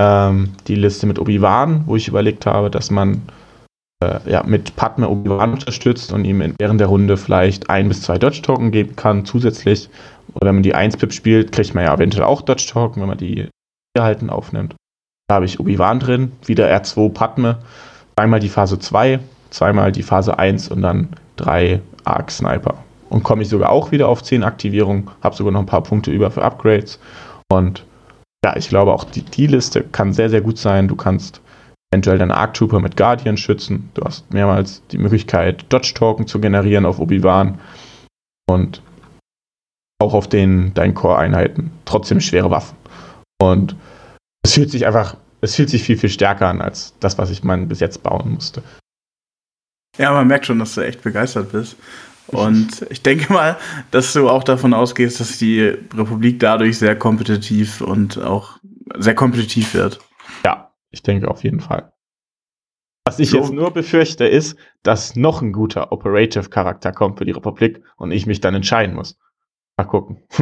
ähm, 0.00 0.52
die 0.66 0.74
Liste 0.74 1.06
mit 1.06 1.18
Obi-Wan, 1.18 1.84
wo 1.86 1.96
ich 1.96 2.08
überlegt 2.08 2.44
habe, 2.44 2.70
dass 2.70 2.90
man 2.90 3.22
äh, 4.02 4.18
ja, 4.26 4.42
mit 4.42 4.76
Padme 4.76 5.08
Obi-Wan 5.08 5.54
unterstützt 5.54 6.12
und 6.12 6.24
ihm 6.24 6.54
während 6.58 6.80
der 6.80 6.88
Runde 6.88 7.16
vielleicht 7.16 7.70
ein 7.70 7.88
bis 7.88 8.02
zwei 8.02 8.18
Dodge-Token 8.18 8.70
geben 8.70 8.96
kann, 8.96 9.24
zusätzlich. 9.24 9.88
Oder 10.34 10.48
wenn 10.48 10.56
man 10.56 10.62
die 10.62 10.76
1-Pip 10.76 11.12
spielt, 11.12 11.52
kriegt 11.52 11.74
man 11.74 11.84
ja 11.84 11.94
eventuell 11.94 12.24
auch 12.24 12.42
Dodge-Token, 12.42 13.00
wenn 13.00 13.08
man 13.08 13.18
die 13.18 13.48
Halten 14.00 14.30
aufnimmt. 14.30 14.74
Da 15.28 15.36
habe 15.36 15.44
ich 15.44 15.60
Obi-Wan 15.60 16.00
drin, 16.00 16.32
wieder 16.44 16.68
R2 16.68 17.12
Padme, 17.12 17.58
zweimal 18.16 18.40
die 18.40 18.48
Phase 18.48 18.78
2, 18.78 19.20
zweimal 19.50 19.92
die 19.92 20.02
Phase 20.02 20.38
1 20.38 20.68
und 20.68 20.82
dann 20.82 21.08
drei 21.36 21.80
Arc-Sniper. 22.04 22.82
Und 23.10 23.22
komme 23.22 23.42
ich 23.42 23.48
sogar 23.48 23.70
auch 23.70 23.92
wieder 23.92 24.08
auf 24.08 24.22
10 24.22 24.42
Aktivierungen, 24.42 25.10
habe 25.22 25.36
sogar 25.36 25.52
noch 25.52 25.60
ein 25.60 25.66
paar 25.66 25.82
Punkte 25.82 26.10
über 26.10 26.30
für 26.30 26.42
Upgrades. 26.42 26.98
Und 27.50 27.84
ja, 28.44 28.56
ich 28.56 28.68
glaube 28.68 28.92
auch 28.92 29.04
die, 29.04 29.22
die 29.22 29.46
Liste 29.46 29.84
kann 29.84 30.12
sehr, 30.12 30.30
sehr 30.30 30.40
gut 30.40 30.58
sein. 30.58 30.88
Du 30.88 30.96
kannst 30.96 31.40
eventuell 31.92 32.18
deinen 32.18 32.30
Arc 32.30 32.54
Trooper 32.54 32.80
mit 32.80 32.96
Guardian 32.96 33.36
schützen. 33.36 33.90
Du 33.94 34.02
hast 34.02 34.32
mehrmals 34.32 34.82
die 34.90 34.98
Möglichkeit, 34.98 35.66
Dodge-Token 35.68 36.26
zu 36.26 36.40
generieren 36.40 36.86
auf 36.86 36.98
Obi-Wan. 36.98 37.58
Und 38.50 38.82
auch 40.02 40.14
auf 40.14 40.26
den 40.26 40.74
deinen 40.74 40.94
Core-Einheiten. 40.94 41.70
Trotzdem 41.84 42.20
schwere 42.20 42.50
Waffen. 42.50 42.76
Und 43.42 43.76
es 44.44 44.54
fühlt 44.54 44.70
sich 44.70 44.86
einfach, 44.86 45.16
es 45.40 45.56
fühlt 45.56 45.68
sich 45.68 45.82
viel, 45.82 45.98
viel 45.98 46.10
stärker 46.10 46.48
an 46.48 46.60
als 46.60 46.94
das, 47.00 47.18
was 47.18 47.30
ich 47.30 47.42
man 47.42 47.68
bis 47.68 47.80
jetzt 47.80 48.02
bauen 48.02 48.34
musste. 48.34 48.62
Ja, 49.98 50.12
man 50.12 50.28
merkt 50.28 50.46
schon, 50.46 50.58
dass 50.58 50.74
du 50.74 50.80
echt 50.82 51.02
begeistert 51.02 51.52
bist. 51.52 51.76
Und 52.28 52.86
ich 52.88 53.02
denke 53.02 53.32
mal, 53.32 53.58
dass 53.90 54.12
du 54.12 54.28
auch 54.28 54.44
davon 54.44 54.72
ausgehst, 54.72 55.20
dass 55.20 55.38
die 55.38 55.60
Republik 55.60 56.38
dadurch 56.38 56.78
sehr 56.78 56.96
kompetitiv 56.96 57.80
und 57.80 58.16
auch 58.18 58.58
sehr 58.96 59.14
kompetitiv 59.14 59.74
wird. 59.74 59.98
Ja, 60.44 60.72
ich 60.90 61.02
denke 61.02 61.28
auf 61.28 61.42
jeden 61.42 61.60
Fall. 61.60 61.92
Was 63.04 63.18
ich 63.18 63.30
so. 63.30 63.38
jetzt 63.38 63.52
nur 63.52 63.72
befürchte, 63.72 64.24
ist, 64.24 64.56
dass 64.84 65.16
noch 65.16 65.42
ein 65.42 65.52
guter 65.52 65.90
Operative-Charakter 65.90 66.92
kommt 66.92 67.18
für 67.18 67.24
die 67.24 67.32
Republik 67.32 67.82
und 67.96 68.12
ich 68.12 68.26
mich 68.26 68.40
dann 68.40 68.54
entscheiden 68.54 68.94
muss. 68.94 69.18
Mal 69.82 69.88
gucken. 69.88 70.22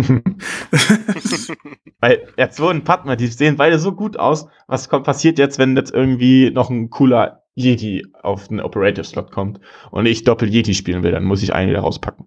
Weil 2.01 2.29
R2 2.37 2.71
und 2.71 2.85
Padma, 2.85 3.17
die 3.17 3.27
sehen 3.29 3.57
beide 3.57 3.79
so 3.79 3.93
gut 3.93 4.19
aus. 4.19 4.49
Was 4.67 4.91
kommt, 4.91 5.07
passiert 5.07 5.39
jetzt, 5.39 5.59
wenn 5.59 5.77
jetzt 5.77 5.95
irgendwie 5.95 6.51
noch 6.51 6.69
ein 6.69 6.91
cooler 6.91 7.45
Yeti 7.55 8.07
auf 8.23 8.49
den 8.49 8.61
Operative-Slot 8.61 9.33
kommt 9.33 9.61
und 9.91 10.05
ich 10.05 10.25
Doppel-Yeti 10.25 10.75
spielen 10.75 11.03
will, 11.03 11.13
dann 11.13 11.25
muss 11.25 11.43
ich 11.43 11.55
einen 11.55 11.71
wieder 11.71 11.81
rauspacken. 11.81 12.27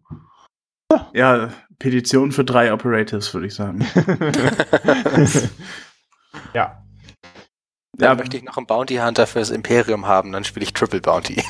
Ja, 1.14 1.50
Petition 1.78 2.32
für 2.32 2.44
drei 2.44 2.74
Operatives, 2.74 3.32
würde 3.34 3.48
ich 3.48 3.54
sagen. 3.54 3.86
ja. 6.54 6.83
Dann 7.96 8.10
ja. 8.10 8.16
möchte 8.16 8.38
ich 8.38 8.44
noch 8.44 8.58
einen 8.58 8.66
Bounty 8.66 8.96
Hunter 8.96 9.28
fürs 9.28 9.52
Imperium 9.52 10.08
haben, 10.08 10.32
dann 10.32 10.44
spiele 10.44 10.64
ich 10.64 10.74
Triple 10.74 11.00
Bounty. 11.00 11.44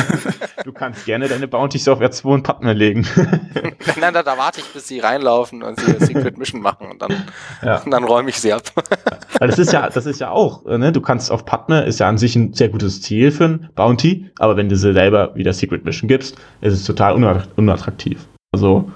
du 0.64 0.72
kannst 0.72 1.06
gerne 1.06 1.28
deine 1.28 1.48
Bounties 1.48 1.88
auf 1.88 2.00
R2 2.00 2.24
und 2.24 2.42
Partner 2.42 2.74
legen. 2.74 3.06
nein, 3.16 3.74
nein, 3.98 4.12
da, 4.12 4.36
warte 4.36 4.60
ich, 4.60 4.66
bis 4.66 4.86
sie 4.86 5.00
reinlaufen 5.00 5.62
und 5.62 5.80
sie 5.80 5.86
eine 5.86 6.04
Secret 6.04 6.36
Mission 6.36 6.60
machen 6.60 6.90
und 6.90 7.00
dann, 7.00 7.24
ja. 7.62 7.82
dann 7.90 8.04
räume 8.04 8.28
ich 8.28 8.38
sie 8.38 8.52
ab. 8.52 8.64
Weil 9.38 9.48
das 9.48 9.58
ist 9.58 9.72
ja, 9.72 9.88
das 9.88 10.04
ist 10.04 10.20
ja 10.20 10.30
auch, 10.30 10.62
ne? 10.66 10.92
Du 10.92 11.00
kannst 11.00 11.30
auf 11.30 11.46
Partner, 11.46 11.86
ist 11.86 12.00
ja 12.00 12.08
an 12.08 12.18
sich 12.18 12.36
ein 12.36 12.52
sehr 12.52 12.68
gutes 12.68 13.00
Ziel 13.00 13.30
für 13.30 13.44
ein 13.44 13.70
Bounty, 13.74 14.30
aber 14.38 14.58
wenn 14.58 14.68
du 14.68 14.76
sie 14.76 14.92
selber 14.92 15.34
wieder 15.36 15.54
Secret 15.54 15.86
Mission 15.86 16.06
gibst, 16.06 16.36
ist 16.60 16.74
es 16.74 16.84
total 16.84 17.14
unattraktiv. 17.56 18.28
Also, 18.52 18.90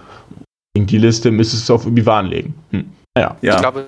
in 0.74 0.86
die 0.86 0.98
Liste 0.98 1.30
müsstest 1.30 1.70
du 1.70 1.72
es 1.72 1.80
auf 1.80 1.86
Obi-Wan 1.86 2.26
legen. 2.26 2.54
Hm. 2.70 2.92
Naja. 3.16 3.36
Ja. 3.40 3.54
Ich 3.54 3.60
glaube, 3.60 3.80
äh, 3.80 3.84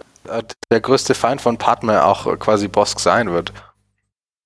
der 0.71 0.81
größte 0.81 1.15
Feind 1.15 1.41
von 1.41 1.59
Padme 1.59 2.05
auch 2.05 2.27
äh, 2.27 2.37
quasi 2.37 2.69
Bosk 2.69 3.01
sein 3.01 3.31
wird. 3.31 3.53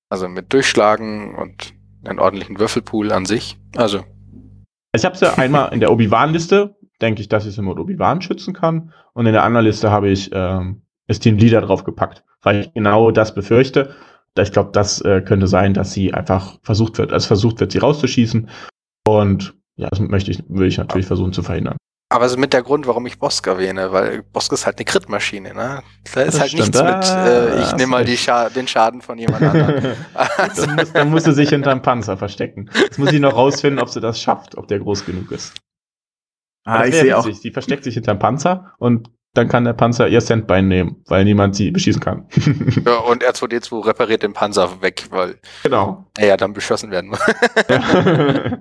Also 0.09 0.29
mit 0.29 0.53
Durchschlagen 0.53 1.35
und 1.35 1.75
einen 2.05 2.19
ordentlichen 2.19 2.59
Würfelpool 2.59 3.13
an 3.13 3.27
sich. 3.27 3.59
Also. 3.77 4.05
Ich 4.95 5.05
habe 5.05 5.15
es 5.15 5.21
ja 5.21 5.35
einmal 5.35 5.73
in 5.73 5.81
der 5.81 5.93
Obi-Wan-Liste, 5.93 6.77
denke 7.01 7.21
ich, 7.21 7.29
dass 7.29 7.45
ich 7.45 7.51
es 7.51 7.59
mit 7.59 7.79
Obi-Wan 7.79 8.23
schützen 8.23 8.55
kann. 8.55 8.93
Und 9.13 9.27
in 9.27 9.33
der 9.33 9.45
anderen 9.45 9.67
Liste 9.67 9.91
habe 9.91 10.09
ich 10.09 10.31
ähm, 10.33 10.83
das 11.07 11.19
Team 11.21 11.37
Leader 11.37 11.61
drauf 11.61 11.85
gepackt, 11.85 12.25
weil 12.43 12.61
ich 12.61 12.75
genau 12.75 13.11
das 13.11 13.35
befürchte. 13.35 13.95
Ich 14.39 14.53
glaube, 14.53 14.71
das 14.73 15.01
äh, 15.01 15.21
könnte 15.21 15.49
sein, 15.49 15.75
dass 15.75 15.93
sie 15.93 16.15
einfach 16.15 16.59
versucht 16.63 16.99
wird, 16.99 17.13
also 17.13 17.27
versucht 17.27 17.61
wird, 17.61 17.73
sie 17.73 17.79
rauszuschießen. 17.79 18.49
Und 19.07 19.55
ja, 19.77 19.89
das 19.91 20.01
möchte 20.01 20.31
ich, 20.31 20.43
würde 20.49 20.69
ich 20.69 20.79
natürlich 20.79 21.07
versuchen 21.07 21.33
zu 21.33 21.43
verhindern. 21.43 21.77
Aber 22.11 22.25
es 22.25 22.33
ist 22.33 22.39
mit 22.39 22.55
der 22.55 22.63
Grund, 22.63 22.87
warum 22.87 23.05
ich 23.07 23.19
Bosk 23.19 23.47
erwähne, 23.47 23.93
weil 23.93 24.23
Bosk 24.23 24.53
ist 24.53 24.65
halt 24.65 24.79
eine 24.79 24.87
Crit-Maschine, 24.87 25.53
ne? 25.53 25.83
Da 26.15 26.23
ist 26.23 26.35
das 26.35 26.41
halt 26.41 26.51
stimmt. 26.53 26.75
nichts 26.75 27.13
mit, 27.13 27.27
äh, 27.27 27.63
ich 27.63 27.73
nehme 27.75 27.91
mal 27.91 28.07
Scha 28.07 28.49
den 28.49 28.67
Schaden 28.67 29.03
von 29.03 29.19
jemand 29.19 29.43
anderem. 29.43 29.95
also. 30.15 30.65
dann, 30.65 30.77
muss, 30.77 30.93
dann 30.93 31.11
muss 31.11 31.25
sie 31.25 31.35
sich 31.35 31.51
hinterm 31.51 31.83
Panzer 31.83 32.17
verstecken. 32.17 32.71
Jetzt 32.81 32.99
muss 32.99 33.13
ich 33.13 33.21
noch 33.21 33.35
rausfinden, 33.35 33.79
ob 33.79 33.91
sie 33.91 34.01
das 34.01 34.23
schafft, 34.23 34.57
ob 34.57 34.69
der 34.69 34.79
groß 34.79 35.05
genug 35.05 35.31
ist. 35.33 35.55
Ah, 36.65 36.87
ich 36.87 36.95
sehe 36.95 37.17
auch. 37.17 37.29
Sie 37.31 37.51
versteckt 37.51 37.85
sich 37.85 37.95
hinterm 37.95 38.19
Panzer 38.19 38.73
und 38.79 39.11
dann 39.35 39.49
kann 39.49 39.65
der 39.65 39.75
Panzer 39.75 40.09
ihr 40.09 40.23
Sandbein 40.23 40.69
nehmen, 40.69 41.03
weil 41.07 41.25
niemand 41.25 41.57
sie 41.57 41.71
beschießen 41.71 42.01
kann. 42.01 42.27
ja, 42.87 42.97
und 42.99 43.23
R2D2 43.23 43.87
repariert 43.87 44.23
den 44.23 44.33
Panzer 44.33 44.81
weg, 44.81 45.07
weil 45.11 45.39
genau. 45.63 46.07
er 46.17 46.29
ja 46.29 46.37
dann 46.39 46.55
beschossen 46.55 46.91
werden 46.91 47.11
muss. 47.11 47.21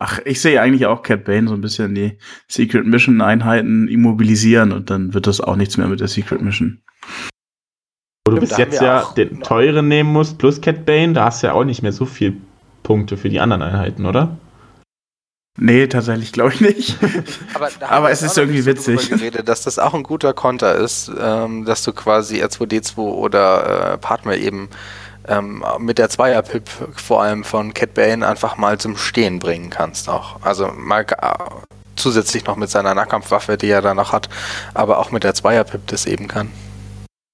Ach, 0.00 0.18
ich 0.24 0.40
sehe 0.40 0.60
eigentlich 0.60 0.86
auch 0.86 1.02
Cat 1.02 1.24
Bane 1.24 1.48
so 1.48 1.54
ein 1.54 1.60
bisschen 1.60 1.94
die 1.94 2.18
Secret 2.48 2.86
Mission 2.86 3.20
Einheiten 3.20 3.88
immobilisieren 3.88 4.72
und 4.72 4.90
dann 4.90 5.14
wird 5.14 5.26
das 5.26 5.40
auch 5.40 5.56
nichts 5.56 5.76
mehr 5.76 5.86
mit 5.86 6.00
der 6.00 6.08
Secret 6.08 6.42
Mission. 6.42 6.82
Wo 8.26 8.34
du 8.34 8.40
bis 8.40 8.56
jetzt 8.56 8.80
ja 8.80 9.12
den 9.16 9.40
teuren 9.40 9.88
nehmen 9.88 10.12
musst 10.12 10.38
plus 10.38 10.60
Cat 10.60 10.84
Bane, 10.84 11.12
da 11.12 11.26
hast 11.26 11.42
du 11.42 11.48
ja 11.48 11.52
auch 11.52 11.64
nicht 11.64 11.82
mehr 11.82 11.92
so 11.92 12.06
viel 12.06 12.40
Punkte 12.82 13.16
für 13.16 13.28
die 13.28 13.40
anderen 13.40 13.62
Einheiten, 13.62 14.06
oder? 14.06 14.36
Nee, 15.56 15.86
tatsächlich 15.86 16.32
glaube 16.32 16.52
ich 16.52 16.60
nicht. 16.60 16.98
Aber, 17.54 17.68
Aber 17.88 18.10
es 18.10 18.22
ist 18.22 18.36
irgendwie 18.36 18.66
witzig. 18.66 19.08
Geredet, 19.08 19.48
dass 19.48 19.62
das 19.62 19.78
auch 19.78 19.94
ein 19.94 20.02
guter 20.02 20.32
Konter 20.32 20.74
ist, 20.74 21.12
ähm, 21.20 21.64
dass 21.64 21.84
du 21.84 21.92
quasi 21.92 22.42
R2D2 22.42 22.98
oder 22.98 23.92
äh, 23.92 23.98
Partner 23.98 24.36
eben 24.36 24.68
ähm, 25.28 25.64
mit 25.78 25.98
der 25.98 26.08
Zweier-Pip 26.08 26.68
vor 26.68 27.22
allem 27.22 27.44
von 27.44 27.74
Cat 27.74 27.94
Bane 27.94 28.26
einfach 28.26 28.56
mal 28.56 28.78
zum 28.78 28.96
Stehen 28.96 29.38
bringen 29.38 29.70
kannst 29.70 30.08
auch. 30.08 30.42
Also 30.42 30.68
mal 30.68 31.02
äh, 31.02 31.34
zusätzlich 31.96 32.46
noch 32.46 32.56
mit 32.56 32.70
seiner 32.70 32.94
Nahkampfwaffe, 32.94 33.56
die 33.56 33.68
er 33.68 33.82
da 33.82 33.94
noch 33.94 34.12
hat, 34.12 34.28
aber 34.74 34.98
auch 34.98 35.10
mit 35.10 35.24
der 35.24 35.34
Zweier-Pip 35.34 35.86
das 35.86 36.06
eben 36.06 36.28
kann. 36.28 36.50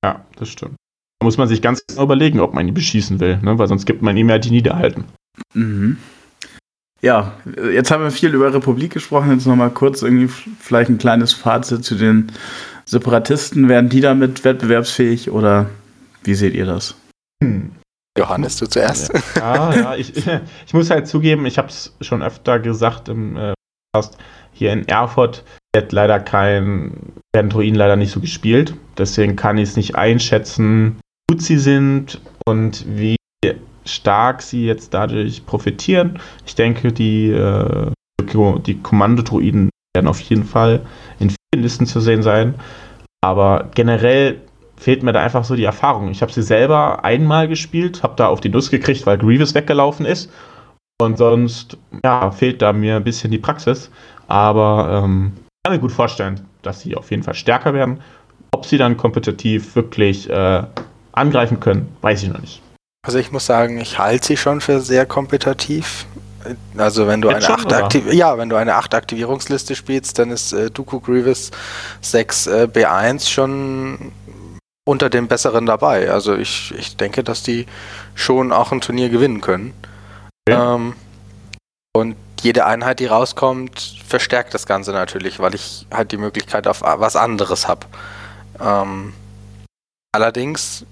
Ja, 0.04 0.24
das 0.36 0.48
stimmt. 0.48 0.76
Da 1.18 1.24
muss 1.24 1.36
man 1.36 1.48
sich 1.48 1.62
ganz 1.62 1.82
genau 1.86 2.04
überlegen, 2.04 2.40
ob 2.40 2.54
man 2.54 2.66
ihn 2.66 2.74
beschießen 2.74 3.20
will, 3.20 3.38
ne? 3.42 3.58
weil 3.58 3.68
sonst 3.68 3.86
gibt 3.86 4.02
man 4.02 4.16
ihm 4.16 4.28
ja 4.28 4.38
die 4.38 4.50
Niederhalten. 4.50 5.04
Mhm. 5.54 5.98
Ja, 7.02 7.32
jetzt 7.72 7.90
haben 7.90 8.02
wir 8.02 8.10
viel 8.10 8.34
über 8.34 8.52
Republik 8.52 8.92
gesprochen. 8.92 9.32
Jetzt 9.32 9.46
nochmal 9.46 9.70
kurz 9.70 10.02
irgendwie 10.02 10.28
vielleicht 10.28 10.90
ein 10.90 10.98
kleines 10.98 11.32
Fazit 11.32 11.82
zu 11.82 11.94
den 11.94 12.30
Separatisten. 12.84 13.68
Werden 13.68 13.88
die 13.88 14.02
damit 14.02 14.44
wettbewerbsfähig 14.44 15.30
oder 15.30 15.70
wie 16.24 16.34
seht 16.34 16.54
ihr 16.54 16.66
das? 16.66 16.94
Hm. 17.42 17.72
Johannes, 18.20 18.56
du 18.56 18.66
zuerst. 18.66 19.12
Ja, 19.36 19.74
ja, 19.74 19.94
ich, 19.96 20.12
ich 20.66 20.74
muss 20.74 20.90
halt 20.90 21.08
zugeben, 21.08 21.46
ich 21.46 21.56
habe 21.58 21.68
es 21.68 21.96
schon 22.02 22.22
öfter 22.22 22.58
gesagt 22.58 23.08
im 23.08 23.36
äh, 23.36 23.54
Podcast, 23.92 24.18
hier 24.52 24.72
in 24.72 24.86
Erfurt 24.86 25.42
wird 25.74 25.92
leider 25.92 26.20
kein, 26.20 27.14
werden 27.32 27.50
Druiden 27.50 27.76
leider 27.76 27.96
nicht 27.96 28.12
so 28.12 28.20
gespielt. 28.20 28.74
Deswegen 28.98 29.36
kann 29.36 29.56
ich 29.56 29.70
es 29.70 29.76
nicht 29.76 29.94
einschätzen, 29.94 30.98
wie 31.28 31.34
gut 31.34 31.42
sie 31.42 31.58
sind 31.58 32.20
und 32.46 32.84
wie 32.86 33.16
stark 33.86 34.42
sie 34.42 34.66
jetzt 34.66 34.92
dadurch 34.92 35.46
profitieren. 35.46 36.18
Ich 36.44 36.54
denke, 36.54 36.92
die, 36.92 37.30
äh, 37.30 37.90
die 38.66 38.82
Kommandodruiden 38.82 39.70
werden 39.96 40.08
auf 40.08 40.20
jeden 40.20 40.44
Fall 40.44 40.84
in 41.18 41.30
vielen 41.30 41.62
Listen 41.62 41.86
zu 41.86 42.00
sehen 42.00 42.22
sein. 42.22 42.54
Aber 43.22 43.70
generell 43.74 44.40
fehlt 44.80 45.02
mir 45.02 45.12
da 45.12 45.22
einfach 45.22 45.44
so 45.44 45.56
die 45.56 45.64
Erfahrung. 45.64 46.10
Ich 46.10 46.22
habe 46.22 46.32
sie 46.32 46.42
selber 46.42 47.04
einmal 47.04 47.48
gespielt, 47.48 48.02
habe 48.02 48.14
da 48.16 48.28
auf 48.28 48.40
die 48.40 48.48
Nuss 48.48 48.70
gekriegt, 48.70 49.04
weil 49.04 49.18
Grievous 49.18 49.54
weggelaufen 49.54 50.06
ist. 50.06 50.30
Und 51.02 51.18
sonst, 51.18 51.76
ja, 52.02 52.30
fehlt 52.30 52.62
da 52.62 52.72
mir 52.72 52.96
ein 52.96 53.04
bisschen 53.04 53.30
die 53.30 53.38
Praxis. 53.38 53.90
Aber 54.26 55.02
ähm, 55.04 55.32
kann 55.64 55.74
mir 55.74 55.80
gut 55.80 55.92
vorstellen, 55.92 56.40
dass 56.62 56.80
sie 56.80 56.96
auf 56.96 57.10
jeden 57.10 57.22
Fall 57.22 57.34
stärker 57.34 57.74
werden. 57.74 58.00
Ob 58.52 58.64
sie 58.64 58.78
dann 58.78 58.96
kompetitiv 58.96 59.76
wirklich 59.76 60.30
äh, 60.30 60.62
angreifen 61.12 61.60
können, 61.60 61.94
weiß 62.00 62.22
ich 62.22 62.30
noch 62.30 62.40
nicht. 62.40 62.62
Also 63.06 63.18
ich 63.18 63.32
muss 63.32 63.44
sagen, 63.46 63.78
ich 63.80 63.98
halte 63.98 64.28
sie 64.28 64.36
schon 64.38 64.62
für 64.62 64.80
sehr 64.80 65.04
kompetitiv. 65.04 66.06
Also 66.78 67.06
wenn 67.06 67.20
du 67.20 67.28
Jetzt 67.28 67.50
eine 67.50 67.60
schon, 67.60 67.72
8 67.72 68.14
ja, 68.14 68.38
wenn 68.38 68.48
du 68.48 68.56
eine 68.56 68.76
8 68.76 68.94
Aktivierungsliste 68.94 69.74
spielst, 69.74 70.18
dann 70.18 70.30
ist 70.30 70.54
äh, 70.54 70.70
Dooku 70.70 71.00
Grievous 71.00 71.50
6 72.00 72.46
äh, 72.46 72.68
B1 72.72 73.28
schon 73.28 74.12
unter 74.90 75.08
den 75.08 75.28
besseren 75.28 75.66
dabei. 75.66 76.10
Also 76.10 76.34
ich, 76.34 76.74
ich 76.76 76.96
denke, 76.96 77.22
dass 77.22 77.44
die 77.44 77.66
schon 78.16 78.50
auch 78.50 78.72
ein 78.72 78.80
Turnier 78.80 79.08
gewinnen 79.08 79.40
können. 79.40 79.72
Okay. 80.48 80.58
Ähm, 80.60 80.94
und 81.96 82.16
jede 82.40 82.66
Einheit, 82.66 82.98
die 82.98 83.06
rauskommt, 83.06 83.98
verstärkt 84.04 84.52
das 84.52 84.66
Ganze 84.66 84.90
natürlich, 84.90 85.38
weil 85.38 85.54
ich 85.54 85.86
halt 85.92 86.10
die 86.10 86.16
Möglichkeit 86.16 86.66
auf 86.66 86.82
was 86.82 87.14
anderes 87.14 87.68
habe. 87.68 87.86
Ähm, 88.60 89.12
allerdings 90.10 90.84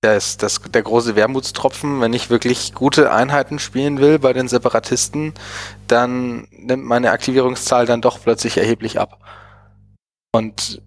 das, 0.00 0.38
das, 0.38 0.62
der 0.62 0.82
große 0.82 1.16
Wermutstropfen, 1.16 2.00
wenn 2.00 2.14
ich 2.14 2.30
wirklich 2.30 2.72
gute 2.72 3.12
Einheiten 3.12 3.58
spielen 3.58 3.98
will 3.98 4.18
bei 4.18 4.32
den 4.32 4.48
Separatisten, 4.48 5.34
dann 5.86 6.48
nimmt 6.50 6.86
meine 6.86 7.10
Aktivierungszahl 7.10 7.84
dann 7.84 8.00
doch 8.00 8.22
plötzlich 8.22 8.56
erheblich 8.56 8.98
ab. 8.98 9.18
Und 10.32 10.80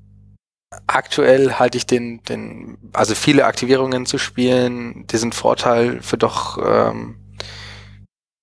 aktuell 0.95 1.53
halte 1.53 1.77
ich 1.77 1.85
den, 1.85 2.21
den, 2.23 2.77
also 2.93 3.15
viele 3.15 3.45
Aktivierungen 3.45 4.05
zu 4.05 4.17
spielen, 4.17 5.05
diesen 5.07 5.31
Vorteil 5.31 6.01
für 6.01 6.17
doch 6.17 6.57
ähm, 6.63 7.17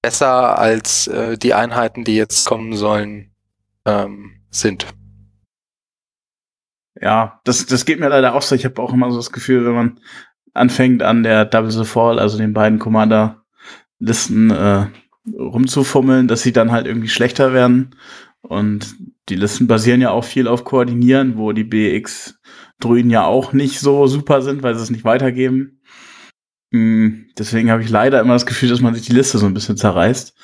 besser 0.03 0.59
als 0.59 1.09
äh, 1.09 1.37
die 1.37 1.55
Einheiten, 1.55 2.05
die 2.05 2.17
jetzt 2.17 2.47
kommen 2.47 2.75
sollen, 2.77 3.33
ähm, 3.85 4.41
sind. 4.51 4.87
Ja, 7.01 7.41
das, 7.45 7.67
das 7.67 7.85
geht 7.85 8.01
mir 8.01 8.09
leider 8.09 8.35
auch 8.35 8.43
so. 8.43 8.55
Ich 8.55 8.65
habe 8.65 8.81
auch 8.81 8.93
immer 8.93 9.11
so 9.11 9.17
das 9.19 9.33
Gefühl, 9.33 9.67
wenn 9.67 9.75
man 9.75 10.01
anfängt 10.55 11.03
an 11.03 11.23
der 11.23 11.45
Double 11.45 11.71
the 11.71 11.85
Fall, 11.85 12.19
also 12.19 12.39
den 12.39 12.55
beiden 12.55 12.79
Commander-Listen 12.79 14.51
äh, 14.51 14.87
rumzufummeln, 15.37 16.29
dass 16.29 16.43
sie 16.43 16.53
dann 16.53 16.73
halt 16.73 16.87
irgendwie 16.87 17.09
schlechter 17.09 17.53
werden. 17.53 17.97
Und 18.41 18.95
die 19.29 19.37
Listen 19.37 19.67
basieren 19.67 20.01
ja 20.01 20.11
auch 20.11 20.25
viel 20.25 20.49
auf 20.49 20.65
Koordinieren, 20.65 21.37
wo 21.37 21.53
die 21.53 21.65
BX-Druiden 22.79 23.11
ja 23.11 23.25
auch 23.25 23.53
nicht 23.53 23.81
so 23.81 24.07
super 24.07 24.43
sind, 24.43 24.63
weil 24.63 24.75
sie 24.75 24.83
es 24.83 24.91
nicht 24.91 25.05
weitergeben. 25.05 25.81
Mhm, 26.71 27.31
deswegen 27.39 27.71
habe 27.71 27.83
ich 27.83 27.91
leider 27.91 28.21
immer 28.21 28.35
das 28.35 28.47
Gefühl, 28.47 28.69
dass 28.69 28.81
man 28.81 28.95
sich 28.95 29.07
die 29.07 29.15
Liste 29.15 29.39
so 29.39 29.47
ein 29.47 29.55
bisschen 29.55 29.77
zerreißt. 29.77 30.35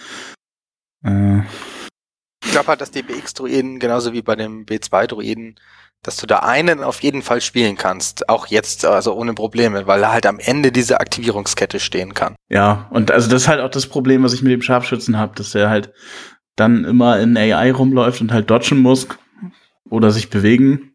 Äh. 1.05 1.41
Ich 2.45 2.51
glaube 2.51 2.69
halt, 2.69 2.81
dass 2.81 2.91
die 2.91 3.03
BX-Druiden 3.03 3.79
genauso 3.79 4.13
wie 4.13 4.23
bei 4.23 4.37
dem 4.37 4.67
B2-Druiden 4.67 5.57
dass 6.05 6.17
du 6.17 6.27
da 6.27 6.41
einen 6.41 6.83
auf 6.83 7.01
jeden 7.01 7.23
Fall 7.23 7.41
spielen 7.41 7.77
kannst, 7.77 8.29
auch 8.29 8.49
jetzt, 8.49 8.85
also 8.85 9.15
ohne 9.15 9.35
Probleme, 9.35 9.87
weil 9.87 10.03
er 10.03 10.13
halt 10.13 10.27
am 10.27 10.41
Ende 10.41 10.73
dieser 10.73 11.01
Aktivierungskette 11.01 11.79
stehen 11.79 12.13
kann. 12.13 12.35
Ja, 12.49 12.89
und 12.91 13.13
also 13.13 13.31
das 13.31 13.43
ist 13.43 13.49
halt 13.49 13.61
auch 13.61 13.71
das 13.71 13.87
Problem, 13.87 14.25
was 14.25 14.33
ich 14.33 14.43
mit 14.43 14.53
dem 14.53 14.63
Scharfschützen 14.63 15.17
habe, 15.17 15.37
dass 15.37 15.55
er 15.55 15.71
halt 15.71 15.93
dann 16.57 16.85
immer 16.85 17.21
in 17.21 17.37
AI 17.37 17.71
rumläuft 17.71 18.21
und 18.21 18.33
halt 18.33 18.51
dodgen 18.51 18.79
muss 18.79 19.07
oder 19.89 20.11
sich 20.11 20.29
bewegen. 20.29 20.92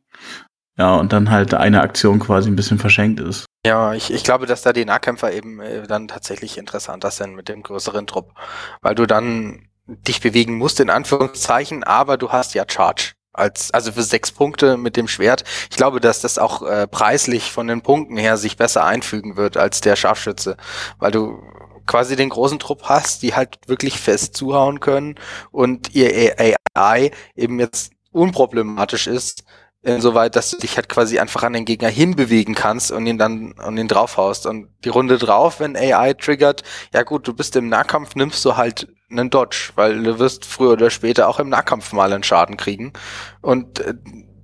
Ja, 0.78 0.96
und 0.96 1.12
dann 1.12 1.32
halt 1.32 1.54
eine 1.54 1.82
Aktion 1.82 2.20
quasi 2.20 2.50
ein 2.50 2.56
bisschen 2.56 2.78
verschenkt 2.78 3.20
ist. 3.20 3.46
Ja, 3.66 3.94
ich, 3.94 4.14
ich 4.14 4.24
glaube, 4.24 4.46
dass 4.46 4.62
da 4.62 4.74
die 4.74 4.86
Nahkämpfer 4.86 5.34
eben 5.34 5.60
äh, 5.60 5.88
dann 5.88 6.08
tatsächlich 6.08 6.58
interessanter 6.58 7.12
sind 7.12 7.36
mit 7.36 7.50
dem 7.50 7.64
größeren 7.64 8.06
Trupp, 8.06 8.34
weil 8.82 8.96
du 8.96 9.06
dann 9.06 9.68
dich 9.88 10.22
bewegen 10.22 10.58
musst, 10.58 10.80
in 10.80 10.90
Anführungszeichen, 10.90 11.84
aber 11.84 12.18
du 12.18 12.32
hast 12.32 12.54
ja 12.54 12.66
Charge 12.68 13.14
als 13.34 13.72
also 13.72 13.92
für 13.92 14.04
sechs 14.04 14.32
Punkte 14.32 14.78
mit 14.78 14.98
dem 14.98 15.08
Schwert. 15.08 15.44
Ich 15.70 15.78
glaube, 15.78 16.00
dass 16.00 16.22
das 16.22 16.40
auch 16.40 16.64
äh, 16.64 16.88
preislich 16.88 17.52
von 17.52 17.68
den 17.68 17.82
Punkten 17.82 18.18
her 18.18 18.38
sich 18.38 18.58
besser 18.58 18.84
einfügen 18.84 19.38
wird 19.38 19.58
als 19.58 19.80
der 19.82 19.96
Scharfschütze, 19.96 20.58
weil 20.98 21.12
du 21.12 21.42
quasi 21.86 22.16
den 22.16 22.30
großen 22.30 22.60
Trupp 22.60 22.84
hast, 22.84 23.22
die 23.24 23.36
halt 23.36 23.60
wirklich 23.68 24.00
fest 24.00 24.36
zuhauen 24.36 24.80
können 24.80 25.16
und 25.52 25.96
ihr 25.96 26.36
AI 26.76 27.12
eben 27.36 27.60
jetzt 27.60 27.92
unproblematisch 28.12 29.08
ist, 29.08 29.44
insoweit, 29.88 30.36
dass 30.36 30.52
du 30.52 30.58
dich 30.58 30.76
halt 30.76 30.90
quasi 30.90 31.20
einfach 31.20 31.44
an 31.44 31.54
den 31.54 31.66
Gegner 31.66 31.90
hinbewegen 31.90 32.56
kannst 32.56 32.92
und 32.92 33.06
ihn 33.08 33.18
dann 33.18 33.54
und 33.54 33.78
ihn 33.78 33.88
draufhaust. 33.88 34.46
Und 34.46 34.70
die 34.84 34.90
Runde 34.90 35.18
drauf, 35.18 35.60
wenn 35.60 35.76
AI 35.76 36.14
triggert, 36.14 36.64
ja 36.94 37.04
gut, 37.04 37.28
du 37.28 37.34
bist 37.34 37.56
im 37.56 37.70
Nahkampf, 37.70 38.16
nimmst 38.16 38.44
du 38.46 38.58
halt 38.58 38.88
einen 39.10 39.30
Dodge, 39.30 39.72
weil 39.76 40.04
du 40.04 40.20
wirst 40.20 40.46
früher 40.46 40.74
oder 40.74 40.90
später 40.90 41.28
auch 41.28 41.40
im 41.40 41.50
Nahkampf 41.50 41.94
mal 41.94 42.12
einen 42.12 42.24
Schaden 42.24 42.58
kriegen. 42.58 42.94
Und 43.42 43.80
äh, 43.80 43.94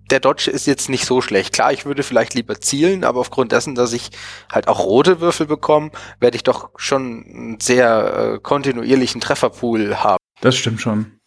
der 0.10 0.20
Dodge 0.20 0.52
ist 0.52 0.68
jetzt 0.68 0.89
nicht 0.89 1.06
so 1.06 1.22
schlecht. 1.22 1.54
Klar, 1.54 1.74
ich 1.74 1.86
würde 1.86 2.04
vielleicht 2.04 2.34
lieber 2.34 2.60
zielen, 2.60 3.04
aber 3.04 3.20
aufgrund 3.20 3.52
dessen, 3.52 3.76
dass 3.76 3.94
ich 3.94 4.12
halt 4.52 4.68
auch 4.68 4.80
rote 4.80 5.20
Würfel 5.22 5.48
bekomme, 5.48 5.91
werde 6.20 6.36
ich 6.36 6.44
doch 6.44 6.70
schon 6.78 7.26
einen 7.26 7.60
sehr 7.60 8.36
äh, 8.36 8.39
kontinuierlichen 8.39 9.22
Trefferpool 9.22 9.98
haben. 9.98 10.18
Das 10.41 10.56
stimmt 10.56 10.82
schon. 10.82 11.20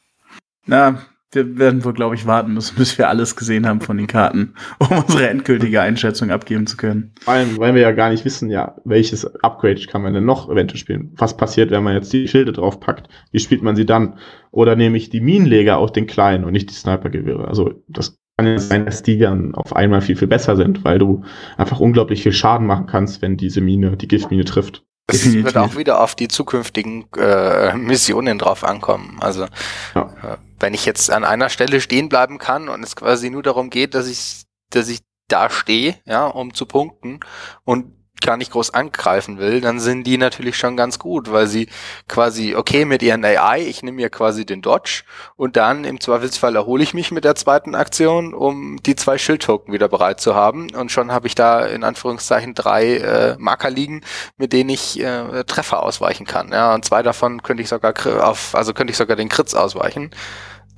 Na, 0.67 1.07
wir 1.37 1.59
werden 1.59 1.84
wohl, 1.84 1.93
glaube 1.93 2.16
ich, 2.16 2.26
warten 2.26 2.55
müssen, 2.55 2.74
bis 2.76 2.99
wir 2.99 3.09
alles 3.09 3.37
gesehen 3.37 3.66
haben 3.66 3.80
von 3.80 3.97
den 3.97 4.09
Karten, 4.09 4.55
um 4.78 4.99
unsere 4.99 5.28
endgültige 5.28 5.80
Einschätzung 5.80 6.30
abgeben 6.30 6.66
zu 6.66 6.76
können. 6.76 7.12
Vor 7.20 7.34
allem, 7.34 7.57
weil 7.59 7.74
wir 7.74 7.82
ja 7.82 7.93
gar 7.93 8.11
nicht 8.11 8.24
wissen, 8.24 8.51
ja, 8.51 8.74
welches 8.84 9.24
Upgrade 9.43 9.80
kann 9.87 10.03
man 10.03 10.14
denn 10.14 10.24
noch 10.24 10.51
eventuell 10.51 10.78
spielen? 10.78 11.12
Was 11.16 11.37
passiert, 11.37 11.70
wenn 11.70 11.84
man 11.84 11.95
jetzt 11.95 12.12
die 12.12 12.26
Schilde 12.26 12.53
draufpackt? 12.53 13.09
Wie 13.30 13.39
spielt 13.39 13.62
man 13.62 13.76
sie 13.76 13.87
dann? 13.87 14.18
Oder 14.51 14.74
nehme 14.74 14.97
ich 14.97 15.11
die 15.11 15.20
Minenleger 15.20 15.78
auf 15.78 15.93
den 15.93 16.07
kleinen 16.07 16.45
und 16.45 16.53
nicht 16.53 16.70
die 16.70 16.74
Snipergewehre? 16.74 17.47
Also, 17.47 17.74
das 17.87 18.18
kann 18.37 18.47
ja 18.47 18.59
sein, 18.59 18.87
dass 18.87 19.03
die 19.03 19.18
dann 19.18 19.55
auf 19.55 19.76
einmal 19.76 20.01
viel, 20.01 20.16
viel 20.16 20.28
besser 20.28 20.57
sind, 20.57 20.84
weil 20.84 20.99
du 20.99 21.22
einfach 21.57 21.80
unglaublich 21.80 22.22
viel 22.22 22.32
Schaden 22.32 22.66
machen 22.66 22.87
kannst, 22.87 23.22
wenn 23.22 23.37
diese 23.37 23.61
Mine, 23.61 23.97
die 23.97 24.09
Giftmine 24.09 24.45
trifft. 24.45 24.82
Es 25.09 25.32
wird 25.32 25.57
auch 25.57 25.76
wieder 25.76 26.01
auf 26.03 26.16
die 26.16 26.26
zukünftigen 26.26 27.07
äh, 27.16 27.74
Missionen 27.76 28.39
drauf 28.39 28.64
ankommen. 28.64 29.18
Also 29.20 29.47
ja. 29.95 30.11
äh, 30.22 30.37
wenn 30.59 30.75
ich 30.75 30.87
jetzt 30.87 31.11
an 31.11 31.25
einer 31.25 31.49
Stelle 31.49 31.81
stehen 31.81 32.09
bleiben 32.09 32.39
kann 32.39 32.69
und 32.69 32.83
es 32.83 32.97
quasi 32.97 33.31
nur 33.31 33.43
darum 33.43 33.71
geht, 33.71 33.95
dass 33.95 34.09
ich, 34.09 34.45
dass 34.71 34.89
ich 34.89 35.01
da 35.29 35.51
stehe, 35.51 36.01
ja, 36.05 36.27
um 36.27 36.55
zu 36.55 36.67
punkten 36.67 37.21
und 37.65 37.96
gar 38.23 38.37
nicht 38.37 38.53
groß 38.53 38.75
angreifen 38.75 39.39
will, 39.39 39.61
dann 39.61 39.81
sind 39.81 40.07
die 40.07 40.19
natürlich 40.19 40.57
schon 40.57 40.77
ganz 40.77 40.99
gut, 40.99 41.33
weil 41.33 41.47
sie 41.47 41.69
quasi, 42.09 42.55
okay, 42.55 42.85
mit 42.85 43.03
ihren 43.03 43.25
AI, 43.25 43.62
ich 43.67 43.83
nehme 43.83 43.97
mir 43.97 44.11
quasi 44.11 44.47
den 44.47 44.62
Dodge 44.62 45.03
und 45.37 45.57
dann 45.57 45.85
im 45.85 46.01
Zweifelsfall 46.01 46.57
erhole 46.57 46.83
ich 46.83 46.95
mich 46.95 47.11
mit 47.11 47.25
der 47.25 47.35
zweiten 47.35 47.75
Aktion, 47.75 48.35
um 48.35 48.79
die 48.83 48.97
zwei 48.97 49.19
Schildtoken 49.19 49.73
wieder 49.73 49.89
bereit 49.89 50.21
zu 50.21 50.35
haben 50.35 50.71
und 50.75 50.91
schon 50.91 51.12
habe 51.12 51.27
ich 51.27 51.35
da 51.35 51.64
in 51.67 51.85
Anführungszeichen 51.85 52.55
drei 52.55 52.97
äh, 52.97 53.37
Marker 53.39 53.71
liegen, 53.71 54.03
mit 54.37 54.53
denen 54.53 54.71
ich 54.71 55.01
äh, 55.01 55.45
Treffer 55.45 55.83
ausweichen 55.83 56.27
kann, 56.27 56.53
ja, 56.53 56.75
und 56.75 56.85
zwei 56.85 57.03
davon 57.03 57.43
könnte 57.43 57.62
ich 57.62 57.69
sogar 57.69 57.95
auf, 58.21 58.55
also 58.55 58.73
könnte 58.73 58.91
ich 58.91 58.97
sogar 58.97 59.17
den 59.17 59.29
Kritz 59.29 59.55
ausweichen. 59.55 60.11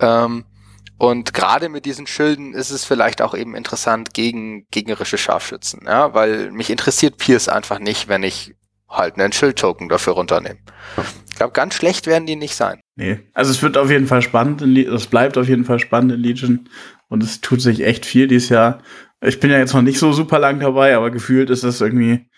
Ähm, 0.00 0.44
und 0.98 1.32
gerade 1.32 1.68
mit 1.68 1.84
diesen 1.84 2.06
Schilden 2.06 2.54
ist 2.54 2.70
es 2.70 2.84
vielleicht 2.84 3.22
auch 3.22 3.34
eben 3.34 3.54
interessant 3.54 4.12
gegen 4.14 4.66
gegnerische 4.70 5.18
Scharfschützen, 5.18 5.82
ja, 5.86 6.12
weil 6.12 6.50
mich 6.50 6.70
interessiert 6.70 7.18
Pierce 7.18 7.48
einfach 7.48 7.78
nicht, 7.78 8.08
wenn 8.08 8.22
ich 8.22 8.54
halt 8.88 9.18
einen 9.18 9.32
Schildtoken 9.32 9.88
dafür 9.88 10.14
runternehme. 10.14 10.58
Ich 11.28 11.36
glaube, 11.36 11.52
ganz 11.52 11.74
schlecht 11.74 12.06
werden 12.06 12.26
die 12.26 12.36
nicht 12.36 12.56
sein. 12.56 12.80
Nee, 12.96 13.20
also 13.32 13.50
es 13.50 13.62
wird 13.62 13.76
auf 13.76 13.90
jeden 13.90 14.06
Fall 14.06 14.22
spannend, 14.22 14.62
es 14.62 15.06
bleibt 15.06 15.38
auf 15.38 15.48
jeden 15.48 15.64
Fall 15.64 15.78
spannend 15.78 16.12
in 16.12 16.20
Legion 16.20 16.68
und 17.08 17.22
es 17.22 17.40
tut 17.40 17.60
sich 17.60 17.84
echt 17.84 18.04
viel 18.04 18.26
dieses 18.26 18.48
Jahr. 18.48 18.82
Ich 19.20 19.38
bin 19.38 19.50
ja 19.50 19.58
jetzt 19.58 19.74
noch 19.74 19.82
nicht 19.82 19.98
so 19.98 20.12
super 20.12 20.38
lang 20.38 20.58
dabei, 20.58 20.96
aber 20.96 21.10
gefühlt 21.10 21.50
ist 21.50 21.64
das 21.64 21.80
irgendwie, 21.80 22.28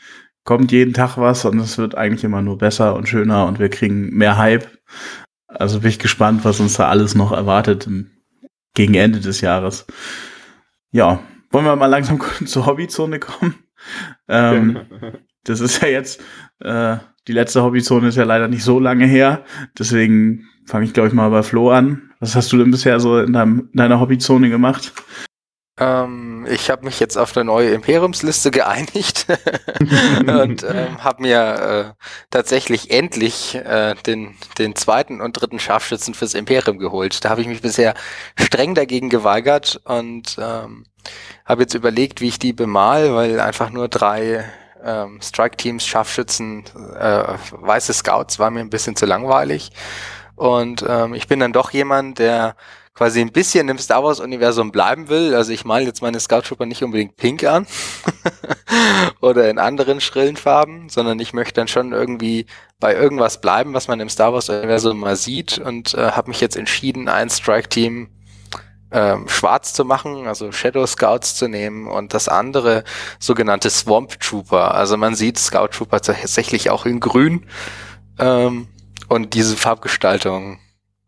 kommt 0.44 0.72
jeden 0.72 0.92
Tag 0.92 1.16
was 1.16 1.44
und 1.44 1.58
es 1.60 1.78
wird 1.78 1.94
eigentlich 1.94 2.24
immer 2.24 2.42
nur 2.42 2.58
besser 2.58 2.94
und 2.94 3.08
schöner 3.08 3.46
und 3.46 3.58
wir 3.58 3.70
kriegen 3.70 4.10
mehr 4.10 4.36
Hype. 4.36 4.68
Also 5.46 5.80
bin 5.80 5.90
ich 5.90 5.98
gespannt, 5.98 6.44
was 6.44 6.60
uns 6.60 6.74
da 6.74 6.88
alles 6.88 7.14
noch 7.14 7.32
erwartet 7.32 7.86
im 7.86 8.10
gegen 8.74 8.94
Ende 8.94 9.20
des 9.20 9.40
Jahres. 9.40 9.86
Ja, 10.92 11.20
wollen 11.50 11.64
wir 11.64 11.76
mal 11.76 11.86
langsam 11.86 12.20
zur 12.46 12.66
Hobbyzone 12.66 13.18
kommen? 13.20 13.54
Ähm, 14.28 14.80
das 15.44 15.60
ist 15.60 15.82
ja 15.82 15.88
jetzt, 15.88 16.22
äh, 16.60 16.96
die 17.28 17.32
letzte 17.32 17.62
Hobbyzone 17.62 18.08
ist 18.08 18.16
ja 18.16 18.24
leider 18.24 18.48
nicht 18.48 18.64
so 18.64 18.78
lange 18.78 19.06
her. 19.06 19.44
Deswegen 19.78 20.46
fange 20.66 20.84
ich, 20.84 20.92
glaube 20.92 21.08
ich, 21.08 21.14
mal 21.14 21.30
bei 21.30 21.42
Flo 21.42 21.70
an. 21.70 22.12
Was 22.20 22.36
hast 22.36 22.52
du 22.52 22.58
denn 22.58 22.70
bisher 22.70 23.00
so 23.00 23.18
in, 23.18 23.32
deinem, 23.32 23.68
in 23.72 23.76
deiner 23.76 24.00
Hobbyzone 24.00 24.50
gemacht? 24.50 24.92
Ähm, 25.80 26.46
ich 26.48 26.70
habe 26.70 26.84
mich 26.84 27.00
jetzt 27.00 27.16
auf 27.16 27.34
eine 27.34 27.44
neue 27.44 27.70
Imperiumsliste 27.70 28.50
geeinigt 28.52 29.26
und 30.20 30.62
ähm, 30.62 31.02
habe 31.02 31.22
mir 31.22 31.94
äh, 31.98 32.04
tatsächlich 32.30 32.90
endlich 32.90 33.54
äh, 33.54 33.94
den, 34.06 34.36
den 34.58 34.76
zweiten 34.76 35.20
und 35.20 35.32
dritten 35.32 35.58
Scharfschützen 35.58 36.12
fürs 36.12 36.34
Imperium 36.34 36.78
geholt. 36.78 37.24
Da 37.24 37.30
habe 37.30 37.40
ich 37.40 37.48
mich 37.48 37.62
bisher 37.62 37.94
streng 38.38 38.74
dagegen 38.74 39.08
geweigert 39.08 39.80
und 39.84 40.36
ähm, 40.38 40.84
habe 41.46 41.62
jetzt 41.62 41.74
überlegt, 41.74 42.20
wie 42.20 42.28
ich 42.28 42.38
die 42.38 42.52
bemal, 42.52 43.14
weil 43.14 43.40
einfach 43.40 43.70
nur 43.70 43.88
drei 43.88 44.44
ähm, 44.84 45.20
Strike-Teams, 45.22 45.86
Scharfschützen, 45.86 46.64
äh, 46.98 47.24
weiße 47.52 47.94
Scouts 47.94 48.38
war 48.38 48.50
mir 48.50 48.60
ein 48.60 48.70
bisschen 48.70 48.96
zu 48.96 49.06
langweilig. 49.06 49.70
Und 50.36 50.84
ähm, 50.86 51.14
ich 51.14 51.26
bin 51.26 51.40
dann 51.40 51.52
doch 51.52 51.70
jemand, 51.70 52.18
der 52.18 52.54
quasi 52.94 53.20
ein 53.20 53.32
bisschen 53.32 53.68
im 53.68 53.78
Star 53.78 54.02
Wars 54.04 54.20
Universum 54.20 54.72
bleiben 54.72 55.08
will. 55.08 55.34
Also 55.34 55.52
ich 55.52 55.64
male 55.64 55.84
jetzt 55.84 56.02
meine 56.02 56.20
Scout 56.20 56.42
Trooper 56.42 56.66
nicht 56.66 56.82
unbedingt 56.82 57.16
pink 57.16 57.44
an 57.44 57.66
oder 59.20 59.48
in 59.48 59.58
anderen 59.58 60.00
schrillen 60.00 60.36
Farben, 60.36 60.88
sondern 60.88 61.18
ich 61.18 61.32
möchte 61.32 61.54
dann 61.54 61.68
schon 61.68 61.92
irgendwie 61.92 62.46
bei 62.78 62.94
irgendwas 62.94 63.40
bleiben, 63.40 63.74
was 63.74 63.88
man 63.88 64.00
im 64.00 64.08
Star 64.08 64.32
Wars 64.32 64.48
Universum 64.48 65.00
mal 65.00 65.16
sieht 65.16 65.58
und 65.58 65.94
äh, 65.94 66.12
habe 66.12 66.28
mich 66.28 66.40
jetzt 66.40 66.56
entschieden, 66.56 67.08
ein 67.08 67.30
Strike 67.30 67.68
Team 67.68 68.08
ähm, 68.92 69.28
schwarz 69.28 69.72
zu 69.72 69.84
machen, 69.84 70.26
also 70.26 70.50
Shadow 70.50 70.84
Scouts 70.86 71.36
zu 71.36 71.48
nehmen 71.48 71.86
und 71.86 72.12
das 72.12 72.28
andere 72.28 72.84
sogenannte 73.18 73.70
Swamp 73.70 74.18
Trooper. 74.20 74.74
Also 74.74 74.96
man 74.96 75.14
sieht 75.14 75.38
Scout 75.38 75.68
Trooper 75.68 76.00
tatsächlich 76.00 76.70
auch 76.70 76.86
in 76.86 77.00
grün 77.00 77.46
ähm, 78.18 78.68
und 79.08 79.34
diese 79.34 79.56
Farbgestaltung 79.56 80.58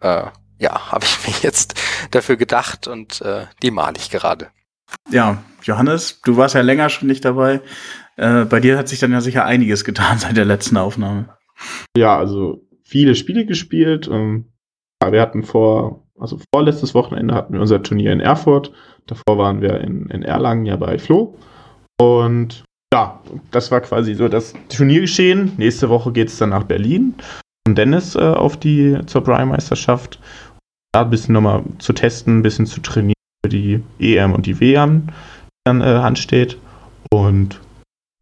äh, 0.01 0.26
ja, 0.62 0.92
habe 0.92 1.04
ich 1.04 1.26
mir 1.26 1.34
jetzt 1.42 1.74
dafür 2.12 2.36
gedacht 2.36 2.86
und 2.86 3.20
äh, 3.20 3.46
die 3.62 3.70
male 3.70 3.96
ich 3.98 4.10
gerade. 4.10 4.48
Ja, 5.10 5.42
Johannes, 5.62 6.20
du 6.22 6.36
warst 6.36 6.54
ja 6.54 6.60
länger 6.60 6.88
schon 6.88 7.08
nicht 7.08 7.24
dabei. 7.24 7.60
Äh, 8.16 8.44
bei 8.44 8.60
dir 8.60 8.78
hat 8.78 8.88
sich 8.88 9.00
dann 9.00 9.12
ja 9.12 9.20
sicher 9.20 9.44
einiges 9.44 9.84
getan 9.84 10.18
seit 10.18 10.36
der 10.36 10.44
letzten 10.44 10.76
Aufnahme. 10.76 11.36
Ja, 11.96 12.16
also 12.16 12.62
viele 12.84 13.14
Spiele 13.14 13.44
gespielt. 13.44 14.08
Ähm, 14.10 14.52
wir 15.04 15.20
hatten 15.20 15.42
vor, 15.42 16.06
also 16.18 16.38
vorletztes 16.54 16.94
Wochenende 16.94 17.34
hatten 17.34 17.54
wir 17.54 17.60
unser 17.60 17.82
Turnier 17.82 18.12
in 18.12 18.20
Erfurt. 18.20 18.72
Davor 19.06 19.38
waren 19.38 19.60
wir 19.60 19.80
in, 19.80 20.06
in 20.10 20.22
Erlangen 20.22 20.64
ja 20.64 20.76
bei 20.76 20.98
Flo. 20.98 21.36
Und 22.00 22.62
ja, 22.94 23.20
das 23.50 23.72
war 23.72 23.80
quasi 23.80 24.14
so 24.14 24.28
das 24.28 24.54
Turniergeschehen. 24.68 25.52
Nächste 25.56 25.88
Woche 25.88 26.12
geht 26.12 26.28
es 26.28 26.38
dann 26.38 26.50
nach 26.50 26.64
Berlin 26.64 27.14
und 27.66 27.78
Dennis 27.78 28.14
äh, 28.14 28.20
auf 28.20 28.56
die 28.56 28.98
zur 29.06 29.24
Prime-Meisterschaft 29.24 30.20
da 30.93 31.03
ein 31.03 31.11
bisschen 31.11 31.32
nochmal 31.34 31.62
zu 31.78 31.93
testen, 31.93 32.38
ein 32.38 32.43
bisschen 32.43 32.66
zu 32.66 32.80
trainieren 32.80 33.14
für 33.45 33.49
die 33.51 33.82
EM 33.99 34.32
und 34.32 34.47
die 34.47 34.61
WM, 34.61 35.07
die 35.07 35.12
dann 35.64 35.80
äh, 35.80 35.84
ansteht. 35.84 36.59
Und 37.11 37.61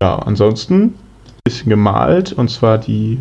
ja, 0.03 0.19
ansonsten 0.19 0.83
ein 0.83 1.41
bisschen 1.45 1.69
gemalt 1.69 2.33
und 2.33 2.49
zwar 2.49 2.79
die, 2.79 3.19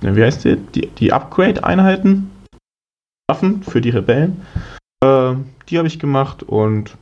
wie 0.00 0.22
heißt 0.22 0.44
die? 0.44 0.56
Die, 0.56 0.86
die 0.88 1.12
Upgrade-Einheiten, 1.12 2.30
Waffen 3.28 3.62
für 3.62 3.80
die 3.80 3.90
Rebellen. 3.90 4.42
Äh, 5.02 5.34
die 5.68 5.78
habe 5.78 5.88
ich 5.88 5.98
gemacht 5.98 6.42
und 6.42 6.96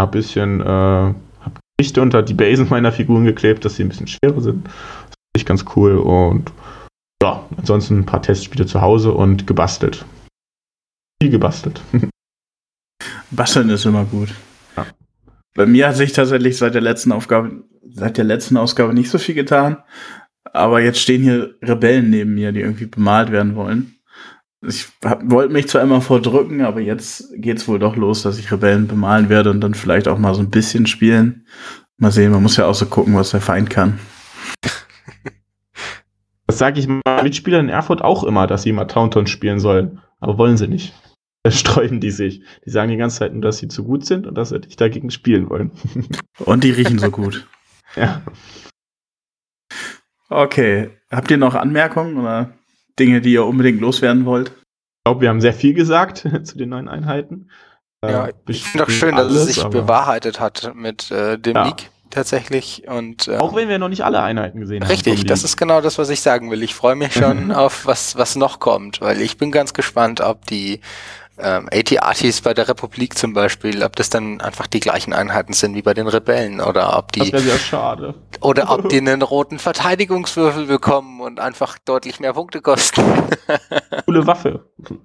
ein 0.00 0.10
bisschen, 0.10 0.60
äh, 0.60 0.64
habe 0.64 1.14
Geschichte 1.76 2.02
unter 2.02 2.22
die 2.22 2.34
Basen 2.34 2.68
meiner 2.68 2.92
Figuren 2.92 3.24
geklebt, 3.24 3.64
dass 3.64 3.76
sie 3.76 3.84
ein 3.84 3.88
bisschen 3.88 4.06
schwerer 4.06 4.40
sind. 4.40 4.66
Das 4.66 5.14
finde 5.14 5.36
ich 5.36 5.46
ganz 5.46 5.64
cool 5.76 5.96
und 5.98 6.52
ja, 7.22 7.48
ansonsten 7.56 7.98
ein 7.98 8.06
paar 8.06 8.22
Testspiele 8.22 8.66
zu 8.66 8.80
Hause 8.80 9.12
und 9.12 9.46
gebastelt. 9.46 10.04
Viel 11.20 11.30
gebastelt. 11.30 11.80
Basteln 13.30 13.68
ist 13.70 13.84
immer 13.84 14.04
gut. 14.04 14.28
Ja. 14.76 14.86
Bei 15.54 15.66
mir 15.66 15.88
hat 15.88 15.96
sich 15.96 16.12
tatsächlich 16.12 16.56
seit 16.56 16.74
der 16.74 16.80
letzten 16.80 17.12
Aufgabe, 17.12 17.64
seit 17.90 18.16
der 18.16 18.24
letzten 18.24 18.56
Ausgabe 18.56 18.94
nicht 18.94 19.10
so 19.10 19.18
viel 19.18 19.34
getan. 19.34 19.78
Aber 20.44 20.80
jetzt 20.80 21.00
stehen 21.00 21.22
hier 21.22 21.56
Rebellen 21.62 22.10
neben 22.10 22.34
mir, 22.34 22.52
die 22.52 22.60
irgendwie 22.60 22.86
bemalt 22.86 23.30
werden 23.30 23.54
wollen. 23.54 23.96
Ich 24.66 24.88
wollte 25.02 25.52
mich 25.52 25.68
zwar 25.68 25.82
immer 25.82 26.00
vordrücken, 26.00 26.62
aber 26.62 26.80
jetzt 26.80 27.28
geht's 27.36 27.68
wohl 27.68 27.78
doch 27.78 27.96
los, 27.96 28.22
dass 28.22 28.38
ich 28.38 28.50
Rebellen 28.50 28.88
bemalen 28.88 29.28
werde 29.28 29.50
und 29.50 29.60
dann 29.60 29.74
vielleicht 29.74 30.08
auch 30.08 30.18
mal 30.18 30.34
so 30.34 30.40
ein 30.40 30.50
bisschen 30.50 30.86
spielen. 30.86 31.46
Mal 31.96 32.10
sehen, 32.10 32.32
man 32.32 32.42
muss 32.42 32.56
ja 32.56 32.66
auch 32.66 32.74
so 32.74 32.86
gucken, 32.86 33.14
was 33.14 33.30
der 33.30 33.40
Feind 33.40 33.70
kann. 33.70 33.98
Das 36.48 36.56
sage 36.56 36.80
ich 36.80 36.88
meinen 36.88 37.02
Mitspielern 37.22 37.66
in 37.66 37.68
Erfurt 37.68 38.02
auch 38.02 38.24
immer, 38.24 38.46
dass 38.46 38.62
sie 38.62 38.72
mal 38.72 38.86
Taunton 38.86 39.26
spielen 39.26 39.60
sollen. 39.60 40.00
Aber 40.18 40.38
wollen 40.38 40.56
sie 40.56 40.66
nicht. 40.68 40.94
Da 41.44 41.52
sträuben 41.52 42.00
die 42.00 42.10
sich. 42.10 42.42
Die 42.66 42.70
sagen 42.70 42.90
die 42.90 42.96
ganze 42.96 43.20
Zeit 43.20 43.32
nur, 43.32 43.40
dass 43.40 43.58
sie 43.58 43.68
zu 43.68 43.84
gut 43.84 44.04
sind 44.04 44.26
und 44.26 44.34
dass 44.34 44.48
sie 44.48 44.58
nicht 44.58 44.80
dagegen 44.80 45.12
spielen 45.12 45.48
wollen. 45.48 45.70
Und 46.44 46.64
die 46.64 46.72
riechen 46.72 46.98
so 46.98 47.12
gut. 47.12 47.46
ja. 47.96 48.22
Okay. 50.28 50.90
Habt 51.12 51.30
ihr 51.30 51.36
noch 51.36 51.54
Anmerkungen 51.54 52.18
oder 52.18 52.54
Dinge, 52.98 53.20
die 53.20 53.34
ihr 53.34 53.46
unbedingt 53.46 53.80
loswerden 53.80 54.24
wollt? 54.24 54.48
Ich 54.48 55.04
glaube, 55.04 55.20
wir 55.20 55.28
haben 55.28 55.40
sehr 55.40 55.54
viel 55.54 55.74
gesagt 55.74 56.28
zu 56.42 56.58
den 56.58 56.70
neuen 56.70 56.88
Einheiten. 56.88 57.48
Ja, 58.04 58.28
ich 58.48 58.64
finde 58.64 58.84
doch 58.84 58.90
schön, 58.90 59.14
alles, 59.14 59.34
dass 59.34 59.42
es 59.48 59.54
sich 59.54 59.64
bewahrheitet 59.64 60.40
hat 60.40 60.72
mit 60.74 61.10
äh, 61.12 61.38
dem 61.38 61.54
ja. 61.54 61.66
Leak 61.66 61.88
tatsächlich. 62.10 62.88
Und, 62.88 63.28
ähm, 63.28 63.40
Auch 63.40 63.54
wenn 63.54 63.68
wir 63.68 63.78
noch 63.78 63.88
nicht 63.88 64.04
alle 64.04 64.22
Einheiten 64.22 64.60
gesehen 64.60 64.82
richtig, 64.82 65.06
haben. 65.06 65.12
Richtig, 65.12 65.28
das 65.28 65.44
ist 65.44 65.56
genau 65.56 65.80
das, 65.80 65.98
was 65.98 66.08
ich 66.10 66.20
sagen 66.20 66.50
will. 66.50 66.62
Ich 66.62 66.74
freue 66.74 66.96
mich 66.96 67.14
schon 67.14 67.52
auf 67.52 67.86
was, 67.86 68.16
was 68.16 68.36
noch 68.36 68.60
kommt, 68.60 69.00
weil 69.00 69.20
ich 69.20 69.38
bin 69.38 69.50
ganz 69.50 69.74
gespannt, 69.74 70.20
ob 70.20 70.46
die 70.46 70.80
ähm, 71.40 71.68
AT-Artis 71.72 72.40
bei 72.40 72.54
der 72.54 72.68
Republik 72.68 73.16
zum 73.16 73.32
Beispiel, 73.32 73.82
ob 73.82 73.96
das 73.96 74.10
dann 74.10 74.40
einfach 74.40 74.66
die 74.66 74.80
gleichen 74.80 75.12
Einheiten 75.12 75.52
sind 75.52 75.74
wie 75.74 75.82
bei 75.82 75.94
den 75.94 76.08
Rebellen 76.08 76.60
oder 76.60 76.98
ob 76.98 77.12
die. 77.12 77.20
Das 77.20 77.32
wäre 77.32 77.42
sehr 77.42 77.58
schade. 77.58 78.14
Oder 78.40 78.70
ob 78.70 78.88
die 78.88 78.98
einen 78.98 79.22
roten 79.22 79.58
Verteidigungswürfel 79.58 80.66
bekommen 80.66 81.20
und 81.20 81.40
einfach 81.40 81.78
deutlich 81.78 82.20
mehr 82.20 82.32
Punkte 82.32 82.60
kosten. 82.60 83.02
Coole 84.04 84.26
Waffe. 84.26 84.64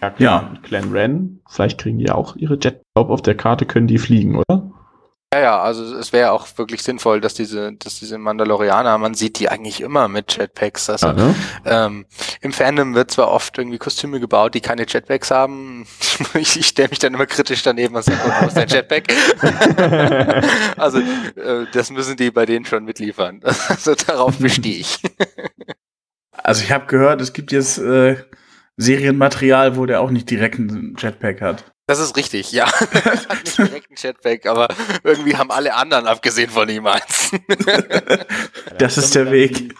Ja, 0.00 0.14
ja. 0.16 0.54
Clan 0.62 0.90
Ren, 0.90 1.40
vielleicht 1.46 1.78
kriegen 1.78 1.98
die 1.98 2.10
auch 2.10 2.34
ihre 2.34 2.54
Jet. 2.54 2.76
Ich 2.76 2.94
glaube, 2.94 3.12
auf 3.12 3.20
der 3.20 3.36
Karte 3.36 3.66
können 3.66 3.86
die 3.86 3.98
fliegen, 3.98 4.36
oder? 4.36 4.70
Ja, 5.32 5.40
ja, 5.40 5.62
also 5.62 5.96
es 5.96 6.12
wäre 6.12 6.32
auch 6.32 6.48
wirklich 6.56 6.82
sinnvoll, 6.82 7.20
dass 7.20 7.34
diese, 7.34 7.72
dass 7.74 8.00
diese 8.00 8.18
Mandalorianer, 8.18 8.98
man 8.98 9.14
sieht 9.14 9.38
die 9.38 9.48
eigentlich 9.48 9.80
immer 9.80 10.08
mit 10.08 10.36
Jetpacks. 10.36 10.90
Also 10.90 11.14
ähm, 11.64 12.04
im 12.40 12.52
Fandom 12.52 12.96
wird 12.96 13.12
zwar 13.12 13.28
oft 13.28 13.56
irgendwie 13.56 13.78
Kostüme 13.78 14.18
gebaut, 14.18 14.54
die 14.54 14.60
keine 14.60 14.86
Jetpacks 14.88 15.30
haben. 15.30 15.86
ich, 16.34 16.58
ich 16.58 16.66
stelle 16.66 16.88
mich 16.88 16.98
dann 16.98 17.14
immer 17.14 17.26
kritisch 17.26 17.62
daneben 17.62 17.94
und 17.94 18.02
sage, 18.02 18.18
wo 18.40 18.46
ist 18.48 18.56
dein 18.56 18.66
Jetpack? 18.66 19.04
also 20.76 20.98
äh, 20.98 21.66
das 21.74 21.90
müssen 21.90 22.16
die 22.16 22.32
bei 22.32 22.44
denen 22.44 22.64
schon 22.64 22.84
mitliefern. 22.84 23.40
Also 23.68 23.94
darauf 23.94 24.36
bestehe 24.38 24.78
ich. 24.78 25.00
also 26.32 26.64
ich 26.64 26.72
habe 26.72 26.86
gehört, 26.86 27.20
es 27.20 27.32
gibt 27.32 27.52
jetzt 27.52 27.78
äh, 27.78 28.16
Serienmaterial, 28.80 29.76
wo 29.76 29.86
der 29.86 30.00
auch 30.00 30.10
nicht 30.10 30.30
direkt 30.30 30.58
einen 30.58 30.96
Jetpack 30.98 31.40
hat. 31.40 31.64
Das 31.86 31.98
ist 31.98 32.16
richtig, 32.16 32.52
ja. 32.52 32.66
Er 33.04 33.28
hat 33.28 33.44
nicht 33.44 33.58
direkt 33.58 33.88
einen 33.90 33.96
Jetpack, 33.96 34.46
aber 34.46 34.68
irgendwie 35.02 35.36
haben 35.36 35.50
alle 35.50 35.74
anderen 35.74 36.06
abgesehen 36.06 36.48
von 36.48 36.68
ihm 36.68 36.86
eins. 36.86 37.32
das 38.78 38.96
ist 38.96 39.14
der 39.14 39.30
Weg. 39.32 39.74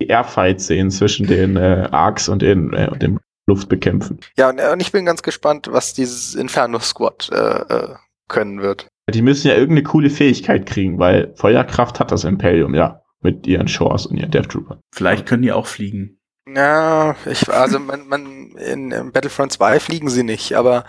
Die 0.00 0.06
Airfights 0.06 0.66
sehen 0.66 0.90
zwischen 0.90 1.26
den 1.26 1.56
äh, 1.56 1.88
Arcs 1.90 2.28
und 2.28 2.40
den, 2.40 2.72
äh, 2.72 2.96
dem 2.98 3.20
Luftbekämpfen. 3.46 4.20
Ja, 4.38 4.48
und, 4.48 4.60
und, 4.60 4.80
ich 4.80 4.90
bin 4.90 5.04
ganz 5.04 5.22
gespannt, 5.22 5.68
was 5.70 5.92
dieses 5.92 6.34
Inferno 6.34 6.78
Squad 6.78 7.28
äh, 7.30 7.60
äh, 7.60 7.94
können 8.28 8.62
wird. 8.62 8.88
Die 9.10 9.22
müssen 9.22 9.48
ja 9.48 9.54
irgendeine 9.54 9.82
coole 9.82 10.08
Fähigkeit 10.08 10.66
kriegen, 10.66 10.98
weil 10.98 11.34
Feuerkraft 11.36 12.00
hat 12.00 12.10
das 12.10 12.24
Imperium, 12.24 12.74
ja. 12.74 13.02
Mit 13.22 13.46
ihren 13.46 13.68
Shores 13.68 14.06
und 14.06 14.16
ihren 14.16 14.30
Death 14.30 14.48
Trooper. 14.48 14.80
Vielleicht 14.94 15.26
können 15.26 15.42
die 15.42 15.52
auch 15.52 15.66
fliegen. 15.66 16.19
Ja, 16.54 17.14
ich, 17.26 17.48
also 17.48 17.78
man, 17.78 18.08
man 18.08 18.50
in, 18.56 18.90
in 18.90 19.12
Battlefront 19.12 19.52
2 19.52 19.80
fliegen 19.80 20.08
sie 20.08 20.22
nicht, 20.22 20.54
aber 20.54 20.84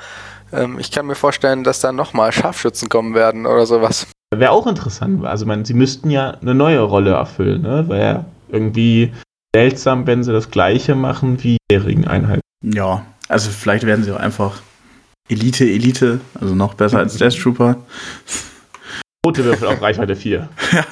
ähm, 0.51 0.79
ich 0.79 0.91
kann 0.91 1.05
mir 1.05 1.15
vorstellen, 1.15 1.63
dass 1.63 1.79
da 1.79 1.91
nochmal 1.91 2.31
Scharfschützen 2.31 2.89
kommen 2.89 3.13
werden 3.13 3.45
oder 3.45 3.65
sowas. 3.65 4.07
Wäre 4.33 4.51
auch 4.51 4.67
interessant. 4.67 5.25
Also 5.25 5.45
man, 5.45 5.65
sie 5.65 5.73
müssten 5.73 6.09
ja 6.09 6.31
eine 6.41 6.55
neue 6.55 6.79
Rolle 6.81 7.11
erfüllen, 7.11 7.61
ne? 7.61 7.87
Wäre 7.89 8.25
irgendwie 8.49 9.13
seltsam, 9.53 10.07
wenn 10.07 10.23
sie 10.23 10.31
das 10.31 10.49
gleiche 10.49 10.95
machen 10.95 11.43
wie 11.43 11.57
die 11.57 11.73
jährigen 11.73 12.07
Einheiten. 12.07 12.41
Ja, 12.63 13.05
also 13.27 13.49
vielleicht 13.49 13.85
werden 13.85 14.03
sie 14.03 14.11
auch 14.11 14.19
einfach 14.19 14.61
Elite, 15.29 15.65
Elite, 15.65 16.21
also 16.39 16.55
noch 16.55 16.73
besser 16.73 16.99
als 16.99 17.17
Death 17.17 17.37
Trooper. 17.37 17.77
Rote 19.25 19.43
Würfel 19.43 19.67
auf 19.67 19.81
Reichweite 19.81 20.15
4. 20.15 20.49
ja. 20.71 20.85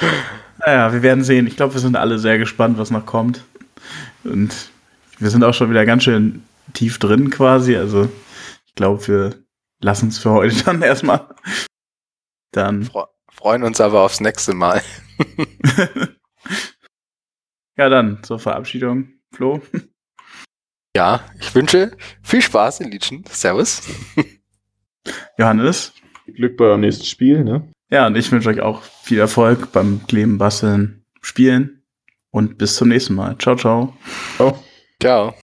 Naja, 0.60 0.92
wir 0.92 1.02
werden 1.02 1.24
sehen. 1.24 1.46
Ich 1.46 1.56
glaube, 1.56 1.74
wir 1.74 1.80
sind 1.80 1.96
alle 1.96 2.18
sehr 2.18 2.38
gespannt, 2.38 2.78
was 2.78 2.90
noch 2.90 3.06
kommt. 3.06 3.44
Und 4.24 4.70
wir 5.18 5.30
sind 5.30 5.42
auch 5.42 5.54
schon 5.54 5.70
wieder 5.70 5.86
ganz 5.86 6.04
schön 6.04 6.44
tief 6.74 6.98
drin 6.98 7.30
quasi. 7.30 7.76
Also 7.76 8.10
ich 8.66 8.74
glaube, 8.74 9.06
wir 9.08 9.44
lassen 9.80 10.08
es 10.08 10.18
für 10.18 10.30
heute 10.30 10.62
dann 10.64 10.82
erstmal. 10.82 11.26
Dann. 12.52 12.84
Fre 12.84 13.08
freuen 13.32 13.62
uns 13.62 13.80
aber 13.80 14.02
aufs 14.02 14.20
nächste 14.20 14.52
Mal. 14.52 14.82
ja, 17.78 17.88
dann 17.88 18.22
zur 18.22 18.38
Verabschiedung, 18.38 19.08
Flo. 19.32 19.62
Ja, 20.96 21.24
ich 21.38 21.54
wünsche 21.54 21.96
viel 22.20 22.42
Spaß 22.42 22.80
in 22.80 22.90
Legion. 22.90 23.22
Servus. 23.30 23.82
Johannes. 25.38 25.92
Glück 26.26 26.56
bei 26.56 26.64
eurem 26.64 26.80
nächsten 26.80 27.04
Spiel, 27.04 27.44
ne? 27.44 27.70
Ja, 27.90 28.06
und 28.06 28.16
ich 28.16 28.30
wünsche 28.30 28.48
euch 28.48 28.60
auch 28.60 28.82
viel 28.82 29.18
Erfolg 29.18 29.72
beim 29.72 30.00
Kleben, 30.06 30.38
Basteln, 30.38 31.04
Spielen 31.20 31.82
und 32.30 32.56
bis 32.56 32.76
zum 32.76 32.88
nächsten 32.88 33.14
Mal. 33.14 33.36
Ciao, 33.38 33.56
ciao. 33.56 33.94
Ciao. 34.36 34.62
Ciao. 35.00 35.34